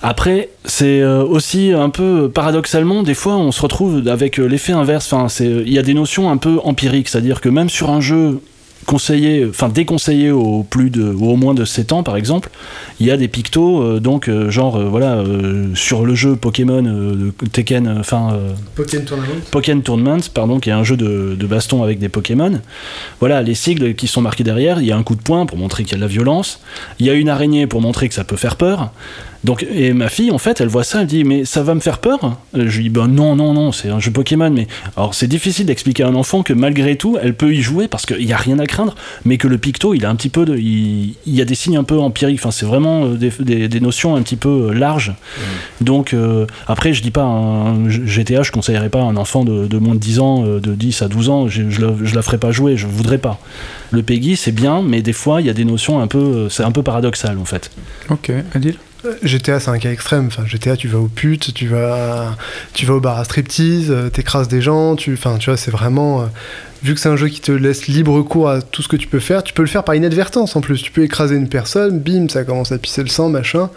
Après, 0.00 0.50
c'est 0.64 1.02
aussi 1.02 1.72
un 1.72 1.90
peu 1.90 2.30
paradoxalement, 2.32 3.02
des 3.02 3.14
fois, 3.14 3.36
on 3.36 3.50
se 3.50 3.60
retrouve 3.60 4.06
avec 4.06 4.36
l'effet 4.36 4.72
inverse. 4.72 5.12
Enfin, 5.12 5.28
c'est, 5.28 5.44
il 5.46 5.72
y 5.72 5.78
a 5.78 5.82
des 5.82 5.94
notions 5.94 6.30
un 6.30 6.36
peu 6.36 6.60
empiriques, 6.62 7.08
c'est-à-dire 7.08 7.40
que 7.40 7.48
même 7.48 7.68
sur 7.68 7.90
un 7.90 8.00
jeu 8.00 8.40
conseillé, 8.88 9.46
enfin 9.46 9.68
déconseillé 9.68 10.30
au 10.30 10.62
plus 10.62 10.88
de, 10.88 11.12
ou 11.12 11.28
au 11.28 11.36
moins 11.36 11.52
de 11.52 11.66
7 11.66 11.92
ans, 11.92 12.02
par 12.02 12.16
exemple, 12.16 12.48
il 13.00 13.06
y 13.06 13.10
a 13.10 13.18
des 13.18 13.28
pictos, 13.28 13.82
euh, 13.82 14.00
donc 14.00 14.28
euh, 14.28 14.50
genre 14.50 14.76
euh, 14.76 14.86
voilà, 14.86 15.18
euh, 15.18 15.74
sur 15.74 16.06
le 16.06 16.14
jeu 16.14 16.36
Pokémon 16.36 16.82
Tekken, 17.52 17.86
enfin. 18.00 18.38
Pokémon 18.74 19.04
Tournament. 19.04 19.34
Pokémon 19.50 19.80
Tournament, 19.82 20.30
pardon, 20.32 20.58
qui 20.58 20.70
est 20.70 20.72
un 20.72 20.84
jeu 20.84 20.96
de, 20.96 21.36
de 21.38 21.46
baston 21.46 21.82
avec 21.82 21.98
des 21.98 22.08
Pokémon. 22.08 22.60
Voilà, 23.20 23.42
les 23.42 23.54
sigles 23.54 23.94
qui 23.94 24.08
sont 24.08 24.22
marqués 24.22 24.42
derrière, 24.42 24.80
il 24.80 24.86
y 24.86 24.92
a 24.92 24.96
un 24.96 25.02
coup 25.02 25.14
de 25.16 25.22
poing 25.22 25.44
pour 25.44 25.58
montrer 25.58 25.84
qu'il 25.84 25.92
y 25.92 25.94
a 25.94 25.98
de 25.98 26.02
la 26.02 26.08
violence, 26.08 26.60
il 26.98 27.04
y 27.04 27.10
a 27.10 27.12
une 27.12 27.28
araignée 27.28 27.66
pour 27.66 27.82
montrer 27.82 28.08
que 28.08 28.14
ça 28.14 28.24
peut 28.24 28.36
faire 28.36 28.56
peur. 28.56 28.90
Donc, 29.44 29.64
et 29.72 29.92
ma 29.92 30.08
fille, 30.08 30.32
en 30.32 30.38
fait, 30.38 30.60
elle 30.60 30.66
voit 30.68 30.82
ça, 30.82 31.02
elle 31.02 31.06
dit, 31.06 31.22
mais 31.22 31.44
ça 31.44 31.62
va 31.62 31.74
me 31.74 31.80
faire 31.80 31.98
peur? 31.98 32.38
Je 32.54 32.76
lui 32.76 32.84
dis, 32.84 32.88
ben 32.90 33.06
non, 33.06 33.36
non, 33.36 33.54
non, 33.54 33.70
c'est 33.70 33.88
un 33.88 34.00
jeu 34.00 34.10
Pokémon. 34.10 34.50
Mais 34.50 34.66
alors, 34.96 35.14
c'est 35.14 35.28
difficile 35.28 35.66
d'expliquer 35.66 36.02
à 36.02 36.08
un 36.08 36.14
enfant 36.16 36.42
que 36.42 36.52
malgré 36.52 36.96
tout, 36.96 37.16
elle 37.22 37.34
peut 37.34 37.54
y 37.54 37.62
jouer 37.62 37.86
parce 37.86 38.04
qu'il 38.04 38.26
n'y 38.26 38.32
a 38.32 38.36
rien 38.36 38.58
à 38.58 38.66
craindre, 38.66 38.96
mais 39.24 39.38
que 39.38 39.46
le 39.46 39.56
picto, 39.58 39.94
il 39.94 40.04
a 40.04 40.10
un 40.10 40.16
petit 40.16 40.28
peu 40.28 40.44
de. 40.44 40.56
Il, 40.56 41.14
il 41.24 41.34
y 41.34 41.40
a 41.40 41.44
des 41.44 41.54
signes 41.54 41.76
un 41.76 41.84
peu 41.84 41.98
empiriques. 41.98 42.40
Enfin, 42.40 42.50
c'est 42.50 42.66
vraiment 42.66 43.04
euh, 43.04 43.14
des, 43.14 43.30
des- 43.40 43.68
des 43.68 43.80
notions 43.80 44.16
un 44.16 44.22
petit 44.22 44.36
peu 44.36 44.70
euh, 44.70 44.72
larges. 44.74 45.14
Donc, 45.80 46.14
euh, 46.14 46.46
après, 46.66 46.92
je 46.92 47.02
dis 47.02 47.12
pas, 47.12 47.22
un 47.22 47.88
GTA, 47.88 48.42
je 48.42 48.50
conseillerais 48.50 48.88
pas 48.90 49.00
à 49.00 49.04
un 49.04 49.16
enfant 49.16 49.44
de, 49.44 49.66
de 49.68 49.78
moins 49.78 49.94
de 49.94 50.00
10 50.00 50.18
ans, 50.18 50.42
de 50.42 50.74
10 50.74 51.02
à 51.02 51.08
12 51.08 51.28
ans, 51.28 51.46
je, 51.48 51.70
je, 51.70 51.80
la, 51.80 51.92
je 52.02 52.14
la 52.14 52.22
ferai 52.22 52.38
pas 52.38 52.50
jouer, 52.50 52.76
je 52.76 52.86
voudrais 52.88 53.18
pas. 53.18 53.38
Le 53.92 54.02
Peggy, 54.02 54.36
c'est 54.36 54.52
bien, 54.52 54.82
mais 54.82 55.00
des 55.00 55.12
fois, 55.12 55.40
il 55.40 55.46
y 55.46 55.50
a 55.50 55.54
des 55.54 55.64
notions 55.64 56.00
un 56.00 56.08
peu. 56.08 56.48
C'est 56.50 56.64
un 56.64 56.72
peu 56.72 56.82
paradoxal, 56.82 57.38
en 57.38 57.44
fait. 57.44 57.70
Ok, 58.10 58.32
Adil? 58.54 58.74
GTA, 59.22 59.60
c'est 59.60 59.70
un 59.70 59.78
cas 59.78 59.92
extrême. 59.92 60.26
Enfin, 60.26 60.44
GTA, 60.46 60.76
tu 60.76 60.88
vas 60.88 60.98
aux 60.98 61.08
putes, 61.08 61.54
tu 61.54 61.68
vas, 61.68 62.36
tu 62.74 62.86
vas 62.86 62.94
au 62.94 63.00
bar 63.00 63.18
à 63.18 63.24
striptease, 63.24 63.90
euh, 63.90 64.08
t'écrases 64.08 64.48
des 64.48 64.60
gens. 64.60 64.96
Tu, 64.96 65.12
enfin, 65.12 65.36
tu 65.38 65.50
vois, 65.50 65.56
c'est 65.56 65.70
vraiment. 65.70 66.22
euh, 66.22 66.26
vu 66.82 66.94
que 66.94 67.00
c'est 67.00 67.08
un 67.08 67.16
jeu 67.16 67.28
qui 67.28 67.40
te 67.40 67.52
laisse 67.52 67.86
libre 67.86 68.20
cours 68.22 68.48
à 68.50 68.62
tout 68.62 68.82
ce 68.82 68.88
que 68.88 68.96
tu 68.96 69.06
peux 69.08 69.20
faire, 69.20 69.42
tu 69.42 69.52
peux 69.52 69.62
le 69.62 69.68
faire 69.68 69.84
par 69.84 69.94
inadvertance 69.94 70.56
en 70.56 70.60
plus. 70.60 70.82
Tu 70.82 70.90
peux 70.92 71.02
écraser 71.02 71.36
une 71.36 71.48
personne, 71.48 71.98
bim, 72.00 72.28
ça 72.28 72.44
commence 72.44 72.72
à 72.72 72.78
pisser 72.78 73.02
le 73.02 73.08
sang, 73.08 73.28
machin. 73.28 73.70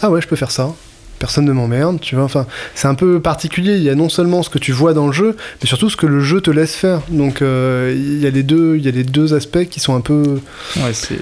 Ah 0.00 0.10
ouais, 0.10 0.20
je 0.20 0.28
peux 0.28 0.36
faire 0.36 0.50
ça. 0.50 0.74
Personne 1.18 1.44
ne 1.46 1.52
m'emmerde, 1.52 2.00
tu 2.00 2.14
vois. 2.14 2.24
Enfin, 2.24 2.46
c'est 2.74 2.86
un 2.88 2.94
peu 2.94 3.20
particulier. 3.20 3.74
Il 3.76 3.82
y 3.82 3.90
a 3.90 3.94
non 3.94 4.08
seulement 4.08 4.42
ce 4.42 4.50
que 4.50 4.58
tu 4.58 4.72
vois 4.72 4.94
dans 4.94 5.06
le 5.06 5.12
jeu, 5.12 5.36
mais 5.60 5.66
surtout 5.66 5.90
ce 5.90 5.96
que 5.96 6.06
le 6.06 6.20
jeu 6.20 6.40
te 6.40 6.50
laisse 6.50 6.74
faire. 6.74 7.00
Donc, 7.08 7.42
euh, 7.42 7.92
il 7.96 8.20
y 8.20 8.26
a 8.26 8.30
les 8.30 8.42
deux, 8.44 8.76
il 8.76 8.84
y 8.84 8.88
a 8.88 8.92
les 8.92 9.04
deux 9.04 9.34
aspects 9.34 9.64
qui 9.68 9.80
sont 9.80 9.94
un 9.96 10.00
peu. 10.00 10.40
Ouais, 10.76 10.92
c'est. 10.92 11.18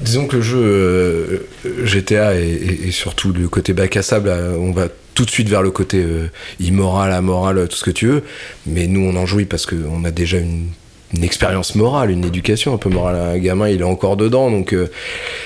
Disons, 0.00 0.26
que 0.26 0.36
le 0.36 0.42
jeu 0.42 0.58
euh, 0.62 1.38
GTA 1.84 2.34
et, 2.38 2.46
et- 2.48 2.88
et 2.88 2.90
surtout 2.90 3.32
le 3.32 3.48
côté 3.48 3.72
bac 3.72 3.96
à 3.96 4.02
sable, 4.02 4.28
euh, 4.28 4.56
on 4.58 4.72
va 4.72 4.88
tout 5.14 5.24
de 5.24 5.30
suite 5.30 5.48
vers 5.48 5.62
le 5.62 5.70
côté 5.70 6.02
euh, 6.02 6.26
immoral, 6.60 7.10
amoral, 7.12 7.66
tout 7.68 7.76
ce 7.76 7.84
que 7.84 7.90
tu 7.90 8.06
veux. 8.06 8.22
Mais 8.66 8.86
nous, 8.86 9.00
on 9.00 9.16
en 9.16 9.24
jouit 9.24 9.46
parce 9.46 9.64
qu'on 9.64 10.04
a 10.04 10.10
déjà 10.10 10.36
une, 10.38 10.66
une 11.16 11.24
expérience 11.24 11.74
morale, 11.74 12.10
une 12.10 12.24
éducation 12.24 12.74
un 12.74 12.76
peu 12.78 12.88
morale. 12.90 13.16
Un 13.16 13.38
gamin, 13.38 13.68
il 13.68 13.80
est 13.80 13.84
encore 13.84 14.16
dedans. 14.16 14.50
Donc, 14.50 14.72
euh, 14.72 14.88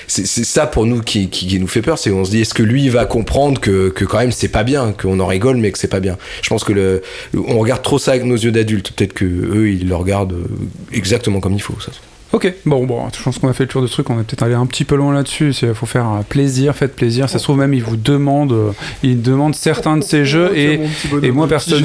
c'est 0.07 0.25
ça 0.25 0.67
pour 0.67 0.85
nous 0.85 1.01
qui, 1.01 1.29
qui- 1.29 1.59
nous 1.59 1.67
fait 1.67 1.81
peur. 1.81 1.97
C'est 1.97 2.11
on 2.11 2.25
se 2.25 2.31
dit, 2.31 2.41
est-ce 2.41 2.53
que 2.53 2.63
lui 2.63 2.89
va 2.89 3.05
comprendre 3.05 3.59
que, 3.59 3.89
que 3.89 4.05
quand 4.05 4.19
même 4.19 4.31
c'est 4.31 4.47
pas 4.49 4.63
bien, 4.63 4.93
qu'on 4.93 5.19
en 5.19 5.27
rigole, 5.27 5.57
mais 5.57 5.71
que 5.71 5.77
c'est 5.79 5.87
pas 5.87 5.99
bien. 5.99 6.17
Je 6.41 6.49
pense 6.49 6.63
que 6.63 6.73
le, 6.73 7.01
on 7.35 7.59
regarde 7.59 7.81
trop 7.81 7.99
ça 7.99 8.11
avec 8.11 8.23
nos 8.25 8.35
yeux 8.35 8.51
d'adultes. 8.51 8.91
Peut-être 8.91 9.13
que 9.13 9.25
eux, 9.25 9.69
ils 9.69 9.87
le 9.87 9.95
regardent 9.95 10.33
euh, 10.33 10.47
exactement 10.91 11.39
comme 11.39 11.53
il 11.53 11.61
faut. 11.61 11.79
Ça. 11.79 11.91
Ok, 12.33 12.53
bon, 12.65 12.85
bon, 12.85 13.07
je 13.13 13.21
pense 13.21 13.39
qu'on 13.39 13.49
a 13.49 13.53
fait 13.53 13.63
le 13.63 13.67
tour 13.69 13.81
de 13.81 13.87
ce 13.87 13.93
truc, 13.93 14.09
on 14.09 14.13
est 14.17 14.23
peut-être 14.23 14.43
allé 14.43 14.53
un 14.53 14.65
petit 14.65 14.85
peu 14.85 14.95
loin 14.95 15.13
là-dessus. 15.13 15.53
Il 15.63 15.73
faut 15.73 15.85
faire 15.85 16.07
plaisir, 16.29 16.73
faites 16.73 16.95
plaisir. 16.95 17.27
Ça 17.29 17.39
se 17.39 17.43
trouve 17.43 17.57
même, 17.57 17.73
ils 17.73 17.83
vous 17.83 17.97
demandent, 17.97 18.53
euh, 18.53 18.71
ils 19.03 19.21
demandent 19.21 19.53
certains 19.53 19.97
de 19.97 20.03
ces 20.03 20.23
jeux 20.23 20.49
et, 20.55 20.79
et 21.23 21.31
moi 21.31 21.47
personne. 21.49 21.83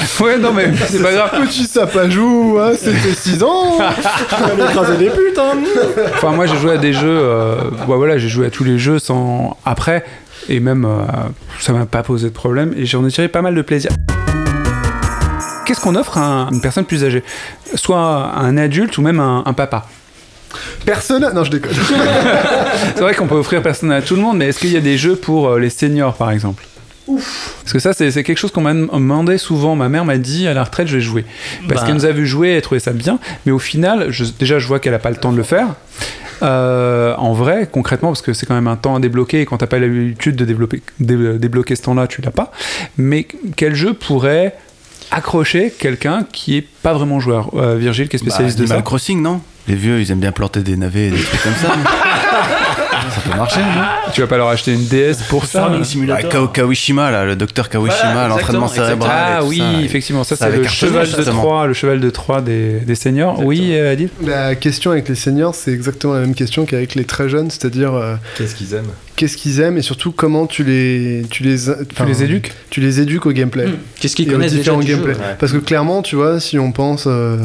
Ouais, 0.20 0.36
non, 0.38 0.52
mais 0.52 0.68
c'est 0.86 1.02
pas 1.02 1.12
grave. 1.12 1.30
Petit 1.46 1.64
sapajou, 1.64 2.58
hein, 2.60 2.72
c'était 2.76 3.14
6 3.14 3.42
ans. 3.42 3.78
Écraser 4.70 4.96
des 4.98 5.08
putes, 5.08 5.38
hein. 5.38 5.52
Enfin, 6.14 6.32
moi, 6.32 6.44
j'ai 6.46 6.56
joué 6.58 6.72
à 6.72 6.78
des 6.78 6.92
jeux. 6.92 7.06
euh, 7.08 7.56
bah, 7.88 7.94
voilà, 7.96 8.18
j'ai 8.18 8.28
joué 8.28 8.46
à 8.46 8.50
tous 8.50 8.64
les 8.64 8.78
jeux 8.78 8.98
sans. 8.98 9.56
Après, 9.64 10.04
et 10.50 10.60
même, 10.60 10.84
euh, 10.84 11.04
ça 11.58 11.72
m'a 11.72 11.86
pas 11.86 12.02
posé 12.02 12.28
de 12.28 12.34
problème, 12.34 12.74
et 12.76 12.84
j'en 12.84 13.06
ai 13.06 13.10
tiré 13.10 13.28
pas 13.28 13.40
mal 13.42 13.54
de 13.54 13.62
plaisir. 13.62 13.90
Qu'est-ce 15.66 15.80
qu'on 15.80 15.94
offre 15.96 16.16
à 16.18 16.22
un- 16.22 16.50
une 16.50 16.60
personne 16.60 16.84
plus 16.84 17.04
âgée? 17.04 17.22
Soit 17.74 17.98
un 18.36 18.56
adulte 18.56 18.96
ou 18.98 19.02
même 19.02 19.20
un, 19.20 19.42
un 19.44 19.52
papa. 19.52 19.86
Persona. 20.84 21.32
Non, 21.32 21.44
je 21.44 21.50
déconne. 21.50 21.72
C'est 22.94 23.00
vrai 23.00 23.14
qu'on 23.14 23.26
peut 23.26 23.34
offrir 23.34 23.62
personne 23.62 23.90
à 23.92 24.00
tout 24.00 24.14
le 24.16 24.22
monde, 24.22 24.38
mais 24.38 24.46
est-ce 24.46 24.58
qu'il 24.60 24.70
y 24.72 24.76
a 24.76 24.80
des 24.80 24.96
jeux 24.96 25.16
pour 25.16 25.48
euh, 25.48 25.58
les 25.58 25.70
seniors, 25.70 26.14
par 26.14 26.30
exemple? 26.30 26.64
Parce 27.08 27.72
que 27.72 27.78
ça, 27.78 27.92
c'est 27.92 28.10
c'est 28.10 28.24
quelque 28.24 28.38
chose 28.38 28.50
qu'on 28.50 28.62
m'a 28.62 28.74
demandé 28.74 29.38
souvent. 29.38 29.76
Ma 29.76 29.88
mère 29.88 30.04
m'a 30.04 30.18
dit 30.18 30.48
à 30.48 30.54
la 30.54 30.64
retraite, 30.64 30.88
je 30.88 30.96
vais 30.96 31.00
jouer. 31.02 31.24
Parce 31.68 31.80
Bah. 31.82 31.86
qu'elle 31.86 31.94
nous 31.96 32.04
a 32.04 32.10
vu 32.10 32.26
jouer, 32.26 32.48
elle 32.54 32.62
trouvait 32.62 32.80
ça 32.80 32.92
bien. 32.92 33.20
Mais 33.44 33.52
au 33.52 33.60
final, 33.60 34.06
je- 34.10 34.24
déjà, 34.36 34.58
je 34.58 34.66
vois 34.66 34.80
qu'elle 34.80 34.94
a 34.94 34.98
pas 34.98 35.10
le 35.10 35.16
temps 35.16 35.30
de 35.30 35.36
le 35.36 35.44
faire. 35.44 35.68
Euh, 36.42 37.14
en 37.16 37.32
vrai, 37.32 37.68
concrètement, 37.70 38.08
parce 38.08 38.22
que 38.22 38.32
c'est 38.32 38.44
quand 38.44 38.54
même 38.56 38.66
un 38.66 38.74
temps 38.76 38.96
à 38.96 39.00
débloquer, 39.00 39.40
et 39.42 39.46
quand 39.46 39.58
t'as 39.58 39.68
pas 39.68 39.78
l'habitude 39.78 40.34
de 40.34 40.44
développer, 40.44 40.82
dé- 40.98 41.38
débloquer 41.38 41.76
ce 41.76 41.82
temps-là, 41.82 42.08
tu 42.08 42.22
l'as 42.22 42.32
pas. 42.32 42.50
Mais 42.98 43.26
quel 43.56 43.74
jeu 43.76 43.94
pourrait 43.94 44.56
accrocher 45.10 45.72
quelqu'un 45.78 46.24
qui 46.32 46.56
est 46.56 46.66
pas 46.82 46.92
vraiment 46.94 47.20
joueur 47.20 47.50
Euh, 47.54 47.76
Virgile, 47.76 48.08
qui 48.08 48.16
est 48.16 48.18
spécialiste 48.18 48.56
Bah, 48.58 48.62
de 48.62 48.68
ça. 48.68 48.74
Animal 48.74 48.84
Crossing, 48.84 49.22
non? 49.22 49.40
Les 49.68 49.74
vieux, 49.74 50.00
ils 50.00 50.10
aiment 50.12 50.20
bien 50.20 50.32
planter 50.32 50.60
des 50.60 50.76
navets 50.76 51.08
et 51.08 51.10
des 51.10 51.22
trucs 51.22 51.42
comme 51.42 51.54
ça. 51.54 51.74
ça 53.16 53.30
peut 53.30 53.36
marcher, 53.36 53.60
non? 53.60 53.82
Tu 54.12 54.20
vas 54.20 54.26
pas 54.26 54.36
leur 54.36 54.48
acheter 54.48 54.72
une 54.74 54.84
DS 54.86 55.22
pour 55.28 55.44
ça 55.46 55.60
Farming 55.62 55.80
hein 55.80 55.84
Simulator. 55.84 56.30
Bah, 56.30 56.50
Ka- 56.52 57.10
là, 57.10 57.24
le 57.24 57.36
docteur 57.36 57.68
Kawishima, 57.68 58.12
Voilà, 58.12 58.28
l'entraînement 58.28 58.66
exactement, 58.68 58.86
cérébral. 59.06 59.10
Ah 59.16 59.38
tout 59.40 59.46
oui, 59.48 59.58
ça, 59.58 59.80
et 59.80 59.84
effectivement, 59.84 60.24
ça 60.24 60.36
ça 60.36 60.44
c'est 60.44 60.44
avait 60.52 60.56
le 60.58 60.62
cartonné, 60.64 60.92
cheval 60.92 61.06
de 61.10 61.16
justement. 61.16 61.42
Troie, 61.42 61.66
le 61.66 61.72
cheval 61.74 62.00
de 62.00 62.10
Troie 62.10 62.40
des, 62.42 62.80
des 62.80 62.94
seniors. 62.94 63.42
Oui, 63.44 63.70
euh, 63.72 63.92
Adil? 63.92 64.10
La 64.24 64.54
question 64.54 64.90
avec 64.90 65.08
les 65.08 65.14
seniors, 65.14 65.54
c'est 65.54 65.72
exactement 65.72 66.14
la 66.14 66.20
même 66.20 66.34
question 66.34 66.66
qu'avec 66.66 66.94
les 66.94 67.04
très 67.04 67.28
jeunes, 67.28 67.50
c'est-à-dire 67.50 67.94
euh, 67.94 68.14
Qu'est-ce 68.36 68.54
qu'ils 68.54 68.74
aiment? 68.74 68.90
qu'est-ce 69.16 69.38
qu'ils 69.38 69.60
aiment 69.60 69.78
et 69.78 69.82
surtout 69.82 70.12
comment 70.12 70.46
tu 70.46 70.62
les, 70.62 71.22
tu 71.30 71.42
les, 71.42 71.70
enfin, 71.70 72.04
les 72.04 72.22
éduques? 72.22 72.52
tu 72.68 72.82
les 72.82 73.00
éduques 73.00 73.24
au 73.24 73.32
gameplay. 73.32 73.64
Hmm. 73.66 73.76
Qu'est-ce 73.98 74.14
qu'ils 74.14 74.26
et 74.26 74.28
aux 74.28 74.32
connaissent 74.34 74.50
déjà 74.52 74.72
différents 74.72 74.80
du 74.80 74.86
jeu 74.88 74.96
gameplays. 74.96 75.14
ouais. 75.14 75.36
Parce 75.38 75.52
que 75.52 75.56
clairement, 75.56 76.02
tu 76.02 76.16
vois, 76.16 76.38
si 76.38 76.58
on 76.58 76.70
pense 76.70 77.04
euh, 77.06 77.38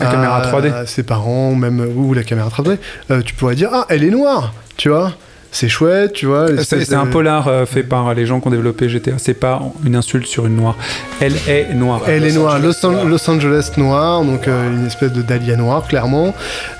La 0.00 0.06
caméra 0.06 0.42
3D. 0.42 0.72
à 0.72 0.84
ses 0.86 1.04
parents, 1.04 1.54
même 1.54 1.80
ou 1.94 2.12
la 2.12 2.24
caméra 2.24 2.48
3D, 2.48 2.76
euh, 3.12 3.22
tu 3.22 3.34
pourrais 3.34 3.54
dire 3.54 3.70
ah 3.72 3.86
elle 3.88 4.02
est 4.02 4.10
noire, 4.10 4.52
tu 4.76 4.88
vois, 4.88 5.12
c'est 5.54 5.68
chouette, 5.68 6.14
tu 6.14 6.26
vois. 6.26 6.46
C'est 6.64 6.92
un 6.94 7.06
polar 7.06 7.46
euh, 7.46 7.66
fait 7.66 7.82
par 7.82 8.12
les 8.14 8.26
gens 8.26 8.40
qui 8.40 8.48
ont 8.48 8.50
développé 8.50 8.88
GTA. 8.88 9.12
C'est 9.18 9.34
pas 9.34 9.60
une 9.84 9.94
insulte 9.94 10.26
sur 10.26 10.46
une 10.46 10.56
noire. 10.56 10.76
Elle 11.20 11.34
est 11.46 11.72
noire. 11.74 12.00
Elle 12.08 12.24
est 12.24 12.32
noire, 12.32 12.58
Los, 12.58 12.84
An- 12.84 13.04
Los 13.04 13.30
Angeles 13.30 13.70
noir, 13.76 14.24
donc 14.24 14.48
euh, 14.48 14.72
une 14.72 14.86
espèce 14.86 15.12
de 15.12 15.22
dahlia 15.22 15.56
noire, 15.56 15.86
clairement. 15.86 16.34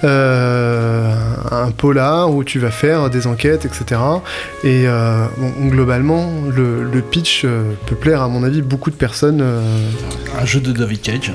Euh, 0.05 1.13
un 1.51 1.71
polar 1.71 2.31
où 2.35 2.45
tu 2.45 2.59
vas 2.59 2.71
faire 2.71 3.11
des 3.11 3.27
enquêtes, 3.27 3.65
etc. 3.67 4.01
Et 4.65 4.85
euh, 4.87 5.27
bon, 5.37 5.69
globalement, 5.69 6.31
le, 6.55 6.83
le 6.85 7.01
pitch 7.03 7.43
euh, 7.45 7.63
peut 7.87 7.95
plaire, 7.97 8.23
à 8.23 8.29
mon 8.29 8.43
avis, 8.43 8.63
beaucoup 8.63 8.91
de 8.91 8.97
personnes. 8.97 9.41
euh, 9.43 9.61
Un 10.41 10.45
jeu 10.47 10.61
de 10.61 10.73
David 10.73 11.01
Cage. 11.03 11.33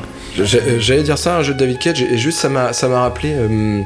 J'allais 0.80 1.04
dire 1.04 1.18
ça, 1.18 1.38
un 1.38 1.44
jeu 1.44 1.54
de 1.54 1.60
David 1.60 1.80
Cage, 1.80 2.02
et 2.02 2.18
juste 2.18 2.38
ça 2.40 2.50
m'a 2.50 2.72
ça 2.74 2.88
m'a 2.88 3.02
rappelé 3.02 3.34
euh, 3.34 3.82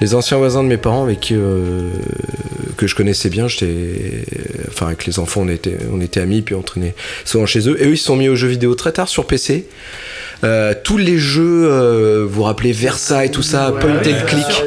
les 0.00 0.14
anciens 0.16 0.38
voisins 0.38 0.62
de 0.64 0.68
mes 0.68 0.76
parents 0.76 1.04
avec 1.04 1.20
qui 1.20 1.34
euh, 1.36 1.90
je 2.86 2.94
connaissais 2.94 3.30
bien. 3.30 3.48
J'étais, 3.48 4.24
enfin 4.68 4.86
avec 4.86 5.06
les 5.06 5.18
enfants, 5.18 5.42
on 5.42 5.48
était 5.48 5.76
on 5.92 6.00
était 6.00 6.20
amis, 6.20 6.42
puis 6.42 6.54
on 6.54 6.62
traînait 6.62 6.94
souvent 7.24 7.46
chez 7.46 7.68
eux. 7.68 7.80
Et 7.82 7.86
eux, 7.86 7.92
ils 7.92 7.98
se 7.98 8.04
sont 8.04 8.16
mis 8.16 8.28
aux 8.28 8.36
jeux 8.36 8.48
vidéo 8.48 8.74
très 8.74 8.92
tard 8.92 9.08
sur 9.08 9.26
PC. 9.26 9.66
Euh, 10.42 10.74
tous 10.82 10.96
les 10.98 11.16
jeux, 11.18 11.68
euh, 11.70 12.24
vous 12.26 12.34
vous 12.36 12.42
rappelez 12.42 12.72
Versailles, 12.72 13.30
tout 13.30 13.42
ça, 13.42 13.72
point 13.78 13.90
and 13.92 14.26
click. 14.26 14.64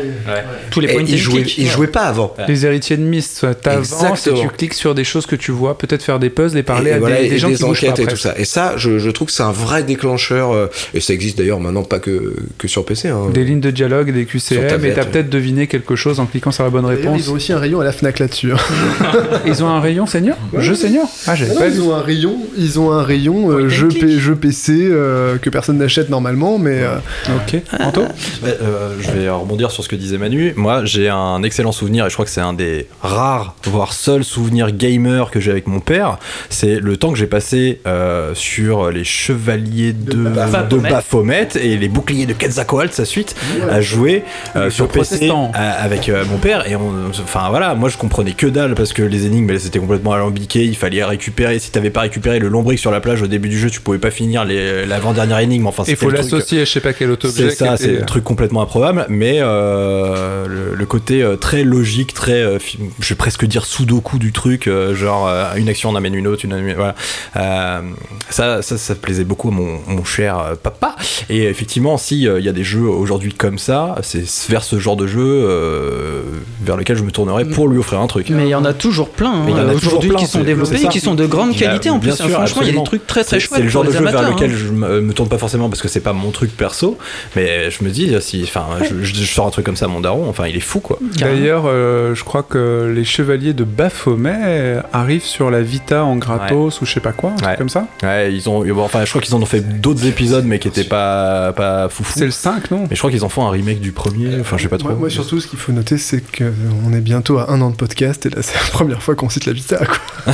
Tous 0.72 0.80
les 0.80 0.90
Et 0.90 0.94
points 0.94 1.04
ils 1.08 1.18
jouaient, 1.18 1.42
ils 1.58 1.68
jouaient 1.68 1.88
pas 1.88 2.04
avant. 2.04 2.34
Les 2.48 2.66
héritiers 2.66 2.98
de 2.98 3.04
Myst, 3.04 3.46
t'avances 3.62 4.28
et 4.28 4.34
tu 4.34 4.48
cliques 4.50 4.74
sur 4.74 4.96
des 4.96 5.04
choses 5.04 5.26
que 5.26 5.36
tu 5.36 5.52
vois, 5.52 5.78
peut-être 5.78 6.04
faire 6.04 6.20
des 6.20 6.30
puzzles 6.30 6.58
et 6.58 6.64
parler 6.64 6.92
et, 6.92 6.94
à 6.94 7.00
voilà, 7.00 7.18
des, 7.20 7.26
et 7.26 7.30
des 7.30 7.38
gens 7.38 7.50
des 7.50 7.56
qui 7.56 7.62
pas 7.64 7.68
enquêtes 7.70 8.00
et 8.00 8.04
après. 8.04 8.14
tout 8.14 8.18
ça. 8.20 8.34
Et 8.38 8.46
ça, 8.46 8.74
je, 8.78 8.98
je 9.00 9.10
trouve 9.10 9.28
que 9.28 9.34
c'est 9.34 9.44
un 9.44 9.52
vrai 9.52 9.84
déclencheur. 9.84 10.52
euh, 10.52 10.68
et 10.94 11.00
ça 11.00 11.14
existe 11.14 11.38
d'ailleurs 11.38 11.60
maintenant 11.60 11.84
pas 11.84 12.00
que, 12.00 12.34
que 12.58 12.68
sur 12.68 12.86
PC. 12.86 13.10
hein. 13.10 13.28
Des 13.34 13.44
lignes 13.44 13.60
de 13.62 13.72
dialogue, 13.72 14.12
des 14.14 14.26
QCM, 14.26 14.64
et 14.64 14.68
tablette, 14.68 14.96
t'as 14.96 15.02
ouais. 15.04 15.08
peut-être 15.10 15.30
deviné 15.30 15.68
quelque 15.68 15.96
chose 15.96 16.20
en 16.20 16.26
cliquant 16.26 16.52
sur 16.52 16.64
la 16.64 16.70
bonne 16.70 16.86
réponse. 16.86 17.22
ils 17.26 17.32
ont 17.32 17.36
aussi 17.36 17.54
un 17.54 17.60
rayon 17.60 17.80
à 17.82 17.84
la 17.84 17.92
Fnac 17.92 18.20
là-dessus. 18.20 18.52
hein. 18.54 18.58
Ils 19.46 19.64
ont 19.64 19.68
un 19.70 19.80
rayon 19.80 20.06
senior 20.06 20.36
Jeu 20.58 20.76
senior 20.76 21.08
Ah, 21.28 21.36
j'avais 21.36 21.52
Ah 21.56 21.60
pas 21.60 21.68
ils 21.68 21.82
ont 21.82 21.94
un 21.96 22.02
rayon, 22.02 22.38
ils 22.58 22.80
ont 22.80 22.92
un 22.92 23.04
rayon 23.04 23.50
euh, 23.52 23.70
jeu, 23.70 23.88
click. 23.88 24.06
P- 24.06 24.20
jeu 24.20 24.36
PC 24.36 24.74
euh, 24.92 25.38
que 25.38 25.50
personne 25.58 25.80
n'achète 25.80 26.12
normalement, 26.12 26.60
mais 26.60 26.84
euh, 26.84 26.98
Ok. 27.36 27.60
Anto 27.80 28.02
Ouais, 28.02 28.56
euh, 28.62 28.96
je 29.00 29.10
vais 29.10 29.28
rebondir 29.28 29.72
sur 29.72 29.84
ce 29.84 29.90
que 29.90 29.96
disait 29.96 30.20
Manu. 30.20 30.54
Moi, 30.56 30.86
j'ai 30.86 31.10
un 31.10 31.42
excellent 31.42 31.72
souvenir, 31.72 32.06
et 32.06 32.10
je 32.10 32.14
crois 32.14 32.26
que 32.26 32.32
c'est 32.32 32.42
un 32.42 32.54
des 32.54 32.88
rares, 33.02 33.56
voire 33.64 33.94
seuls 33.94 34.24
souvenirs 34.24 34.70
gamer 34.70 35.32
que 35.32 35.40
j'ai 35.40 35.50
avec 35.50 35.66
mon 35.66 35.80
père. 35.80 36.20
C'est 36.52 36.80
le 36.80 36.96
temps 36.98 37.12
que 37.12 37.18
j'ai 37.18 37.26
passé 37.26 37.82
euh, 37.88 38.36
sur 38.36 38.92
les 38.92 39.04
chevaliers 39.04 39.94
de, 39.94 40.12
de 40.12 40.30
Baphomet. 40.30 40.90
Baphomet 40.92 41.48
et 41.60 41.76
les 41.78 41.88
boucliers 41.88 42.28
de 42.28 42.34
Quetzalcoatl, 42.34 42.92
sa 42.92 43.06
suite, 43.06 43.36
à 43.68 43.82
jouer 43.82 44.24
euh, 44.56 44.70
sur 44.70 44.88
PC 44.88 45.32
euh, 45.32 45.44
avec 45.56 46.08
euh, 46.08 46.24
mon 46.30 46.38
père. 46.38 46.70
Et 46.70 46.76
on, 46.76 47.10
enfin 47.10 47.48
voilà, 47.50 47.74
moi 47.74 47.90
je 47.90 47.98
comprenais 47.98 48.34
que 48.34 48.46
dalle 48.46 48.76
parce 48.76 48.94
que 48.94 49.02
les 49.02 49.26
énigmes, 49.26 49.50
elles, 49.50 49.60
c'était 49.60 49.80
complètement 49.80 50.14
alambiqué. 50.14 50.66
Il 50.66 50.78
fallait 50.78 51.04
récupérer. 51.04 51.58
Si 51.58 51.72
t'avais 51.72 51.90
pas 51.90 52.02
récupéré 52.02 52.38
le 52.38 52.48
lombric 52.48 52.78
sur 52.78 52.92
la 52.92 53.00
plage 53.00 53.24
au 53.24 53.28
début 53.28 53.50
du 53.50 53.58
jeu, 53.58 53.72
tu 53.72 53.82
pouvais 53.82 53.98
pas 53.98 54.12
finir 54.12 54.46
l'avant-dernière 54.46 55.40
énigme. 55.48 55.68
Enfin, 55.68 55.84
Il 55.88 55.96
faut 55.96 56.10
l'associer 56.10 56.62
à 56.62 56.66
je 56.66 56.72
sais 56.72 56.80
pas 56.80 56.94
quel 56.94 57.12
autoobjet. 57.12 57.50
c'est 57.50 57.56
ça, 57.56 57.78
c'est 57.78 58.02
un 58.02 58.06
truc 58.06 58.24
complètement 58.24 58.62
improbable, 58.62 59.06
mais 59.10 59.40
euh, 59.42 60.46
le, 60.48 60.76
le 60.76 60.86
côté 60.86 61.22
euh, 61.24 61.36
très 61.36 61.64
logique, 61.64 62.14
très, 62.14 62.42
euh, 62.42 62.58
je 63.00 63.10
vais 63.10 63.16
presque 63.16 63.46
dire 63.46 63.66
sudoku 63.66 64.20
du 64.20 64.32
truc, 64.32 64.68
euh, 64.68 64.96
genre 64.96 65.28
euh, 65.28 65.46
une 65.56 65.70
action 65.70 65.90
en 65.90 65.96
amène 65.96 66.14
une 66.16 66.28
autre, 66.28 66.46
une 66.46 66.54
amène- 66.54 66.76
voilà. 66.76 66.96
Euh, 67.36 67.82
ça, 68.30 68.62
ça, 68.62 68.78
ça 68.78 68.96
plaisait 68.96 69.24
beaucoup 69.24 69.50
à 69.50 69.52
mon, 69.52 69.80
mon 69.88 70.04
cher 70.04 70.38
euh, 70.40 70.56
papa. 70.62 70.96
Et 71.30 71.44
effectivement, 71.44 71.98
si 71.98 72.28
euh, 72.28 72.40
il 72.40 72.46
y 72.46 72.50
a 72.50 72.54
des 72.54 72.64
jeux 72.64 72.82
aujourd'hui 72.88 73.34
comme 73.34 73.58
ça, 73.58 73.96
c'est 74.04 74.26
vers 74.50 74.64
ce 74.64 74.80
genre 74.80 74.96
de 74.96 75.08
jeu 75.08 75.22
euh, 75.24 76.22
vers 76.62 76.78
lequel 76.78 76.98
je 76.98 77.04
me 77.04 77.12
tournerais 77.12 77.46
pour 77.46 77.68
lui 77.68 77.80
offrir 77.80 78.00
un 78.00 78.08
truc. 78.08 78.30
Mais 78.30 78.46
il 78.46 78.50
y 78.50 78.56
en 78.56 78.66
a 78.66 78.74
toujours 78.74 79.10
plein 79.10 79.32
hein, 79.32 79.44
Mais 79.46 79.52
il 79.52 79.58
y 79.58 79.62
en 79.62 79.70
a 79.70 79.74
toujours 79.74 79.94
aujourd'hui 80.00 80.16
qui 80.16 80.26
sont 80.28 80.44
développés 80.44 80.84
et 80.84 80.88
qui 80.88 81.00
sont 81.00 81.16
de 81.16 81.26
grande 81.26 81.52
a- 81.52 81.54
qualité 81.60 81.90
en 81.90 82.00
plus. 82.00 82.16
sûr, 82.16 82.30
Franchement, 82.30 82.62
il 82.64 82.68
y 82.68 82.72
a 82.76 82.80
des 82.80 82.84
trucs 82.84 83.08
très 83.08 83.24
très 83.24 83.40
chouettes. 83.40 83.58
C'est 83.60 83.64
le 83.64 83.70
genre 83.70 83.84
de 83.84 83.92
jeu 83.92 84.04
vers 84.04 84.30
lequel 84.30 84.52
hein. 84.52 84.56
je 84.58 84.72
me, 84.72 85.02
me 85.02 85.14
tourne 85.14 85.30
pas 85.30 85.37
forcément 85.38 85.70
parce 85.70 85.82
que 85.82 85.88
c'est 85.88 86.00
pas 86.02 86.14
mon 86.14 86.32
truc 86.32 86.56
perso, 86.56 86.98
mais 87.36 87.70
je 87.72 87.84
me 87.84 87.90
dis 87.90 88.14
si, 88.22 88.42
enfin, 88.44 88.66
je, 88.82 89.04
je- 89.04 89.14
je 89.16 89.24
sors 89.26 89.48
un 89.48 89.52
truc 89.52 89.66
comme 89.66 89.76
ça 89.76 89.86
à 89.86 89.90
mon 89.90 90.00
daron, 90.02 90.28
enfin, 90.30 90.48
il 90.48 90.56
est 90.56 90.60
fou 90.62 90.80
quoi. 90.80 90.98
D'ailleurs, 91.20 91.64
euh, 91.66 92.14
je 92.16 92.24
crois 92.24 92.44
que 92.44 92.92
les 92.94 93.04
chevaliers 93.04 93.54
de 93.54 93.64
Baphomet 93.64 94.78
arrivent 94.94 95.24
sur 95.24 95.50
la 95.52 95.62
Vita 95.62 96.04
en 96.04 96.16
gratos 96.16 96.82
ou 96.82 96.86
je 96.86 96.94
sais 96.94 97.00
pas 97.00 97.12
quoi, 97.14 97.32
un 97.32 97.36
truc 97.36 97.48
Ouais. 97.50 97.56
comme 97.58 97.70
ça. 97.70 97.88
Ouais, 98.04 98.34
ils 98.34 98.50
ont, 98.50 98.64
bon, 98.66 98.84
enfin, 98.84 99.04
je 99.06 99.10
crois 99.10 99.22
qu'ils 99.22 99.36
en 99.36 99.42
ont 99.42 99.46
fait 99.46 99.62
d'autres 99.82 100.06
épisodes, 100.06 100.46
mais 100.46 100.60
qui 100.60 100.68
étaient 100.68 100.84
pas, 100.84 101.54
pas 101.54 101.90
foufou. 101.90 102.14
C'est 102.18 102.26
le 102.26 102.32
5, 102.32 102.72
non 102.72 102.84
Mais 102.90 102.96
je 102.96 103.00
crois 103.00 103.12
qu'ils 103.12 103.24
en 103.26 103.30
font 103.30 103.46
un 103.48 103.52
remake 103.52 103.80
du 103.80 103.92
premier. 103.92 104.40
Enfin, 104.40 104.58
je 104.58 104.64
sais 104.64 104.70
pas 104.70 104.78
trop. 104.78 104.90
moi, 104.90 104.98
moi, 104.98 105.10
surtout 105.10 105.40
ce 105.40 105.48
qu'il 105.48 105.60
faut 105.60 105.72
noter, 105.72 105.98
c'est 105.98 106.22
qu'on 106.22 106.94
est 106.94 107.02
bientôt 107.02 107.38
à 107.40 107.52
un 107.52 107.62
an 107.62 107.70
de 107.70 107.76
podcast 107.76 108.26
et 108.26 108.30
là 108.30 108.42
c'est 108.42 108.56
la 108.56 108.70
première 108.72 109.02
fois 109.04 109.16
qu'on 109.16 109.30
cite 109.30 109.46
la 109.46 109.54
Vita. 109.54 109.78
Quoi. 109.78 110.34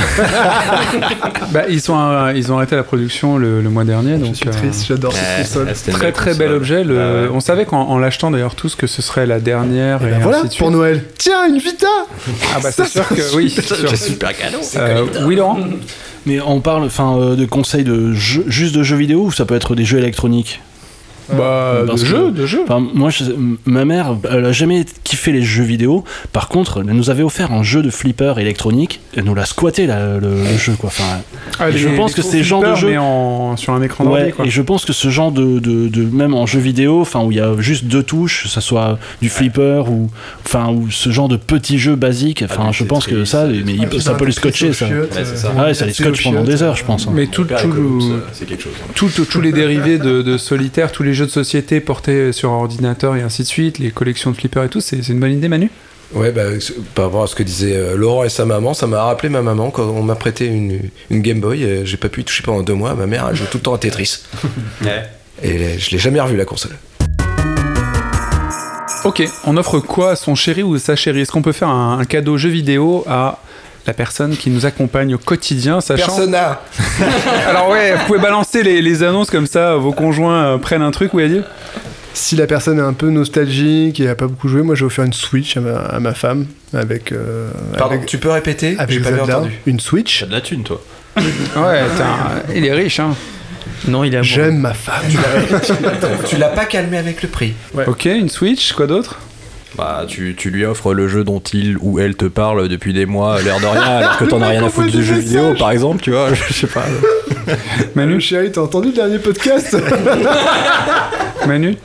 Bah, 1.52 1.62
ils, 1.68 1.80
sont, 1.80 1.96
euh, 1.98 2.32
ils 2.34 2.50
ont 2.52 2.56
arrêté 2.56 2.74
la 2.76 2.82
production 2.82 3.38
le, 3.38 3.60
le 3.60 3.70
mois 3.70 3.84
dernier, 3.84 4.16
donc. 4.18 4.30
Je 4.32 4.38
suis 4.38 4.48
euh, 4.48 4.52
triste, 4.52 4.86
j'adore 4.94 5.12
cette 5.14 5.46
console. 5.46 5.72
Très 5.92 6.12
très 6.12 6.30
console. 6.32 6.46
bel 6.46 6.56
objet. 6.56 6.84
Le- 6.84 6.96
ouais. 6.96 7.28
On 7.32 7.40
savait 7.40 7.64
qu'en 7.64 7.82
en 7.82 7.98
l'achetant 7.98 8.30
d'ailleurs 8.30 8.54
tous 8.54 8.74
que 8.74 8.86
ce 8.86 9.02
serait 9.02 9.26
la 9.26 9.40
dernière 9.40 10.02
et, 10.02 10.06
Et 10.06 10.10
ben 10.10 10.14
ainsi 10.16 10.22
voilà, 10.22 10.42
de 10.42 10.48
suite. 10.48 10.58
pour 10.58 10.70
Noël. 10.70 11.04
Tiens, 11.18 11.46
une 11.48 11.58
Vita 11.58 11.86
Ah 12.54 12.60
bah 12.62 12.70
c'est 12.72 12.86
sûr 12.86 13.06
que 13.08 13.36
oui. 13.36 13.50
c'est 13.54 13.64
sûr. 13.64 13.88
C'est 13.90 13.96
super 13.96 14.36
cadeau. 14.36 14.58
Euh, 14.76 15.04
oui 15.26 15.36
Laurent 15.36 15.58
Mais 16.26 16.40
on 16.40 16.60
parle 16.60 16.84
enfin 16.84 17.16
euh, 17.18 17.36
de 17.36 17.44
conseils 17.44 17.84
de 17.84 18.12
jeux, 18.12 18.44
juste 18.46 18.74
de 18.74 18.82
jeux 18.82 18.96
vidéo 18.96 19.24
ou 19.24 19.32
ça 19.32 19.44
peut 19.44 19.54
être 19.56 19.74
des 19.74 19.84
jeux 19.84 19.98
électroniques? 19.98 20.60
Bah 21.32 21.82
de 21.86 21.90
que- 21.92 21.96
jeu, 22.06 22.30
de 22.30 22.46
jeu. 22.46 22.60
Enfin, 22.64 22.84
moi, 22.94 23.10
je- 23.10 23.24
ma 23.64 23.84
mère, 23.84 24.16
elle 24.30 24.44
a 24.44 24.52
jamais 24.52 24.84
kiffé 25.04 25.32
les 25.32 25.42
jeux 25.42 25.62
vidéo. 25.64 26.04
Par 26.32 26.48
contre, 26.48 26.82
elle 26.86 26.94
nous 26.94 27.10
avait 27.10 27.22
offert 27.22 27.52
un 27.52 27.62
jeu 27.62 27.82
de 27.82 27.90
flipper 27.90 28.38
électronique. 28.38 29.00
Elle 29.16 29.24
nous 29.24 29.34
l'a 29.34 29.46
squatté 29.46 29.86
là, 29.86 30.18
le, 30.18 30.28
le 30.42 30.58
jeu, 30.58 30.74
quoi. 30.78 30.88
Enfin, 30.88 31.04
Ah, 31.58 31.70
et 31.70 31.76
je 31.78 31.88
pense 31.88 32.16
les 32.16 32.22
que 32.22 32.28
c'est 32.28 32.38
le 32.38 32.42
genre 32.42 32.60
de 32.60 32.66
flippers, 32.66 32.80
jeu- 32.80 32.88
mais 32.90 32.98
en, 32.98 33.56
sur 33.56 33.72
un 33.72 33.82
écran 33.82 34.04
ouais. 34.06 34.32
quoi. 34.36 34.44
Et 34.46 34.50
je 34.50 34.60
pense 34.62 34.84
que 34.84 34.92
ce 34.92 35.08
genre 35.08 35.32
de, 35.32 35.58
de, 35.60 35.88
de- 35.88 36.02
même 36.04 36.34
en 36.34 36.46
jeu 36.46 36.60
vidéo, 36.60 37.00
enfin, 37.00 37.22
où 37.24 37.30
il 37.32 37.38
y 37.38 37.40
a 37.40 37.52
juste 37.58 37.84
deux 37.86 38.02
touches, 38.02 38.42
que 38.44 38.48
ça 38.48 38.60
soit 38.60 38.98
du 39.22 39.28
flipper 39.30 39.84
ou, 39.88 40.10
enfin, 40.44 40.68
ou 40.70 40.90
ce 40.90 41.10
genre 41.10 41.28
de 41.28 41.36
petits 41.36 41.78
jeux 41.78 41.96
basiques. 41.96 42.42
Enfin, 42.44 42.64
Ah, 42.68 42.72
je 42.72 42.80
c'est 42.80 42.84
pense 42.84 43.06
que 43.06 43.24
ça, 43.24 43.46
mais 43.46 43.74
il- 43.74 44.02
ça 44.02 44.14
peut 44.14 44.24
les 44.26 44.32
scotcher, 44.32 44.72
ça. 44.72 44.86
chiottes, 44.86 45.14
Ouais, 45.14 45.24
c'est 45.24 45.36
ça. 45.36 45.52
Ah 45.56 45.62
ouais, 45.64 45.74
ça 45.74 45.86
les 45.86 45.92
scotche 45.92 46.22
pendant 46.24 46.42
des 46.44 46.62
heures, 46.62 46.76
je 46.76 46.84
pense. 46.84 47.06
hein. 47.06 47.12
Mais 47.14 47.26
tout, 47.28 47.44
tout 47.44 47.68
le- 47.72 48.22
c'est 48.32 48.46
quelque 48.46 48.62
chose. 48.64 48.72
tout- 48.94 49.08
tout- 49.08 49.24
tous 49.24 49.40
les 49.40 49.52
dérivés 49.64 49.98
de, 49.98 50.22
de 50.22 50.36
solitaire, 50.38 50.92
tous 50.92 51.02
les 51.02 51.13
jeux 51.14 51.26
de 51.26 51.30
société 51.30 51.80
portés 51.80 52.32
sur 52.32 52.50
ordinateur 52.50 53.16
et 53.16 53.22
ainsi 53.22 53.42
de 53.42 53.46
suite, 53.48 53.78
les 53.78 53.90
collections 53.90 54.30
de 54.30 54.36
flippers 54.36 54.64
et 54.64 54.68
tout, 54.68 54.80
c'est 54.80 55.08
une 55.08 55.20
bonne 55.20 55.32
idée 55.32 55.48
Manu? 55.48 55.70
Ouais, 56.12 56.30
bah, 56.30 56.42
par 56.94 57.06
rapport 57.06 57.24
à 57.24 57.26
ce 57.26 57.34
que 57.34 57.42
disait 57.42 57.74
euh, 57.76 57.96
Laurent 57.96 58.22
et 58.24 58.28
sa 58.28 58.44
maman, 58.44 58.72
ça 58.74 58.86
m'a 58.86 59.02
rappelé 59.02 59.28
ma 59.30 59.42
maman 59.42 59.70
quand 59.70 59.84
on 59.84 60.02
m'a 60.02 60.14
prêté 60.14 60.46
une, 60.46 60.78
une 61.10 61.22
Game 61.22 61.40
Boy. 61.40 61.64
euh, 61.64 61.84
J'ai 61.84 61.96
pas 61.96 62.08
pu 62.08 62.20
y 62.20 62.24
toucher 62.24 62.42
pendant 62.44 62.62
deux 62.62 62.74
mois. 62.74 62.94
Ma 62.94 63.06
mère, 63.06 63.26
elle 63.30 63.34
joue 63.36 63.46
tout 63.50 63.56
le 63.58 63.62
temps 63.62 63.74
à 63.74 63.78
Tetris. 63.78 64.18
Et 65.42 65.48
elle- 65.56 65.80
je 65.80 65.90
l'ai 65.90 65.98
jamais 65.98 66.20
revu 66.20 66.36
la 66.36 66.44
console. 66.44 66.72
Ok, 69.04 69.22
on 69.44 69.56
offre 69.58 69.80
quoi 69.80 70.12
à 70.12 70.16
son 70.16 70.34
chéri 70.34 70.62
ou 70.62 70.78
sa 70.78 70.96
chérie? 70.96 71.20
Est-ce 71.20 71.32
qu'on 71.32 71.42
peut 71.42 71.52
faire 71.52 71.68
un, 71.68 71.98
un 71.98 72.04
cadeau 72.06 72.38
jeu 72.38 72.48
vidéo 72.48 73.04
à 73.06 73.38
la 73.86 73.92
personne 73.94 74.36
qui 74.36 74.50
nous 74.50 74.64
accompagne 74.66 75.14
au 75.14 75.18
quotidien, 75.18 75.80
sachant... 75.80 76.06
Persona 76.06 76.60
Alors 77.48 77.68
ouais, 77.68 77.94
vous 77.96 78.04
pouvez 78.06 78.18
balancer 78.18 78.62
les, 78.62 78.80
les 78.82 79.02
annonces 79.02 79.30
comme 79.30 79.46
ça, 79.46 79.76
vos 79.76 79.92
conjoints 79.92 80.44
euh, 80.54 80.58
prennent 80.58 80.82
un 80.82 80.90
truc, 80.90 81.12
oui 81.14 81.28
dire 81.28 81.44
Si 82.14 82.34
la 82.36 82.46
personne 82.46 82.78
est 82.78 82.82
un 82.82 82.92
peu 82.94 83.10
nostalgique 83.10 84.00
et 84.00 84.08
a 84.08 84.14
pas 84.14 84.26
beaucoup 84.26 84.48
joué, 84.48 84.62
moi 84.62 84.74
j'ai 84.74 84.84
offert 84.84 85.04
une 85.04 85.12
Switch 85.12 85.56
à 85.56 85.60
ma, 85.60 85.76
à 85.76 86.00
ma 86.00 86.14
femme 86.14 86.46
avec. 86.72 87.12
euh, 87.12 87.50
Pardon, 87.76 87.96
avec, 87.96 88.06
tu 88.06 88.18
peux 88.18 88.30
répéter 88.30 88.76
avec 88.78 88.96
J'ai 88.98 89.00
pas 89.04 89.10
bien 89.10 89.18
Zelda. 89.24 89.38
entendu. 89.40 89.52
Une 89.66 89.80
Switch. 89.80 90.20
T'as 90.20 90.26
de 90.26 90.32
la 90.32 90.40
thune, 90.40 90.62
toi. 90.62 90.80
Ouais, 91.16 91.82
il 92.54 92.64
est 92.64 92.72
riche, 92.72 93.00
hein. 93.00 93.14
Non, 93.86 94.02
il 94.02 94.14
est 94.14 94.16
amoureux. 94.16 94.24
J'aime 94.32 94.58
ma 94.58 94.72
femme. 94.74 95.04
Tu 96.28 96.36
l'as 96.36 96.48
pas 96.48 96.64
calmé 96.64 96.96
avec 96.96 97.22
le 97.22 97.28
prix. 97.28 97.52
Ok, 97.86 98.06
une 98.06 98.28
Switch, 98.30 98.72
quoi 98.72 98.86
d'autre? 98.86 99.18
Bah, 99.76 100.04
tu, 100.06 100.34
tu 100.36 100.50
lui 100.50 100.64
offres 100.64 100.94
le 100.94 101.08
jeu 101.08 101.24
dont 101.24 101.40
il 101.40 101.76
ou 101.80 101.98
elle 101.98 102.16
te 102.16 102.26
parle 102.26 102.68
depuis 102.68 102.92
des 102.92 103.06
mois, 103.06 103.42
l'air 103.42 103.58
de 103.58 103.66
rien, 103.66 103.82
alors 103.82 104.18
que 104.18 104.24
t'en 104.24 104.40
as 104.40 104.48
rien 104.48 104.64
à 104.64 104.68
foutre 104.68 104.92
du 104.92 105.04
jeu 105.04 105.16
vidéo, 105.16 105.54
par 105.58 105.72
exemple, 105.72 106.00
tu 106.02 106.12
vois, 106.12 106.32
je 106.48 106.52
sais 106.52 106.66
pas. 106.68 106.84
Manu 107.94 108.20
Chérie, 108.20 108.52
t'as 108.52 108.60
entendu 108.60 108.88
le 108.88 108.94
dernier 108.94 109.18
podcast? 109.18 109.76
Manu? 111.46 111.76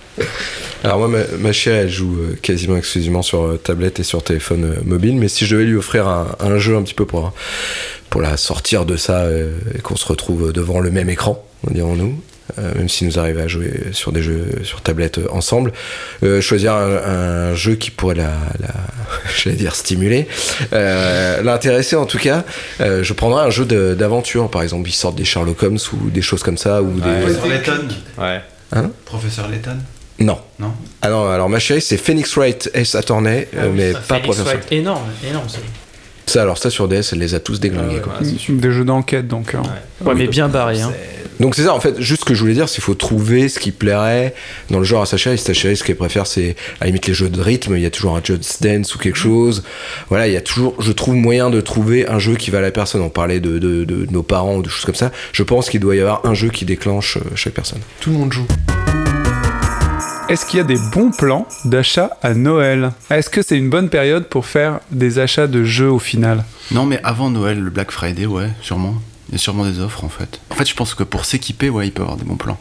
Alors 0.84 1.00
moi, 1.00 1.08
ma, 1.10 1.20
ma 1.40 1.52
chérie, 1.52 1.78
elle 1.78 1.90
joue 1.90 2.18
euh, 2.22 2.38
quasiment 2.42 2.78
exclusivement 2.78 3.22
sur 3.22 3.42
euh, 3.44 3.58
tablette 3.58 4.00
et 4.00 4.04
sur 4.04 4.24
téléphone 4.24 4.64
euh, 4.64 4.82
mobile. 4.86 5.16
Mais 5.16 5.28
si 5.28 5.46
je 5.46 5.56
devais 5.56 5.66
lui 5.68 5.76
offrir 5.76 6.08
un, 6.08 6.28
un 6.40 6.58
jeu 6.58 6.78
un 6.78 6.84
petit 6.84 6.94
peu 6.94 7.06
pour, 7.06 7.34
pour 8.10 8.22
la 8.22 8.38
sortir 8.38 8.86
de 8.86 8.96
ça 8.96 9.24
euh, 9.24 9.52
et 9.78 9.80
qu'on 9.82 9.98
se 9.98 10.06
retrouve 10.06 10.54
devant 10.54 10.80
le 10.80 10.90
même 10.90 11.10
écran, 11.10 11.44
dirons-nous, 11.70 12.22
euh, 12.58 12.74
même 12.76 12.90
si 12.90 13.06
nous 13.06 13.20
arrivons 13.20 13.44
à 13.44 13.48
jouer 13.48 13.72
sur 13.92 14.12
des 14.12 14.22
jeux 14.22 14.46
sur 14.64 14.82
tablette 14.82 15.20
euh, 15.20 15.28
ensemble, 15.32 15.72
euh, 16.24 16.42
choisir 16.42 16.74
un, 16.74 17.52
un 17.52 17.56
jeu 17.56 17.76
qui 17.76 17.92
pourrait 17.92 18.16
la, 18.16 18.32
la 18.60 18.70
j'allais 19.38 19.56
dire 19.56 19.76
stimuler, 19.76 20.28
euh, 20.74 21.42
l'intéresser 21.44 21.96
en 21.96 22.06
tout 22.06 22.18
cas, 22.18 22.44
euh, 22.82 23.04
je 23.04 23.14
prendrais 23.14 23.44
un 23.44 23.50
jeu 23.50 23.66
d'aventure, 23.66 24.50
par 24.50 24.62
exemple, 24.64 24.90
ils 24.90 24.94
sortent 24.94 25.16
des 25.16 25.26
Sherlock 25.26 25.62
Holmes 25.64 25.78
ou 25.94 26.10
des 26.10 26.22
choses 26.22 26.44
comme 26.44 26.58
ça, 26.58 26.82
ou 26.82 27.00
des... 27.00 27.22
Professeur 27.36 27.80
Ouais. 28.18 28.42
Hein? 28.72 28.92
Professeur 29.06 29.48
Layton 29.50 29.78
Non. 30.20 30.40
Non 30.60 30.74
Ah 31.02 31.10
non, 31.10 31.28
alors 31.30 31.50
ma 31.50 31.60
chérie, 31.60 31.82
c'est 31.82 31.98
Phoenix 31.98 32.36
Wright 32.36 32.70
S. 32.74 32.96
Attorney, 32.96 33.48
euh, 33.56 33.72
mais 33.74 33.94
pas 33.94 34.00
Phoenix 34.02 34.24
Professeur. 34.26 34.46
Wright, 34.48 34.72
énorme, 34.72 35.04
énorme. 35.28 35.50
ça. 35.50 35.58
Ça, 36.26 36.44
alors 36.44 36.60
ça 36.60 36.70
sur 36.70 36.88
DS, 36.88 37.14
elle 37.14 37.18
les 37.20 37.34
a 37.34 37.40
tous 37.40 37.60
déglingués. 37.60 38.02
quoi. 38.02 38.14
Des 38.22 38.72
jeux 38.72 38.86
d'enquête, 38.86 39.28
donc. 39.28 39.56
hein. 39.56 39.64
Ouais, 40.06 40.14
mais 40.14 40.28
bien 40.28 40.48
barré. 40.48 40.80
Hein. 40.80 40.92
Donc 41.40 41.56
c'est 41.56 41.64
ça, 41.64 41.74
en 41.74 41.80
fait, 41.80 42.00
juste 42.02 42.22
ce 42.22 42.26
que 42.26 42.34
je 42.34 42.42
voulais 42.42 42.54
dire, 42.54 42.68
c'est 42.68 42.76
qu'il 42.76 42.84
faut 42.84 42.96
trouver 42.96 43.48
ce 43.48 43.60
qui 43.60 43.72
plairait 43.72 44.34
dans 44.70 44.80
le 44.80 44.84
genre 44.84 45.04
à 45.04 45.06
sa 45.06 45.16
chérie. 45.16 45.38
Si 45.38 45.46
ta 45.46 45.54
chérie, 45.54 45.78
ce 45.78 45.84
qu'elle 45.84 45.96
préfère, 45.96 46.28
c'est 46.28 46.56
à 46.80 46.86
la 46.86 46.88
limite 46.88 47.08
les 47.08 47.14
jeux 47.14 47.30
de 47.30 47.42
rythme, 47.42 47.76
il 47.78 47.82
y 47.82 47.86
a 47.86 47.90
toujours 47.90 48.18
un 48.18 48.22
Just 48.24 48.62
Dance 48.62 48.94
ou 48.96 49.00
quelque 49.00 49.18
chose. 49.18 49.64
Voilà, 50.10 50.28
il 50.28 50.34
y 50.34 50.38
a 50.38 50.42
toujours, 50.42 50.76
je 50.82 50.92
trouve, 50.92 51.16
moyen 51.16 51.50
de 51.50 51.62
trouver 51.62 52.08
un 52.10 52.20
jeu 52.20 52.36
qui 52.36 52.52
va 52.52 52.58
à 52.58 52.62
la 52.62 52.72
personne. 52.72 53.02
On 53.02 53.10
parlait 53.10 53.40
de, 53.40 53.58
de, 53.58 53.86
de 53.86 54.08
nos 54.12 54.24
parents 54.24 54.58
ou 54.58 54.62
de 54.62 54.70
choses 54.70 54.86
comme 54.86 54.96
ça. 54.96 55.12
Je 55.32 55.44
pense 55.44 55.70
qu'il 55.70 55.80
doit 55.80 55.96
y 55.96 56.02
avoir 56.02 56.26
un 56.26 56.34
jeu 56.34 56.50
qui 56.50 56.66
déclenche 56.66 57.18
euh, 57.18 57.22
chaque 57.36 57.54
personne. 57.54 57.80
Tout 58.02 58.12
le 58.12 58.18
monde 58.18 58.34
joue. 58.34 58.48
Est-ce 60.28 60.46
qu'il 60.46 60.58
y 60.58 60.62
a 60.62 60.66
des 60.66 60.78
bons 60.94 61.10
plans 61.10 61.48
d'achat 61.66 62.12
à 62.22 62.36
Noël? 62.36 62.92
Est-ce 63.10 63.32
que 63.32 63.42
c'est 63.42 63.58
une 63.58 63.70
bonne 63.70 63.90
période 63.90 64.28
pour 64.28 64.46
faire 64.46 64.80
des 64.92 65.18
achats 65.18 65.48
de 65.48 65.64
jeux 65.64 65.90
au 65.90 65.98
final? 65.98 66.44
Non, 66.72 66.86
mais 66.86 67.00
avant 67.04 67.32
Noël, 67.32 67.60
le 67.60 67.72
Black 67.72 67.90
Friday, 67.90 68.28
ouais, 68.28 68.50
sûrement. 68.62 68.94
Il 69.30 69.34
y 69.34 69.36
a 69.36 69.38
sûrement 69.38 69.66
des 69.66 69.80
offres 69.80 70.04
en 70.04 70.10
fait. 70.10 70.40
En 70.50 70.56
fait, 70.56 70.68
je 70.68 70.74
pense 70.76 70.94
que 70.96 71.04
pour 71.04 71.26
s'équiper, 71.26 71.70
ouais, 71.70 71.88
il 71.88 71.92
peut 71.92 72.02
y 72.02 72.06
avoir 72.06 72.18
des 72.18 72.26
bons 72.26 72.36
plans. 72.38 72.58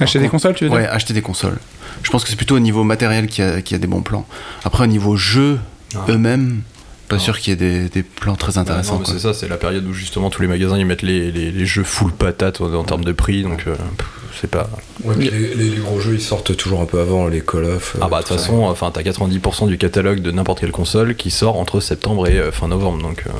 Acheter 0.00 0.18
des 0.18 0.28
consoles, 0.28 0.54
tu 0.54 0.64
veux 0.64 0.70
Ouais, 0.70 0.82
dire 0.82 0.92
acheter 0.92 1.14
des 1.14 1.22
consoles. 1.22 1.58
Je 2.02 2.10
pense 2.10 2.22
que 2.24 2.30
c'est 2.30 2.36
plutôt 2.36 2.56
au 2.56 2.60
niveau 2.60 2.84
matériel 2.84 3.26
qu'il 3.28 3.44
y, 3.44 3.48
a- 3.48 3.62
qu'il 3.62 3.74
y 3.74 3.76
a 3.76 3.78
des 3.78 3.86
bons 3.86 4.02
plans. 4.02 4.26
Après, 4.64 4.84
au 4.84 4.86
niveau 4.88 5.16
jeux 5.16 5.58
eux-mêmes, 6.08 6.62
pas 7.08 7.18
sûr 7.18 7.38
qu'il 7.38 7.50
y 7.50 7.52
ait 7.52 7.56
des, 7.56 7.88
des 7.90 8.02
plans 8.02 8.36
très 8.36 8.52
Bah 8.54 8.60
intéressants. 8.60 8.94
non, 8.94 8.98
mais 9.00 9.04
quoi. 9.04 9.14
c'est 9.14 9.20
ça, 9.20 9.34
c'est 9.34 9.48
la 9.48 9.58
période 9.58 9.84
où 9.86 9.92
justement 9.92 10.30
tous 10.30 10.40
les 10.42 10.48
magasins 10.48 10.78
ils 10.78 10.86
mettent 10.86 11.02
les, 11.02 11.30
les, 11.30 11.50
les 11.52 11.66
jeux 11.66 11.84
full 11.84 12.10
patate 12.12 12.60
en, 12.62 12.72
en 12.72 12.84
termes 12.84 13.04
de 13.04 13.12
prix, 13.12 13.42
donc 13.42 13.64
euh, 13.66 13.74
c'est 14.40 14.50
pas. 14.50 14.70
Ouais, 15.04 15.14
puis 15.18 15.28
les, 15.30 15.54
les- 15.54 15.68
les 15.70 15.76
gros 15.76 16.00
jeux 16.00 16.14
ils 16.14 16.22
sortent 16.22 16.56
toujours 16.56 16.80
un 16.80 16.86
peu 16.86 17.00
avant 17.00 17.26
les 17.28 17.42
Call 17.42 17.64
of. 17.64 17.96
euh, 17.96 17.98
Ah 18.02 18.08
bah 18.08 18.22
de 18.22 18.26
toute 18.26 18.36
façon, 18.38 18.64
enfin 18.64 18.90
t'as 18.90 19.02
90% 19.02 19.68
du 19.68 19.76
catalogue 19.76 20.20
de 20.20 20.30
n'importe 20.30 20.60
quelle 20.60 20.72
console 20.72 21.14
qui 21.14 21.30
sort 21.30 21.58
entre 21.58 21.80
septembre 21.80 22.26
et 22.28 22.38
euh, 22.38 22.50
fin 22.52 22.68
novembre, 22.68 23.02
donc. 23.02 23.24
euh, 23.26 23.30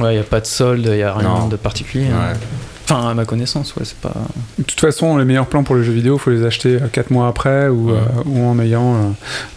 Ouais, 0.00 0.16
y 0.16 0.18
a 0.18 0.22
pas 0.22 0.40
de 0.40 0.46
solde, 0.46 0.86
y 0.86 1.02
a 1.02 1.12
rien 1.14 1.28
Non. 1.28 1.48
de 1.48 1.56
particulier. 1.56 2.06
hein. 2.06 2.32
ouais. 2.32 2.38
Enfin, 2.84 3.08
à 3.10 3.14
ma 3.14 3.24
connaissance, 3.24 3.76
ouais, 3.76 3.84
c'est 3.84 3.96
pas. 3.98 4.12
De 4.58 4.64
toute 4.64 4.80
façon, 4.80 5.16
les 5.16 5.24
meilleurs 5.24 5.46
plans 5.46 5.62
pour 5.62 5.76
les 5.76 5.84
jeux 5.84 5.92
vidéo, 5.92 6.18
faut 6.18 6.30
les 6.30 6.44
acheter 6.44 6.78
4 6.92 7.10
mois 7.10 7.28
après 7.28 7.68
ou, 7.68 7.90
euh, 7.90 8.00
ou 8.26 8.44
en 8.44 8.58
ayant 8.58 8.94
euh, 8.94 8.98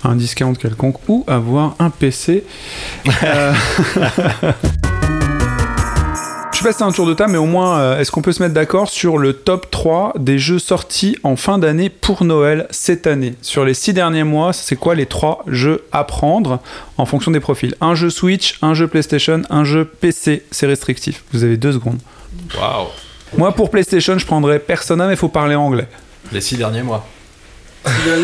un 0.03 0.15
discount 0.15 0.53
quelconque 0.53 0.97
ou 1.07 1.23
avoir 1.27 1.75
un 1.79 1.89
PC. 1.89 2.43
Euh, 3.23 3.53
sais 6.66 6.70
pas 6.70 6.74
si 6.74 6.78
c'est 6.80 6.84
un 6.86 6.91
tour 6.91 7.05
de 7.05 7.13
table, 7.13 7.32
mais 7.34 7.38
au 7.38 7.45
moins, 7.45 7.78
euh, 7.78 7.99
est-ce 7.99 8.11
qu'on 8.11 8.24
peut 8.24 8.32
se 8.32 8.41
mettre 8.41 8.55
d'accord 8.55 8.89
sur 8.89 9.20
le 9.20 9.34
top 9.34 9.70
3 9.70 10.13
des 10.18 10.39
jeux 10.39 10.57
sortis 10.57 11.16
en 11.24 11.36
fin 11.36 11.59
d'année 11.59 11.89
pour 11.89 12.24
Noël 12.24 12.66
cette 12.72 13.05
année? 13.05 13.36
Sur 13.43 13.66
les 13.66 13.76
6 13.76 13.93
derniers 13.93 14.24
mois, 14.24 14.51
c'est 14.51 14.76
quoi 14.76 14.95
les 14.95 15.05
3 15.05 15.43
jeux 15.47 15.84
à 15.91 16.03
prendre 16.05 16.59
en 16.97 17.05
fonction 17.05 17.30
des 17.30 17.39
profils? 17.39 17.76
Un 17.82 17.93
jeu 17.93 18.09
Switch, 18.09 18.57
un 18.63 18.74
jeu 18.74 18.88
PlayStation, 18.88 19.43
un 19.51 19.63
jeu 19.63 19.86
PC. 19.86 20.43
C'est 20.49 20.66
restrictif. 20.66 21.24
Vous 21.34 21.43
avez 21.43 21.57
deux 21.57 21.74
secondes. 21.74 21.99
Waouh 22.59 22.88
Moi, 23.38 23.51
pour 23.51 23.70
PlayStation, 23.70 24.18
je 24.18 24.26
prendrais 24.26 24.57
Persona, 24.57 25.05
mais 25.05 25.13
il 25.13 25.18
faut 25.18 25.30
parler 25.30 25.53
anglais. 25.55 25.88
Les 26.32 26.41
six 26.41 26.57
derniers 26.57 26.84
mois. 26.84 27.05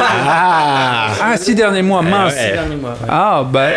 Ah, 0.02 1.36
six 1.38 1.54
derniers 1.54 1.84
mois, 1.84 2.02
mince. 2.02 2.34
ouais. 2.34 2.54
Dernier 2.54 2.76
mois, 2.76 2.92
ouais. 2.92 3.08
Ah, 3.08 3.46
bah. 3.48 3.70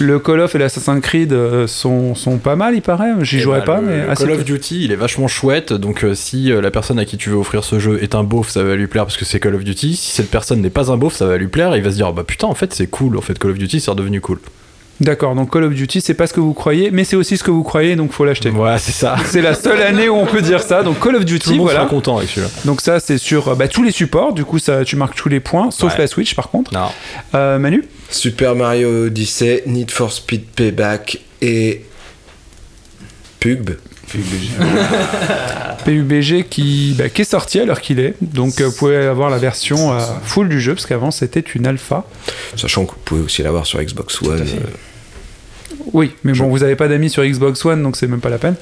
Le 0.00 0.18
Call 0.20 0.40
of 0.40 0.54
et 0.54 0.58
l'Assassin's 0.58 1.00
Creed 1.00 1.32
euh, 1.32 1.66
sont, 1.66 2.14
sont 2.14 2.38
pas 2.38 2.54
mal, 2.56 2.74
il 2.74 2.82
paraît. 2.82 3.10
J'y 3.22 3.38
Eh 3.38 3.40
jouerai 3.40 3.60
ben, 3.60 3.64
pas, 3.66 3.80
le- 3.80 3.86
mais. 3.86 4.06
le 4.08 4.14
Call 4.14 4.30
of 4.30 4.44
Duty, 4.44 4.84
il 4.84 4.92
est 4.92 4.96
vachement 4.96 5.26
chouette. 5.28 5.72
Donc, 5.72 6.04
euh, 6.04 6.14
si 6.14 6.52
euh, 6.52 6.60
la 6.60 6.70
personne 6.70 6.98
à 6.98 7.04
qui 7.04 7.16
tu 7.16 7.30
veux 7.30 7.36
offrir 7.36 7.64
ce 7.64 7.78
jeu 7.80 8.02
est 8.02 8.14
un 8.14 8.22
beauf, 8.22 8.48
ça 8.48 8.62
va 8.62 8.76
lui 8.76 8.86
plaire 8.86 9.04
parce 9.04 9.16
que 9.16 9.24
c'est 9.24 9.40
Call 9.40 9.54
of 9.56 9.64
Duty. 9.64 9.96
Si 9.96 10.12
cette 10.12 10.30
personne 10.30 10.60
n'est 10.60 10.70
pas 10.70 10.92
un 10.92 10.96
beauf, 10.96 11.14
ça 11.14 11.26
va 11.26 11.36
lui 11.36 11.48
plaire. 11.48 11.74
Et 11.74 11.78
il 11.78 11.82
va 11.82 11.90
se 11.90 11.96
dire, 11.96 12.12
bah 12.12 12.22
putain, 12.24 12.46
en 12.46 12.54
fait, 12.54 12.72
c'est 12.74 12.86
cool. 12.86 13.16
En 13.16 13.20
fait, 13.22 13.38
Call 13.38 13.50
of 13.50 13.58
Duty, 13.58 13.80
c'est 13.80 13.90
redevenu 13.90 14.20
cool. 14.20 14.38
D'accord, 15.00 15.36
donc 15.36 15.52
Call 15.52 15.62
of 15.64 15.74
Duty, 15.74 16.00
c'est 16.00 16.14
pas 16.14 16.26
ce 16.26 16.32
que 16.32 16.40
vous 16.40 16.54
croyez, 16.54 16.90
mais 16.90 17.04
c'est 17.04 17.14
aussi 17.14 17.36
ce 17.36 17.44
que 17.44 17.52
vous 17.52 17.62
croyez, 17.62 17.94
donc 17.94 18.10
faut 18.10 18.24
l'acheter. 18.24 18.50
Ouais, 18.50 18.78
c'est 18.78 18.90
ça. 18.90 19.14
C'est 19.26 19.42
la 19.42 19.54
seule 19.54 19.80
année 19.80 20.08
où 20.08 20.16
on 20.16 20.26
peut 20.26 20.42
dire 20.42 20.60
ça. 20.60 20.82
Donc 20.82 20.98
Call 20.98 21.14
of 21.14 21.24
Tout 21.24 21.32
le 21.32 21.38
Duty, 21.38 21.50
monde 21.50 21.60
voilà. 21.60 21.80
sera 21.80 21.88
content 21.88 22.16
avec 22.18 22.28
celui-là. 22.28 22.48
Donc 22.64 22.80
ça, 22.80 22.98
c'est 22.98 23.16
sur 23.16 23.54
bah, 23.54 23.68
tous 23.68 23.84
les 23.84 23.92
supports. 23.92 24.32
Du 24.32 24.44
coup, 24.44 24.58
ça, 24.58 24.84
tu 24.84 24.96
marques 24.96 25.14
tous 25.14 25.28
les 25.28 25.38
points, 25.38 25.70
sauf 25.70 25.92
Ouais. 25.92 25.98
la 26.00 26.06
Switch, 26.08 26.34
par 26.34 26.50
contre. 26.50 26.74
Non. 26.74 26.86
Euh, 27.36 27.58
Manu? 27.60 27.84
Super 28.10 28.54
Mario 28.54 29.06
Odyssey, 29.06 29.62
Need 29.66 29.90
for 29.90 30.12
Speed 30.12 30.44
Payback 30.56 31.18
et 31.42 31.84
Pugb. 33.40 33.70
PUBG 35.84 36.46
qui, 36.50 36.94
bah, 36.96 37.10
qui 37.10 37.22
est 37.22 37.24
sorti 37.26 37.60
à 37.60 37.66
l'heure 37.66 37.80
qu'il 37.82 38.00
est. 38.00 38.14
Donc 38.22 38.60
euh, 38.60 38.66
vous 38.68 38.72
pouvez 38.76 38.96
avoir 38.96 39.28
la 39.28 39.36
version 39.38 39.92
euh, 39.92 40.00
full 40.24 40.48
du 40.48 40.60
jeu, 40.60 40.74
parce 40.74 40.86
qu'avant 40.86 41.10
c'était 41.10 41.40
une 41.40 41.66
alpha. 41.66 42.04
Sachant 42.56 42.86
que 42.86 42.92
vous 42.92 43.00
pouvez 43.04 43.20
aussi 43.22 43.42
l'avoir 43.42 43.66
sur 43.66 43.82
Xbox 43.82 44.22
One. 44.22 44.40
euh, 44.40 44.60
Oui, 45.92 46.12
mais 46.24 46.32
bon, 46.32 46.48
vous 46.48 46.62
avez 46.62 46.74
pas 46.76 46.88
d'amis 46.88 47.10
sur 47.10 47.22
Xbox 47.24 47.62
One, 47.66 47.82
donc 47.82 47.96
c'est 47.96 48.06
même 48.06 48.20
pas 48.20 48.30
la 48.30 48.38
peine. 48.38 48.54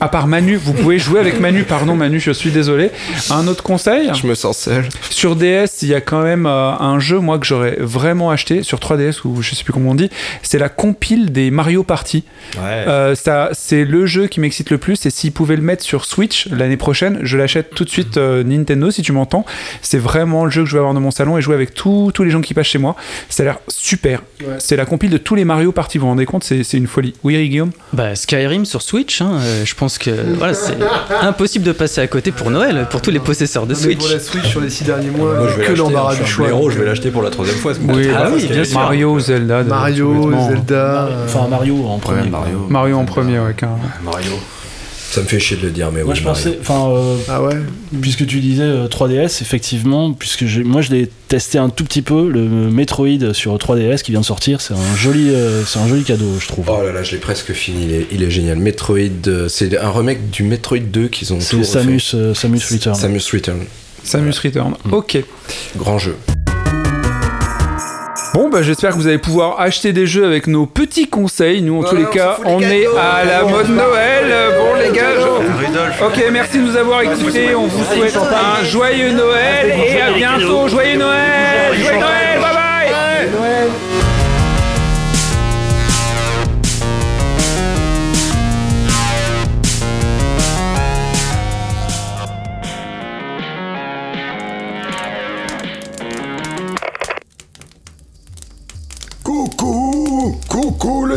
À 0.00 0.08
part 0.08 0.26
Manu, 0.26 0.56
vous 0.56 0.74
pouvez 0.74 0.98
jouer 0.98 1.20
avec 1.20 1.40
Manu. 1.40 1.64
Pardon 1.64 1.94
Manu, 1.96 2.20
je 2.20 2.30
suis 2.30 2.50
désolé. 2.50 2.90
Un 3.30 3.46
autre 3.48 3.62
conseil? 3.62 4.10
Je 4.14 4.26
me 4.26 4.34
sens 4.34 4.58
seul. 4.58 4.84
Sur 5.08 5.36
DS, 5.36 5.82
il 5.82 5.88
y 5.88 5.94
a 5.94 6.00
quand 6.02 6.22
même 6.22 6.44
euh, 6.46 6.72
un 6.78 6.98
jeu, 6.98 7.18
moi, 7.18 7.38
que 7.38 7.46
j'aurais 7.46 7.76
vraiment 7.80 8.30
acheté 8.30 8.62
sur 8.62 8.78
3DS 8.78 9.20
ou 9.24 9.40
je 9.42 9.54
sais 9.54 9.64
plus 9.64 9.72
comment 9.72 9.90
on 9.92 9.94
dit. 9.94 10.10
C'est 10.42 10.58
la 10.58 10.68
compile 10.68 11.32
des 11.32 11.50
Mario 11.50 11.82
Party. 11.82 12.24
Ouais. 12.56 12.62
Euh, 12.62 13.14
ça, 13.14 13.48
c'est 13.52 13.84
le 13.84 14.04
jeu 14.06 14.26
qui 14.26 14.40
m'excite 14.40 14.70
le 14.70 14.78
plus. 14.78 15.06
Et 15.06 15.10
s'ils 15.10 15.32
pouvaient 15.32 15.56
le 15.56 15.62
mettre 15.62 15.82
sur 15.82 16.04
Switch 16.04 16.46
l'année 16.50 16.76
prochaine, 16.76 17.20
je 17.22 17.38
l'achète 17.38 17.70
tout 17.74 17.84
de 17.84 17.90
suite. 17.90 18.16
euh, 18.18 18.42
Nintendo, 18.44 18.90
si 18.90 19.00
tu 19.02 19.12
m'entends, 19.12 19.44
c'est 19.80 19.98
vraiment 19.98 20.44
le 20.44 20.50
jeu 20.50 20.62
que 20.62 20.68
je 20.68 20.74
vais 20.74 20.78
avoir 20.80 20.92
dans 20.94 21.00
mon 21.00 21.10
salon 21.10 21.38
et 21.38 21.42
jouer 21.42 21.54
avec 21.54 21.72
tous 21.74 22.10
tous 22.12 22.22
les 22.22 22.30
gens 22.30 22.40
qui 22.42 22.52
passent 22.54 22.66
chez 22.66 22.78
moi. 22.78 22.96
Ça 23.30 23.42
a 23.42 23.46
l'air 23.46 23.58
super. 23.68 24.22
C'est 24.58 24.76
la 24.76 24.84
compile 24.84 25.10
de 25.10 25.18
tous 25.18 25.34
les 25.34 25.44
Mario 25.44 25.72
Party. 25.72 25.96
Vous 25.98 26.02
vous 26.04 26.10
rendez 26.10 26.26
compte? 26.26 26.44
C'est 26.44 26.64
c'est 26.64 26.76
une 26.76 26.86
folie. 26.86 27.14
Oui, 27.24 27.48
Guillaume? 27.48 27.70
Bah, 27.92 28.14
Skyrim 28.14 28.64
sur 28.66 28.82
Switch, 28.82 29.22
hein, 29.22 29.38
euh, 29.40 29.64
je 29.64 29.74
pense 29.74 29.85
que 29.98 30.10
voilà, 30.36 30.54
c'est 30.54 30.76
impossible 31.22 31.64
de 31.64 31.72
passer 31.72 32.00
à 32.00 32.06
côté 32.06 32.32
pour 32.32 32.50
Noël, 32.50 32.86
pour 32.90 33.00
tous 33.00 33.10
les 33.10 33.18
possesseurs 33.18 33.66
de 33.66 33.74
Non, 33.74 33.78
Switch. 33.80 33.98
Pour 33.98 34.08
la 34.08 34.20
Switch 34.20 34.46
sur 34.46 34.60
les 34.60 34.70
6 34.70 34.84
derniers 34.84 35.10
mois, 35.10 35.34
Moi, 35.34 35.48
je 35.50 35.56
vais 35.60 35.64
que 35.66 35.72
l'embarras 35.72 36.14
hein, 36.14 36.16
du 36.22 36.26
choix. 36.26 36.46
blaireau, 36.46 36.70
je 36.70 36.78
vais 36.78 36.84
l'acheter 36.86 37.10
pour 37.10 37.22
la 37.22 37.30
troisième 37.30 37.56
fois. 37.58 37.72
Oui, 37.88 38.08
ah 38.14 38.28
oui, 38.34 38.46
bien 38.46 38.64
ce 38.64 38.70
sûr. 38.70 38.80
Mario, 38.80 39.18
Zelda. 39.18 39.62
Mario. 39.62 40.32
Zelda. 40.48 41.08
Enfin, 41.24 41.48
Mario 41.48 41.86
en 41.86 41.98
premier. 41.98 42.28
Mario. 42.28 42.66
Mario 42.68 42.96
en 42.98 43.04
premier, 43.04 43.38
ouais. 43.38 43.54
Mario. 44.04 44.32
Ça 45.16 45.22
me 45.22 45.26
fait 45.26 45.40
chier 45.40 45.56
de 45.56 45.62
le 45.62 45.70
dire, 45.70 45.90
mais 45.90 46.02
Moi 46.04 46.12
oui, 46.12 46.18
je 46.18 46.22
pensais, 46.22 46.58
enfin, 46.60 46.90
euh, 46.90 47.16
Ah 47.26 47.42
ouais 47.42 47.56
puisque 48.00 48.26
tu 48.26 48.40
disais 48.40 48.64
euh, 48.64 48.86
3DS, 48.86 49.40
effectivement, 49.40 50.12
puisque 50.12 50.42
moi 50.58 50.82
je 50.82 50.90
l'ai 50.90 51.08
testé 51.28 51.56
un 51.56 51.70
tout 51.70 51.84
petit 51.84 52.02
peu, 52.02 52.28
le 52.28 52.42
Metroid 52.70 53.32
sur 53.32 53.56
3DS 53.56 54.02
qui 54.02 54.10
vient 54.12 54.20
de 54.20 54.26
sortir, 54.26 54.60
c'est 54.60 54.74
un 54.74 54.96
joli, 54.96 55.30
euh, 55.30 55.64
c'est 55.64 55.78
un 55.78 55.88
joli 55.88 56.04
cadeau, 56.04 56.38
je 56.38 56.46
trouve. 56.46 56.66
Oh 56.68 56.82
là 56.84 56.92
là, 56.92 57.02
je 57.02 57.12
l'ai 57.12 57.18
presque 57.18 57.52
fini, 57.52 57.84
il 57.84 57.92
est, 57.92 58.06
il 58.12 58.22
est 58.22 58.30
génial. 58.30 58.58
Metroid, 58.58 58.98
euh, 59.26 59.48
c'est 59.48 59.76
un 59.76 59.90
remake 59.90 60.30
du 60.30 60.42
Metroid 60.42 60.78
2 60.78 61.08
qu'ils 61.08 61.32
ont 61.32 61.38
tout 61.38 61.42
c'est 61.42 61.56
refait. 61.56 61.66
Samus, 61.66 62.02
euh, 62.14 62.34
Samus 62.34 62.60
Return. 62.70 62.94
Samus 62.94 63.30
Return. 63.32 63.60
Samus 64.04 64.38
Return. 64.42 64.74
Ok. 64.92 65.18
Grand 65.76 65.98
jeu. 65.98 66.16
Bon, 68.36 68.50
bah, 68.50 68.60
j'espère 68.60 68.90
que 68.90 68.96
vous 68.96 69.06
allez 69.06 69.16
pouvoir 69.16 69.58
acheter 69.60 69.94
des 69.94 70.06
jeux 70.06 70.26
avec 70.26 70.46
nos 70.46 70.66
petits 70.66 71.08
conseils. 71.08 71.62
Nous, 71.62 71.80
en 71.80 71.84
tous 71.84 71.96
les 71.96 72.04
cas, 72.04 72.36
on 72.44 72.60
est 72.60 72.84
à 72.86 73.24
la 73.24 73.44
mode 73.44 73.70
Noël. 73.70 74.26
Bon, 74.58 74.74
les 74.78 74.94
gars, 74.94 75.14
je- 75.18 76.04
ok, 76.04 76.22
merci 76.30 76.58
de 76.58 76.62
nous 76.64 76.76
avoir 76.76 77.00
écoutés. 77.00 77.54
On 77.54 77.66
vous 77.66 77.84
souhaite 77.94 78.14
un 78.14 78.62
joyeux 78.62 79.12
Noël 79.12 79.74
et 79.88 80.02
à 80.02 80.10
bientôt. 80.10 80.68
Joyeux 80.68 80.98
Noël 80.98 81.45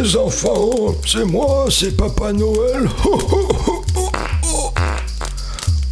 les 0.01 0.15
enfants, 0.15 0.95
c'est 1.05 1.25
moi, 1.25 1.65
c'est 1.69 1.95
Papa 1.95 2.31
Noël. 2.33 2.89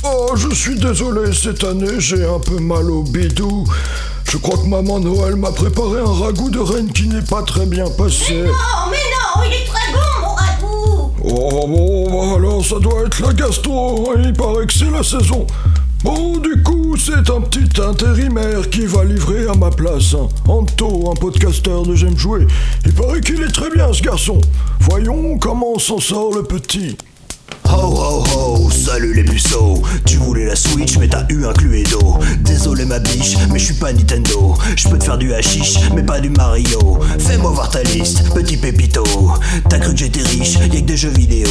Oh, 0.09 0.33
je 0.37 0.55
suis 0.55 0.79
désolé, 0.79 1.33
cette 1.33 1.65
année 1.65 1.99
j'ai 1.99 2.23
un 2.23 2.39
peu 2.39 2.59
mal 2.59 2.89
au 2.89 3.03
bidou. 3.03 3.65
Je 4.23 4.37
crois 4.37 4.57
que 4.57 4.65
Maman 4.65 4.99
Noël 4.99 5.35
m'a 5.35 5.51
préparé 5.51 5.99
un 5.99 6.23
ragoût 6.23 6.49
de 6.49 6.59
reine 6.59 6.89
qui 6.93 7.07
n'est 7.07 7.23
pas 7.23 7.41
très 7.43 7.65
bien 7.65 7.89
passé. 7.89 8.45
Oh, 8.47 8.89
mais 8.89 8.97
non, 8.97 9.43
il 9.45 9.53
est 9.53 9.65
très 9.65 9.91
bon, 9.91 10.21
mon 10.21 10.33
ragoût 10.33 11.11
Oh 11.23 11.67
bon, 11.67 12.35
alors 12.35 12.63
ça 12.63 12.79
doit 12.79 13.03
être 13.05 13.21
la 13.21 13.33
gastro, 13.33 14.11
hein, 14.11 14.21
il 14.23 14.33
paraît 14.33 14.65
que 14.65 14.73
c'est 14.73 14.89
la 14.89 15.03
saison. 15.03 15.45
Bon, 16.03 16.37
du 16.37 16.61
coup, 16.61 16.95
c'est 16.95 17.29
un 17.31 17.41
petit 17.41 17.81
intérimaire 17.81 18.69
qui 18.69 18.85
va 18.85 19.03
livrer 19.03 19.47
à 19.47 19.55
ma 19.55 19.71
place. 19.71 20.15
Anto, 20.47 21.11
un 21.11 21.15
podcasteur 21.15 21.83
de 21.83 21.95
J'aime 21.95 22.17
jouer. 22.17 22.45
Il 22.85 22.93
paraît 22.93 23.19
qu'il 23.19 23.41
est 23.41 23.51
très 23.51 23.71
bien 23.71 23.91
ce 23.91 24.03
garçon. 24.03 24.39
Voyons 24.79 25.39
comment 25.39 25.79
s'en 25.79 25.99
sort 25.99 26.35
le 26.35 26.43
petit. 26.43 26.95
Ho 27.65 27.79
ho 27.81 28.23
ho, 28.35 28.69
salut 28.69 29.13
les 29.13 29.23
Tu 30.05 30.17
voulais 30.17 30.45
la 30.45 30.55
Switch 30.55 30.97
mais 30.97 31.07
t'as 31.07 31.25
eu 31.29 31.45
un 31.45 31.53
Cluedo. 31.53 32.19
Désolé 32.41 32.85
ma 32.85 32.99
biche, 32.99 33.37
mais 33.51 33.59
je 33.59 33.65
suis 33.65 33.73
pas 33.73 33.91
Nintendo. 33.91 34.55
Je 34.75 34.87
peux 34.87 34.97
te 34.97 35.03
faire 35.03 35.17
du 35.17 35.33
hashish, 35.33 35.77
mais 35.95 36.03
pas 36.03 36.19
du 36.19 36.29
Mario. 36.29 36.99
Fais-moi 37.19 37.51
voir 37.51 37.69
ta 37.69 37.83
liste, 37.83 38.33
petit 38.33 38.57
pépito. 38.57 39.03
T'as 39.69 39.79
cru 39.79 39.93
que 39.93 39.99
j'étais 39.99 40.21
riche, 40.21 40.55
y'a 40.55 40.67
que 40.67 40.85
des 40.85 40.97
jeux 40.97 41.09
vidéo. 41.09 41.49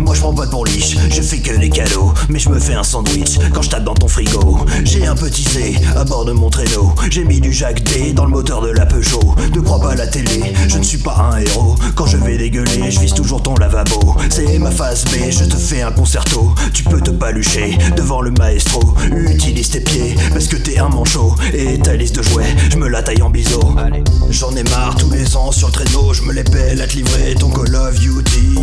Moi 0.00 0.14
je 0.14 0.20
prends 0.20 0.34
pas 0.34 0.46
pour 0.46 0.66
liche, 0.66 0.96
je 1.10 1.22
fais 1.22 1.38
que 1.38 1.56
des 1.58 1.70
cadeaux. 1.70 2.12
Mais 2.28 2.38
je 2.38 2.48
me 2.48 2.58
fais 2.58 2.74
un 2.74 2.82
sandwich 2.82 3.38
quand 3.52 3.62
je 3.62 3.70
tape 3.70 3.84
dans 3.84 3.94
ton 3.94 4.08
frigo. 4.08 4.58
J'ai 4.84 5.06
un 5.06 5.14
petit 5.16 5.44
C 5.44 5.76
à 5.96 6.04
bord 6.04 6.24
de 6.24 6.32
mon 6.32 6.50
traîneau. 6.50 6.94
J'ai 7.10 7.24
mis 7.24 7.40
du 7.40 7.52
Jacques 7.52 7.82
D 7.84 8.12
dans 8.12 8.24
le 8.24 8.30
moteur 8.30 8.62
de 8.62 8.70
la 8.70 8.86
Peugeot. 8.86 9.34
Ne 9.54 9.60
crois 9.60 9.80
pas 9.80 9.92
à 9.92 9.94
la 9.94 10.06
télé, 10.06 10.54
je 10.68 10.78
ne 10.78 10.84
suis 10.84 10.98
pas 10.98 11.30
un 11.32 11.38
héros. 11.38 11.76
Quand 11.94 12.06
je 12.06 12.16
vais 12.16 12.38
dégueuler, 12.38 12.90
je 12.90 13.00
vise 13.00 13.14
toujours 13.14 13.42
ton 13.42 13.54
lavabo. 13.56 14.16
C'est 14.30 14.58
ma 14.58 14.70
phase 14.70 15.04
B, 15.04 15.30
je 15.30 15.44
te 15.44 15.56
fais 15.56 15.82
un 15.82 15.92
concerto. 15.92 16.54
Tu 16.72 16.84
peux 16.84 17.00
te 17.00 17.10
palucher 17.10 17.47
devant 17.96 18.20
le 18.20 18.30
maestro. 18.32 18.80
Utilise 19.10 19.70
tes 19.70 19.80
pieds 19.80 20.14
parce 20.32 20.46
que 20.48 20.56
t'es 20.56 20.78
un 20.78 20.88
manchot. 20.88 21.34
Et 21.54 21.78
ta 21.78 21.96
liste 21.96 22.16
de 22.16 22.22
jouets, 22.22 22.44
je 22.70 22.76
me 22.76 22.88
la 22.88 23.02
taille 23.02 23.22
en 23.22 23.30
biseau. 23.30 23.74
J'en 24.30 24.54
ai 24.54 24.62
marre 24.64 24.96
tous 24.96 25.10
les 25.10 25.34
ans 25.34 25.50
sur 25.50 25.68
le 25.68 25.72
traîneau. 25.72 26.12
Je 26.12 26.22
me 26.22 26.32
les 26.32 26.44
pèle 26.44 26.80
à 26.80 26.86
te 26.86 26.94
livrer 26.94 27.34
ton 27.34 27.48
Call 27.48 27.74
of 27.74 27.98
Duty. 27.98 28.54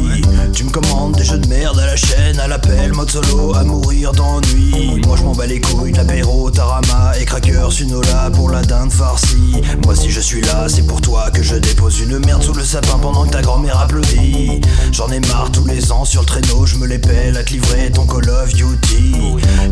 Tu 0.53 0.65
me 0.65 0.69
commandes 0.69 1.15
des 1.15 1.23
jeux 1.23 1.39
de 1.39 1.47
merde 1.47 1.79
à 1.79 1.85
la 1.87 1.95
chaîne 1.95 2.39
À 2.39 2.47
l'appel, 2.47 2.93
mode 2.93 3.09
solo, 3.09 3.55
à 3.55 3.63
mourir 3.63 4.11
d'ennui. 4.11 5.01
Moi 5.07 5.17
je 5.17 5.23
m'en 5.23 5.33
bats 5.33 5.47
les 5.47 5.61
couilles 5.61 5.91
de 5.91 5.97
l'apéro, 5.97 6.51
Tarama 6.51 7.13
et 7.19 7.25
Cracker 7.25 7.67
Sunola 7.71 8.29
pour 8.33 8.51
la 8.51 8.61
dinde 8.61 8.91
farcie. 8.91 9.61
Moi 9.83 9.95
si 9.95 10.11
je 10.11 10.19
suis 10.19 10.41
là, 10.41 10.67
c'est 10.67 10.85
pour 10.85 11.01
toi 11.01 11.31
que 11.31 11.41
je 11.41 11.55
dépose 11.55 11.99
une 12.01 12.19
merde 12.19 12.43
sous 12.43 12.53
le 12.53 12.63
sapin 12.63 12.99
pendant 12.99 13.25
que 13.25 13.31
ta 13.31 13.41
grand-mère 13.41 13.79
applaudit. 13.79 14.61
J'en 14.91 15.09
ai 15.09 15.19
marre 15.21 15.51
tous 15.51 15.65
les 15.65 15.91
ans 15.91 16.05
sur 16.05 16.21
le 16.21 16.27
traîneau, 16.27 16.67
je 16.67 16.75
me 16.77 16.85
les 16.85 16.99
pèle 16.99 17.35
à 17.35 17.43
te 17.43 17.51
livrer 17.51 17.91
ton 17.91 18.05
Call 18.05 18.29
of 18.29 18.53
Duty 18.53 18.64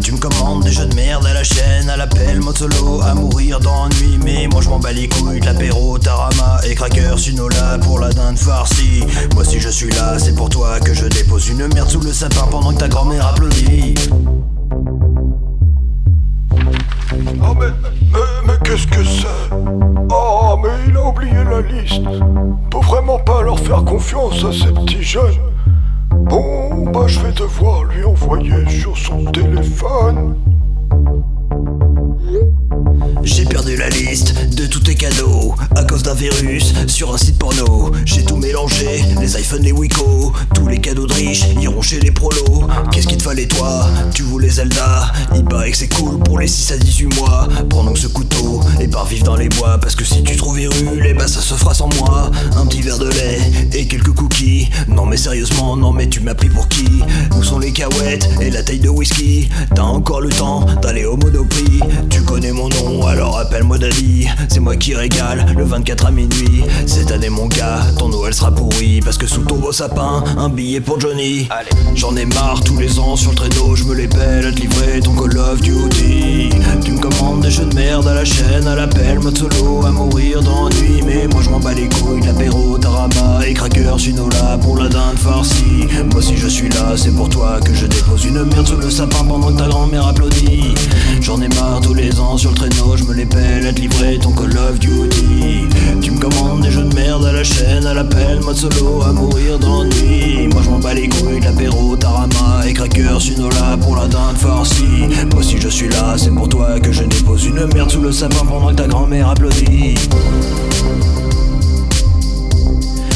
Tu 0.02 0.12
me 0.12 0.18
commandes 0.18 0.64
des 0.64 0.72
jeux 0.72 0.86
de 0.86 0.96
merde 0.96 1.26
à 1.26 1.34
la 1.34 1.44
à 1.94 1.98
l'appel, 1.98 2.42
mode 2.42 2.58
solo, 2.58 3.02
à 3.02 3.14
mourir 3.14 3.60
d'ennui. 3.60 4.20
Mais 4.24 4.48
moi 4.48 4.62
je 4.62 4.70
m'en 4.70 4.80
bats 4.80 4.92
les 4.92 5.08
couilles 5.08 5.40
l'apéro, 5.40 5.98
tarama 5.98 6.60
et 6.68 6.76
cracker, 6.76 7.18
Sunola 7.18 7.78
pour 7.82 8.00
la 8.00 8.10
dinde 8.10 8.38
farcie. 8.38 9.06
Moi 9.34 9.46
si 9.46 9.60
je 9.60 9.70
suis 9.70 9.90
là, 9.92 10.20
c'est 10.20 10.36
pour 10.36 10.50
toi 10.50 10.80
que 10.80 10.94
je 10.94 11.06
dépose 11.06 11.48
une 11.48 11.68
merde 11.74 11.90
sous 11.90 12.02
le 12.02 12.12
sapin 12.12 12.48
pendant 12.52 12.74
que 12.74 12.80
ta 12.80 12.90
grand-mère 12.90 13.28
applaudit. 13.28 13.96
Oh 17.42 17.56
mais, 17.58 17.68
mais, 18.12 18.20
mais 18.46 18.54
qu'est-ce 18.66 18.88
que 18.88 19.04
c'est? 19.04 19.56
Oh 20.10 20.58
mais 20.62 20.70
il 20.88 20.98
a 20.98 21.08
oublié 21.08 21.44
la 21.44 21.62
liste. 21.62 22.04
Faut 22.72 22.82
vraiment 22.82 23.20
pas 23.20 23.42
leur 23.42 23.60
faire 23.60 23.84
confiance 23.86 24.44
à 24.44 24.52
ces 24.52 24.74
petits 24.74 25.04
jeunes. 25.04 25.53
Bon 26.34 26.90
bah 26.92 27.06
je 27.06 27.20
vais 27.20 27.32
devoir 27.32 27.84
lui 27.84 28.04
envoyer 28.04 28.68
sur 28.68 28.98
son 28.98 29.24
téléphone. 29.26 30.36
Perdu 33.64 33.78
la 33.78 33.90
liste 33.90 34.34
de 34.56 34.66
tous 34.66 34.82
tes 34.82 34.96
cadeaux 34.96 35.56
à 35.76 35.84
cause 35.84 36.04
d'un 36.04 36.14
virus 36.14 36.74
sur 36.88 37.14
un 37.14 37.18
site 37.18 37.38
porno. 37.38 37.92
J'ai 38.06 38.24
tout 38.24 38.36
mélangé, 38.36 39.04
les 39.22 39.40
iPhones, 39.40 39.64
les 39.64 39.72
Wiko, 39.72 40.34
tous 40.54 40.68
les 40.68 40.80
cadeaux 40.80 41.08
de 41.08 41.14
riches 41.14 41.46
iront 41.62 41.82
chez 41.82 42.00
les 42.00 42.12
prolos. 42.12 42.68
Qu'est-ce 42.92 43.08
qu'il 43.08 43.18
te 43.18 43.24
fallait 43.24 43.46
toi? 43.46 43.88
Tu 44.14 44.24
voulais 44.24 44.50
Zelda? 44.50 45.14
Il 45.36 45.46
paraît 45.46 45.72
que 45.72 45.78
c'est 45.78 45.88
cool 45.88 46.20
pour 46.20 46.40
les 46.40 46.48
6 46.48 46.74
à 46.74 46.78
18 46.78 47.16
mois. 47.16 47.48
Prends 47.70 47.84
donc 47.84 47.98
ce 47.98 48.08
couteau 48.08 48.62
et 48.82 48.88
pars 48.88 49.06
vivre 49.06 49.26
dans 49.26 49.38
les 49.38 49.50
bois 49.50 49.78
parce 49.80 49.96
que 49.96 50.04
si 50.04 50.24
tu 50.24 50.36
trouves 50.36 50.58
virule, 50.58 51.06
eh 51.06 51.14
bah 51.14 51.28
ça 51.28 51.40
se 51.40 51.54
fera 51.54 51.74
sans 51.74 51.90
moi. 52.00 52.32
Un 52.58 52.66
petit 52.66 52.82
verre 52.82 53.00
de 53.00 53.10
lait 53.10 53.40
et 53.72 53.88
quelques 53.88 54.14
cookies. 54.14 54.70
Non 54.88 55.06
mais 55.06 55.18
sérieusement, 55.18 55.78
non 55.78 55.94
mais 55.94 56.10
tu 56.10 56.20
m'as 56.20 56.36
pris 56.36 56.50
pour 56.50 56.68
qui? 56.68 56.86
Où 57.38 57.44
sont 57.44 57.60
les 57.60 57.72
cahuètes 57.72 58.28
et 58.42 58.50
la 58.50 58.64
taille 58.64 58.80
de 58.80 58.90
whisky? 58.90 59.50
T'as 59.74 59.84
encore 59.84 60.22
le 60.22 60.30
temps 60.30 60.66
d'aller 60.82 61.06
au 61.06 61.16
Monoprix. 61.16 61.80
Tu 62.10 62.22
connais 62.24 62.52
mon 62.52 62.68
nom, 62.68 63.06
alors 63.08 63.38
appelle-moi 63.54 63.78
Daddy. 63.78 64.28
C'est 64.50 64.60
moi 64.60 64.76
qui 64.76 64.96
régale 64.96 65.46
le 65.56 65.64
24 65.64 66.08
à 66.08 66.12
minuit. 66.12 66.64
Cette 66.88 67.12
année, 67.12 67.30
mon 67.30 67.46
gars, 67.46 67.82
ton 68.00 68.10
Noël 68.10 68.34
sera 68.34 68.50
pourri. 68.50 69.00
Parce 69.04 69.20
que 69.20 69.28
sous 69.28 69.42
ton 69.42 69.58
beau 69.58 69.72
sapin, 69.72 70.24
un 70.38 70.50
billet 70.50 70.82
pour 70.82 71.00
Johnny. 71.00 71.48
J'en 71.94 72.16
ai 72.16 72.26
marre 72.26 72.64
tous 72.64 72.80
les 72.80 72.98
ans 72.98 73.16
sur 73.16 73.30
le 73.30 73.38
traîneau, 73.38 73.76
je 73.76 73.84
me 73.84 73.94
les 73.94 74.08
pèle 74.08 74.48
à 74.48 74.52
te 74.52 74.60
livrer 74.60 75.00
ton 75.02 75.14
Call 75.14 75.38
of 75.38 75.62
Duty. 75.62 76.50
Tu 76.84 76.92
me 76.94 77.00
commandes 77.00 77.42
des 77.42 77.52
jeux 77.52 77.66
de 77.66 77.76
merde 77.76 78.08
à 78.08 78.16
la 78.16 78.26
chaîne, 78.26 78.68
à 78.68 78.76
l'appel, 78.76 79.20
mode 79.20 79.38
solo, 79.38 79.86
à 79.86 79.92
mourir 79.92 80.42
d'ennui. 80.42 81.04
Mais 81.06 81.28
moi 81.28 81.42
je 81.44 81.52
m'en 81.52 81.60
bats 81.60 81.76
les 81.76 81.90
couilles, 81.90 82.26
l'apéro, 82.26 82.80
tarama 82.80 83.46
et 83.46 83.54
cracker, 83.54 84.00
Sunola 84.00 84.58
pour 84.64 84.78
la 84.78 84.90
dinde 84.90 85.20
farcie. 85.20 85.88
Moi 86.12 86.24
si 86.24 86.38
je 86.38 86.48
suis 86.48 86.70
là, 86.70 86.96
c'est 86.98 87.16
pour 87.16 87.30
toi 87.30 87.60
que 87.64 87.76
je 87.76 87.86
dépose 87.86 88.26
une 88.26 88.44
merde 88.46 88.68
sous 88.68 88.78
le 88.78 88.90
sapin 88.90 89.24
pendant 89.26 89.52
que 89.52 89.60
ta 89.60 89.68
grand-mère 89.68 90.08
applaudit. 90.08 90.74
J'en 91.22 91.40
ai 91.40 91.50
marre 91.50 91.82
tous 91.82 91.94
les 91.94 92.20
ans 92.20 92.36
sur 92.36 92.50
le 92.50 92.56
traîneau, 92.56 92.98
je 92.98 93.04
me 93.04 93.14
les 93.14 93.28
pèle 93.28 93.43
à 93.44 93.74
te 93.74 93.80
livrer 93.82 94.18
ton 94.20 94.32
Call 94.32 94.58
of 94.58 94.80
Duty. 94.80 95.68
Tu 96.02 96.12
me 96.12 96.20
commandes 96.20 96.62
des 96.62 96.72
jeux 96.72 96.84
de 96.84 96.96
merde 96.96 97.26
à 97.26 97.32
la 97.32 97.44
chaîne, 97.44 97.86
à 97.86 97.94
l'appel, 97.94 98.40
mode 98.42 98.56
solo, 98.56 99.02
à 99.04 99.12
mourir 99.12 99.60
d'ennui. 99.60 100.48
Moi 100.52 100.62
je 100.64 100.70
m'en 100.70 100.80
bats 100.80 100.94
les 100.94 101.08
couilles, 101.10 101.40
l'apéro, 101.42 101.96
tarama 101.96 102.66
et 102.68 102.74
cracker, 102.74 103.20
Sunola 103.20 103.78
pour 103.82 103.96
la 103.96 104.08
dinde 104.08 104.38
farcie. 104.38 105.08
Moi 105.34 105.44
si 105.44 105.60
je 105.60 105.70
suis 105.70 105.90
là, 105.90 106.16
c'est 106.18 106.32
pour 106.32 106.50
toi 106.50 106.80
que 106.80 106.92
je 106.92 107.04
dépose 107.04 107.46
une 107.46 107.66
merde 107.74 107.92
sous 107.92 108.02
le 108.02 108.12
sapin 108.12 108.46
pendant 108.46 108.70
que 108.70 108.76
ta 108.76 108.88
grand-mère 108.88 109.30
applaudit. 109.30 109.96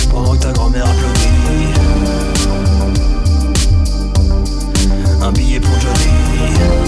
Pendant 0.10 0.34
que 0.34 0.44
ta 0.44 0.52
grand-mère 0.52 0.86
applaudit. 0.86 1.28
Un 5.22 5.32
billet 5.32 5.60
pour 5.60 5.74
Johnny. 5.80 6.87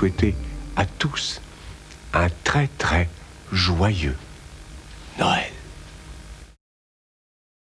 Souhaiter 0.00 0.34
à 0.76 0.86
tous 0.86 1.42
un 2.14 2.28
très 2.42 2.68
très 2.78 3.06
joyeux 3.52 4.16